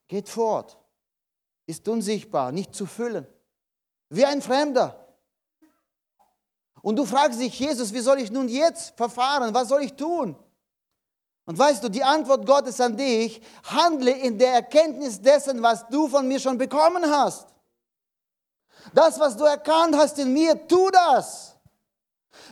Geht 0.09 0.29
fort, 0.29 0.79
ist 1.67 1.89
unsichtbar, 1.89 2.53
nicht 2.53 2.75
zu 2.75 2.87
füllen, 2.87 3.27
wie 4.09 4.25
ein 4.25 4.41
Fremder. 4.41 5.07
Und 6.81 6.95
du 6.95 7.05
fragst 7.05 7.41
dich, 7.41 7.59
Jesus, 7.59 7.93
wie 7.93 8.01
soll 8.01 8.21
ich 8.21 8.31
nun 8.31 8.49
jetzt 8.49 8.97
verfahren? 8.97 9.53
Was 9.53 9.69
soll 9.69 9.83
ich 9.83 9.95
tun? 9.95 10.37
Und 11.45 11.59
weißt 11.59 11.83
du, 11.83 11.89
die 11.89 12.05
Antwort 12.05 12.47
Gottes 12.47 12.81
an 12.81 12.97
dich, 12.97 13.41
handle 13.65 14.13
in 14.13 14.39
der 14.39 14.53
Erkenntnis 14.53 15.21
dessen, 15.21 15.63
was 15.63 15.89
du 15.89 16.09
von 16.09 16.29
mir 16.29 16.39
schon 16.39 16.59
bekommen 16.59 17.05
hast. 17.05 17.49
Das, 18.95 19.19
was 19.19 19.37
du 19.37 19.45
erkannt 19.45 19.97
hast 19.97 20.19
in 20.19 20.33
mir, 20.33 20.67
tu 20.69 20.91
das. 20.91 21.56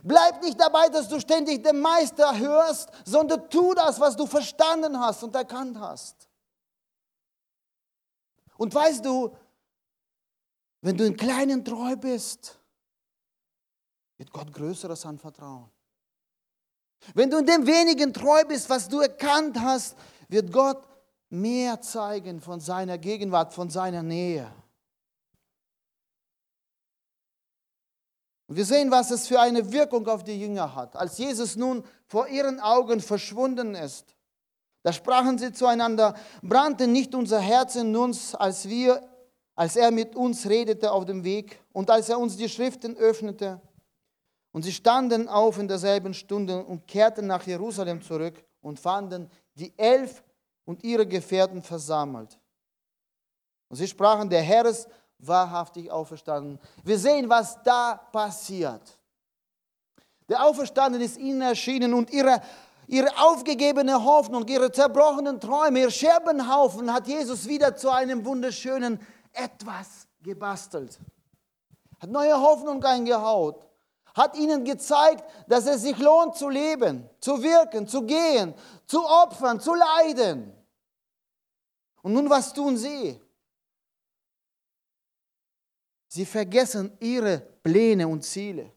Bleib 0.03 0.43
nicht 0.43 0.61
dabei, 0.61 0.89
dass 0.89 1.09
du 1.09 1.20
ständig 1.20 1.62
den 1.62 1.80
Meister 1.80 2.39
hörst, 2.39 2.91
sondern 3.05 3.49
tu 3.51 3.74
das, 3.74 4.01
was 4.01 4.16
du 4.16 4.26
verstanden 4.26 4.99
hast 4.99 5.22
und 5.22 5.35
erkannt 5.35 5.78
hast. 5.78 6.28
Und 8.57 8.74
weißt 8.74 9.05
du, 9.05 9.37
wenn 10.80 10.97
du 10.97 11.05
in 11.05 11.16
kleinen 11.16 11.64
treu 11.64 11.97
bist, 11.97 12.59
wird 14.16 14.30
Gott 14.30 14.53
Größeres 14.53 15.07
anvertrauen. 15.07 15.70
Wenn 17.14 17.30
du 17.30 17.39
in 17.39 17.47
dem 17.47 17.66
wenigen 17.66 18.12
treu 18.12 18.45
bist, 18.45 18.70
was 18.70 18.89
du 18.89 19.01
erkannt 19.01 19.59
hast, 19.61 19.97
wird 20.28 20.53
Gott 20.53 20.87
mehr 21.28 21.80
zeigen 21.80 22.41
von 22.41 22.61
seiner 22.61 22.97
Gegenwart, 22.99 23.53
von 23.53 23.68
seiner 23.68 24.03
Nähe. 24.03 24.51
Und 28.55 28.59
wir 28.59 28.66
sehen, 28.66 28.92
was 28.92 29.11
es 29.11 29.26
für 29.26 29.40
eine 29.40 29.72
Wirkung 29.72 30.07
auf 30.07 30.22
die 30.22 30.40
Jünger 30.40 30.76
hat. 30.76 30.94
Als 30.94 31.18
Jesus 31.18 31.57
nun 31.57 31.82
vor 32.07 32.28
ihren 32.28 32.61
Augen 32.61 33.00
verschwunden 33.00 33.74
ist, 33.74 34.14
da 34.84 34.92
sprachen 34.92 35.38
sie 35.38 35.52
zueinander, 35.52 36.14
brannte 36.40 36.86
nicht 36.86 37.16
unser 37.16 37.40
Herz 37.40 37.74
in 37.74 37.96
uns, 37.96 38.32
als 38.32 38.68
wir, 38.68 39.02
als 39.57 39.74
er 39.74 39.90
mit 39.90 40.14
uns 40.14 40.48
redete 40.48 40.92
auf 40.92 41.05
dem 41.05 41.24
Weg 41.24 41.61
und 41.72 41.90
als 41.90 42.09
er 42.09 42.20
uns 42.20 42.36
die 42.36 42.48
Schriften 42.48 42.96
öffnete. 42.96 43.61
Und 44.52 44.62
sie 44.62 44.72
standen 44.72 45.28
auf 45.28 45.59
in 45.59 45.66
derselben 45.66 46.14
Stunde 46.14 46.62
und 46.62 46.86
kehrten 46.86 47.26
nach 47.26 47.44
Jerusalem 47.44 48.02
zurück 48.02 48.44
und 48.61 48.78
fanden 48.78 49.28
die 49.57 49.76
Elf 49.76 50.22
und 50.64 50.84
ihre 50.84 51.09
Gefährten 51.09 51.61
versammelt. 51.61 52.38
Und 53.68 53.78
sie 53.78 53.88
sprachen, 53.88 54.30
der 54.30 54.42
Herr 54.42 54.66
ist 54.66 54.88
wahrhaftig 55.18 55.90
auferstanden. 55.90 56.58
Wir 56.82 56.98
sehen, 56.98 57.28
was 57.28 57.62
da 57.62 57.96
passiert. 58.12 58.98
Der 60.28 60.44
Auferstandene 60.44 61.04
ist 61.04 61.18
ihnen 61.18 61.42
erschienen 61.42 61.94
und 61.94 62.10
ihre, 62.10 62.40
ihre 62.86 63.08
aufgegebene 63.18 64.04
Hoffnung, 64.04 64.46
ihre 64.48 64.72
zerbrochenen 64.72 65.40
Träume, 65.40 65.80
ihr 65.80 65.90
Scherbenhaufen 65.90 66.92
hat 66.92 67.06
Jesus 67.06 67.46
wieder 67.46 67.76
zu 67.76 67.90
einem 67.90 68.24
wunderschönen 68.24 69.00
etwas 69.32 70.06
gebastelt. 70.22 70.98
Hat 72.00 72.10
neue 72.10 72.40
Hoffnung 72.40 72.82
eingehaut 72.82 73.64
hat 74.14 74.36
ihnen 74.36 74.64
gezeigt, 74.64 75.24
dass 75.48 75.66
es 75.66 75.82
sich 75.82 75.98
lohnt 75.98 76.36
zu 76.36 76.48
leben, 76.48 77.08
zu 77.20 77.42
wirken, 77.42 77.86
zu 77.86 78.02
gehen, 78.02 78.54
zu 78.86 79.04
opfern, 79.04 79.60
zu 79.60 79.74
leiden. 79.74 80.52
Und 82.02 82.12
nun, 82.12 82.30
was 82.30 82.52
tun 82.52 82.76
sie? 82.76 83.20
Sie 86.14 86.24
vergessen 86.24 86.92
ihre 87.00 87.40
Pläne 87.64 88.06
und 88.06 88.22
Ziele. 88.22 88.70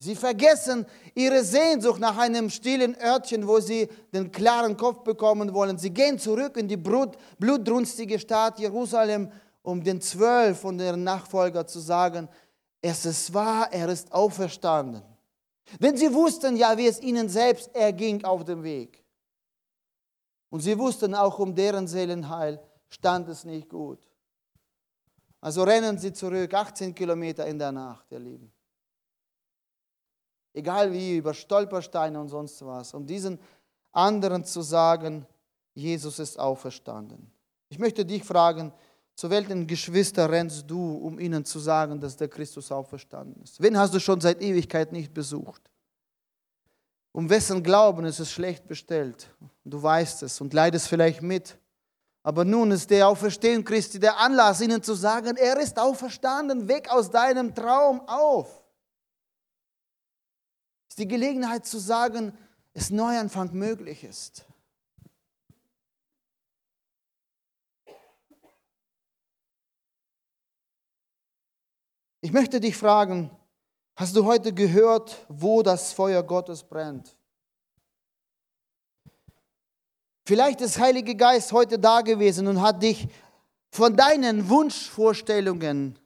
Sie 0.00 0.16
vergessen 0.16 0.84
ihre 1.14 1.44
Sehnsucht 1.44 2.00
nach 2.00 2.18
einem 2.18 2.50
stillen 2.50 2.96
Örtchen, 3.00 3.46
wo 3.46 3.60
sie 3.60 3.88
den 4.12 4.32
klaren 4.32 4.76
Kopf 4.76 5.04
bekommen 5.04 5.54
wollen. 5.54 5.78
Sie 5.78 5.90
gehen 5.90 6.18
zurück 6.18 6.56
in 6.56 6.66
die 6.66 6.76
blutdrunstige 6.76 8.18
Stadt 8.18 8.58
Jerusalem, 8.58 9.30
um 9.62 9.84
den 9.84 10.00
Zwölf 10.00 10.64
und 10.64 10.80
ihren 10.80 11.04
Nachfolger 11.04 11.64
zu 11.64 11.78
sagen, 11.78 12.28
es 12.82 13.06
ist 13.06 13.32
wahr, 13.32 13.72
er 13.72 13.88
ist 13.88 14.10
auferstanden. 14.10 15.04
Denn 15.78 15.96
sie 15.96 16.12
wussten 16.12 16.56
ja, 16.56 16.76
wie 16.76 16.88
es 16.88 17.00
ihnen 17.00 17.28
selbst 17.28 17.72
erging 17.72 18.24
auf 18.24 18.42
dem 18.42 18.64
Weg. 18.64 19.04
Und 20.50 20.58
sie 20.58 20.76
wussten 20.76 21.14
auch, 21.14 21.38
um 21.38 21.54
deren 21.54 21.86
Seelenheil 21.86 22.60
stand 22.88 23.28
es 23.28 23.44
nicht 23.44 23.68
gut. 23.68 24.00
Also 25.44 25.62
rennen 25.62 25.98
sie 25.98 26.10
zurück, 26.10 26.54
18 26.54 26.94
Kilometer 26.94 27.46
in 27.46 27.58
der 27.58 27.70
Nacht, 27.70 28.10
ihr 28.10 28.18
Lieben. 28.18 28.50
Egal 30.54 30.90
wie, 30.90 31.18
über 31.18 31.34
Stolpersteine 31.34 32.18
und 32.18 32.30
sonst 32.30 32.64
was, 32.64 32.94
um 32.94 33.04
diesen 33.04 33.38
anderen 33.92 34.46
zu 34.46 34.62
sagen, 34.62 35.26
Jesus 35.74 36.18
ist 36.18 36.38
auferstanden. 36.38 37.30
Ich 37.68 37.78
möchte 37.78 38.06
dich 38.06 38.24
fragen, 38.24 38.72
zu 39.16 39.28
welchen 39.28 39.66
Geschwister 39.66 40.30
rennst 40.30 40.64
du, 40.70 40.96
um 40.96 41.18
ihnen 41.18 41.44
zu 41.44 41.58
sagen, 41.58 42.00
dass 42.00 42.16
der 42.16 42.28
Christus 42.28 42.72
auferstanden 42.72 43.42
ist? 43.42 43.60
Wen 43.60 43.76
hast 43.76 43.92
du 43.92 44.00
schon 44.00 44.22
seit 44.22 44.40
Ewigkeit 44.40 44.92
nicht 44.92 45.12
besucht? 45.12 45.70
Um 47.12 47.28
wessen 47.28 47.62
Glauben 47.62 48.06
ist 48.06 48.18
es 48.18 48.32
schlecht 48.32 48.66
bestellt? 48.66 49.28
Du 49.62 49.82
weißt 49.82 50.22
es 50.22 50.40
und 50.40 50.54
leidest 50.54 50.88
vielleicht 50.88 51.20
mit. 51.20 51.58
Aber 52.24 52.46
nun 52.46 52.70
ist 52.70 52.88
der 52.88 53.06
Auferstehen 53.06 53.62
Christi 53.62 54.00
der 54.00 54.18
Anlass, 54.18 54.62
ihnen 54.62 54.82
zu 54.82 54.94
sagen, 54.94 55.36
er 55.36 55.58
ist 55.60 55.78
auferstanden, 55.78 56.66
weg 56.68 56.90
aus 56.90 57.10
deinem 57.10 57.54
Traum 57.54 58.00
auf. 58.08 58.64
ist 60.88 60.98
die 60.98 61.06
Gelegenheit 61.06 61.66
zu 61.66 61.78
sagen, 61.78 62.36
dass 62.72 62.88
Neuanfang 62.88 63.52
möglich 63.52 64.04
ist. 64.04 64.46
Ich 72.22 72.32
möchte 72.32 72.58
dich 72.58 72.74
fragen, 72.74 73.30
hast 73.96 74.16
du 74.16 74.24
heute 74.24 74.54
gehört, 74.54 75.26
wo 75.28 75.62
das 75.62 75.92
Feuer 75.92 76.22
Gottes 76.22 76.64
brennt? 76.64 77.18
Vielleicht 80.26 80.60
ist 80.62 80.78
Heilige 80.78 81.14
Geist 81.14 81.52
heute 81.52 81.78
da 81.78 82.00
gewesen 82.00 82.46
und 82.46 82.62
hat 82.62 82.82
dich 82.82 83.08
von 83.70 83.94
deinen 83.94 84.48
Wunschvorstellungen 84.48 85.98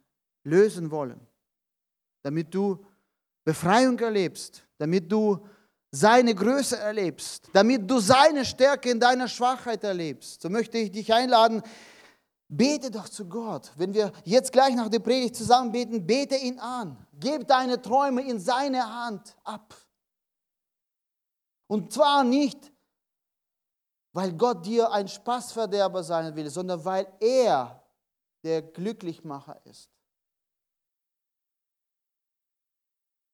lösen 0.42 0.90
wollen, 0.90 1.20
damit 2.22 2.52
du 2.52 2.84
Befreiung 3.44 3.98
erlebst, 3.98 4.64
damit 4.78 5.10
du 5.10 5.46
seine 5.90 6.34
Größe 6.34 6.76
erlebst, 6.76 7.48
damit 7.52 7.88
du 7.88 8.00
seine 8.00 8.44
Stärke 8.44 8.90
in 8.90 8.98
deiner 8.98 9.28
Schwachheit 9.28 9.84
erlebst. 9.84 10.42
So 10.42 10.50
möchte 10.50 10.78
ich 10.78 10.90
dich 10.90 11.12
einladen, 11.12 11.62
bete 12.48 12.90
doch 12.90 13.08
zu 13.08 13.26
Gott. 13.26 13.70
Wenn 13.76 13.94
wir 13.94 14.12
jetzt 14.24 14.52
gleich 14.52 14.74
nach 14.74 14.88
der 14.88 14.98
Predigt 14.98 15.36
zusammen 15.36 15.70
beten, 15.70 16.06
bete 16.06 16.36
ihn 16.36 16.58
an. 16.58 16.96
Gib 17.20 17.46
deine 17.46 17.80
Träume 17.80 18.22
in 18.22 18.40
seine 18.40 18.84
Hand 18.84 19.36
ab. 19.44 19.74
Und 21.68 21.92
zwar 21.92 22.24
nicht, 22.24 22.72
weil 24.18 24.32
Gott 24.32 24.66
dir 24.66 24.90
ein 24.90 25.06
Spaßverderber 25.06 26.02
sein 26.02 26.34
will, 26.34 26.50
sondern 26.50 26.84
weil 26.84 27.06
er 27.20 27.80
der 28.42 28.62
Glücklichmacher 28.62 29.64
ist. 29.64 29.88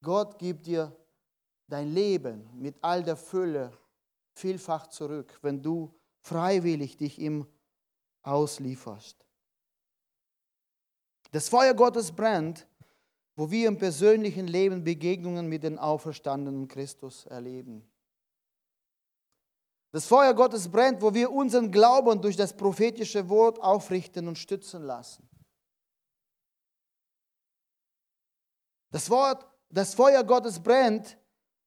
Gott 0.03 0.39
gibt 0.39 0.67
dir 0.67 0.95
dein 1.69 1.91
Leben 1.91 2.51
mit 2.61 2.77
all 2.83 3.03
der 3.03 3.17
Fülle 3.17 3.73
vielfach 4.35 4.89
zurück, 4.89 5.39
wenn 5.41 5.63
du 5.63 5.91
freiwillig 6.21 6.99
dich 6.99 7.19
ihm 7.19 7.47
auslieferst. 8.23 9.25
Das 11.31 11.49
Feuer 11.49 11.73
Gottes 11.73 12.13
brennt, 12.13 12.67
wo 13.37 13.51
wir 13.51 13.69
im 13.69 13.79
persönlichen 13.79 14.49
Leben 14.49 14.85
Begegnungen 14.85 15.49
mit 15.49 15.63
dem 15.63 15.79
auferstandenen 15.79 16.69
Christus 16.69 17.25
erleben. 17.25 17.91
Das 19.95 20.09
Feuer 20.09 20.35
Gottes 20.35 20.69
brennt, 20.69 21.01
wo 21.03 21.15
wir 21.15 21.31
unseren 21.31 21.71
Glauben 21.71 22.21
durch 22.21 22.35
das 22.35 22.53
prophetische 22.53 23.29
Wort 23.29 23.63
aufrichten 23.63 24.27
und 24.27 24.37
stützen 24.37 24.83
lassen. 24.83 25.31
Das, 28.91 29.09
Wort, 29.09 29.47
das 29.71 29.95
Feuer 29.95 30.25
Gottes 30.25 30.61
brennt, 30.61 31.17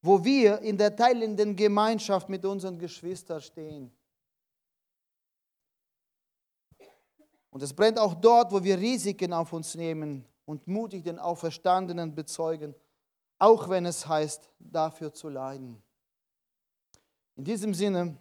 wo 0.02 0.22
wir 0.26 0.60
in 0.60 0.78
der 0.78 0.94
teilenden 0.94 1.56
Gemeinschaft 1.56 2.28
mit 2.28 2.44
unseren 2.44 2.78
Geschwistern 2.78 3.40
stehen. 3.40 3.96
Und 7.50 7.64
es 7.64 7.74
brennt 7.74 7.98
auch 7.98 8.14
dort, 8.14 8.52
wo 8.52 8.62
wir 8.62 8.78
Risiken 8.78 9.32
auf 9.32 9.54
uns 9.54 9.74
nehmen 9.74 10.26
und 10.44 10.68
mutig 10.68 11.06
den 11.06 11.18
Auferstandenen 11.18 12.14
bezeugen, 12.14 12.76
auch 13.40 13.70
wenn 13.70 13.86
es 13.86 14.06
heißt, 14.06 14.52
dafür 14.60 15.14
zu 15.14 15.30
leiden. 15.30 15.82
In 17.38 17.44
diesem 17.44 17.76
Sinne 17.76 18.18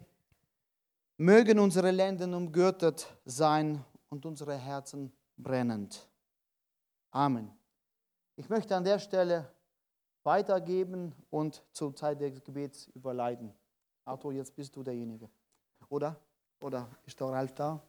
mögen 1.17 1.57
unsere 1.57 1.89
Lenden 1.89 2.35
umgürtet 2.35 3.07
sein 3.25 3.83
und 4.09 4.27
unsere 4.27 4.55
Herzen 4.55 5.11
brennend. 5.35 6.07
Amen. 7.09 7.51
Ich 8.35 8.47
möchte 8.47 8.75
an 8.75 8.83
der 8.83 8.99
Stelle 8.99 9.51
weitergeben 10.21 11.15
und 11.31 11.63
zur 11.71 11.95
Zeit 11.95 12.21
des 12.21 12.43
Gebets 12.43 12.89
überleiten. 12.93 13.51
Arthur, 14.05 14.33
jetzt 14.33 14.55
bist 14.55 14.75
du 14.75 14.83
derjenige. 14.83 15.31
Oder? 15.89 16.15
Oder 16.61 16.87
ist 17.07 17.19
der 17.19 17.27
Ralf 17.27 17.55
da? 17.55 17.81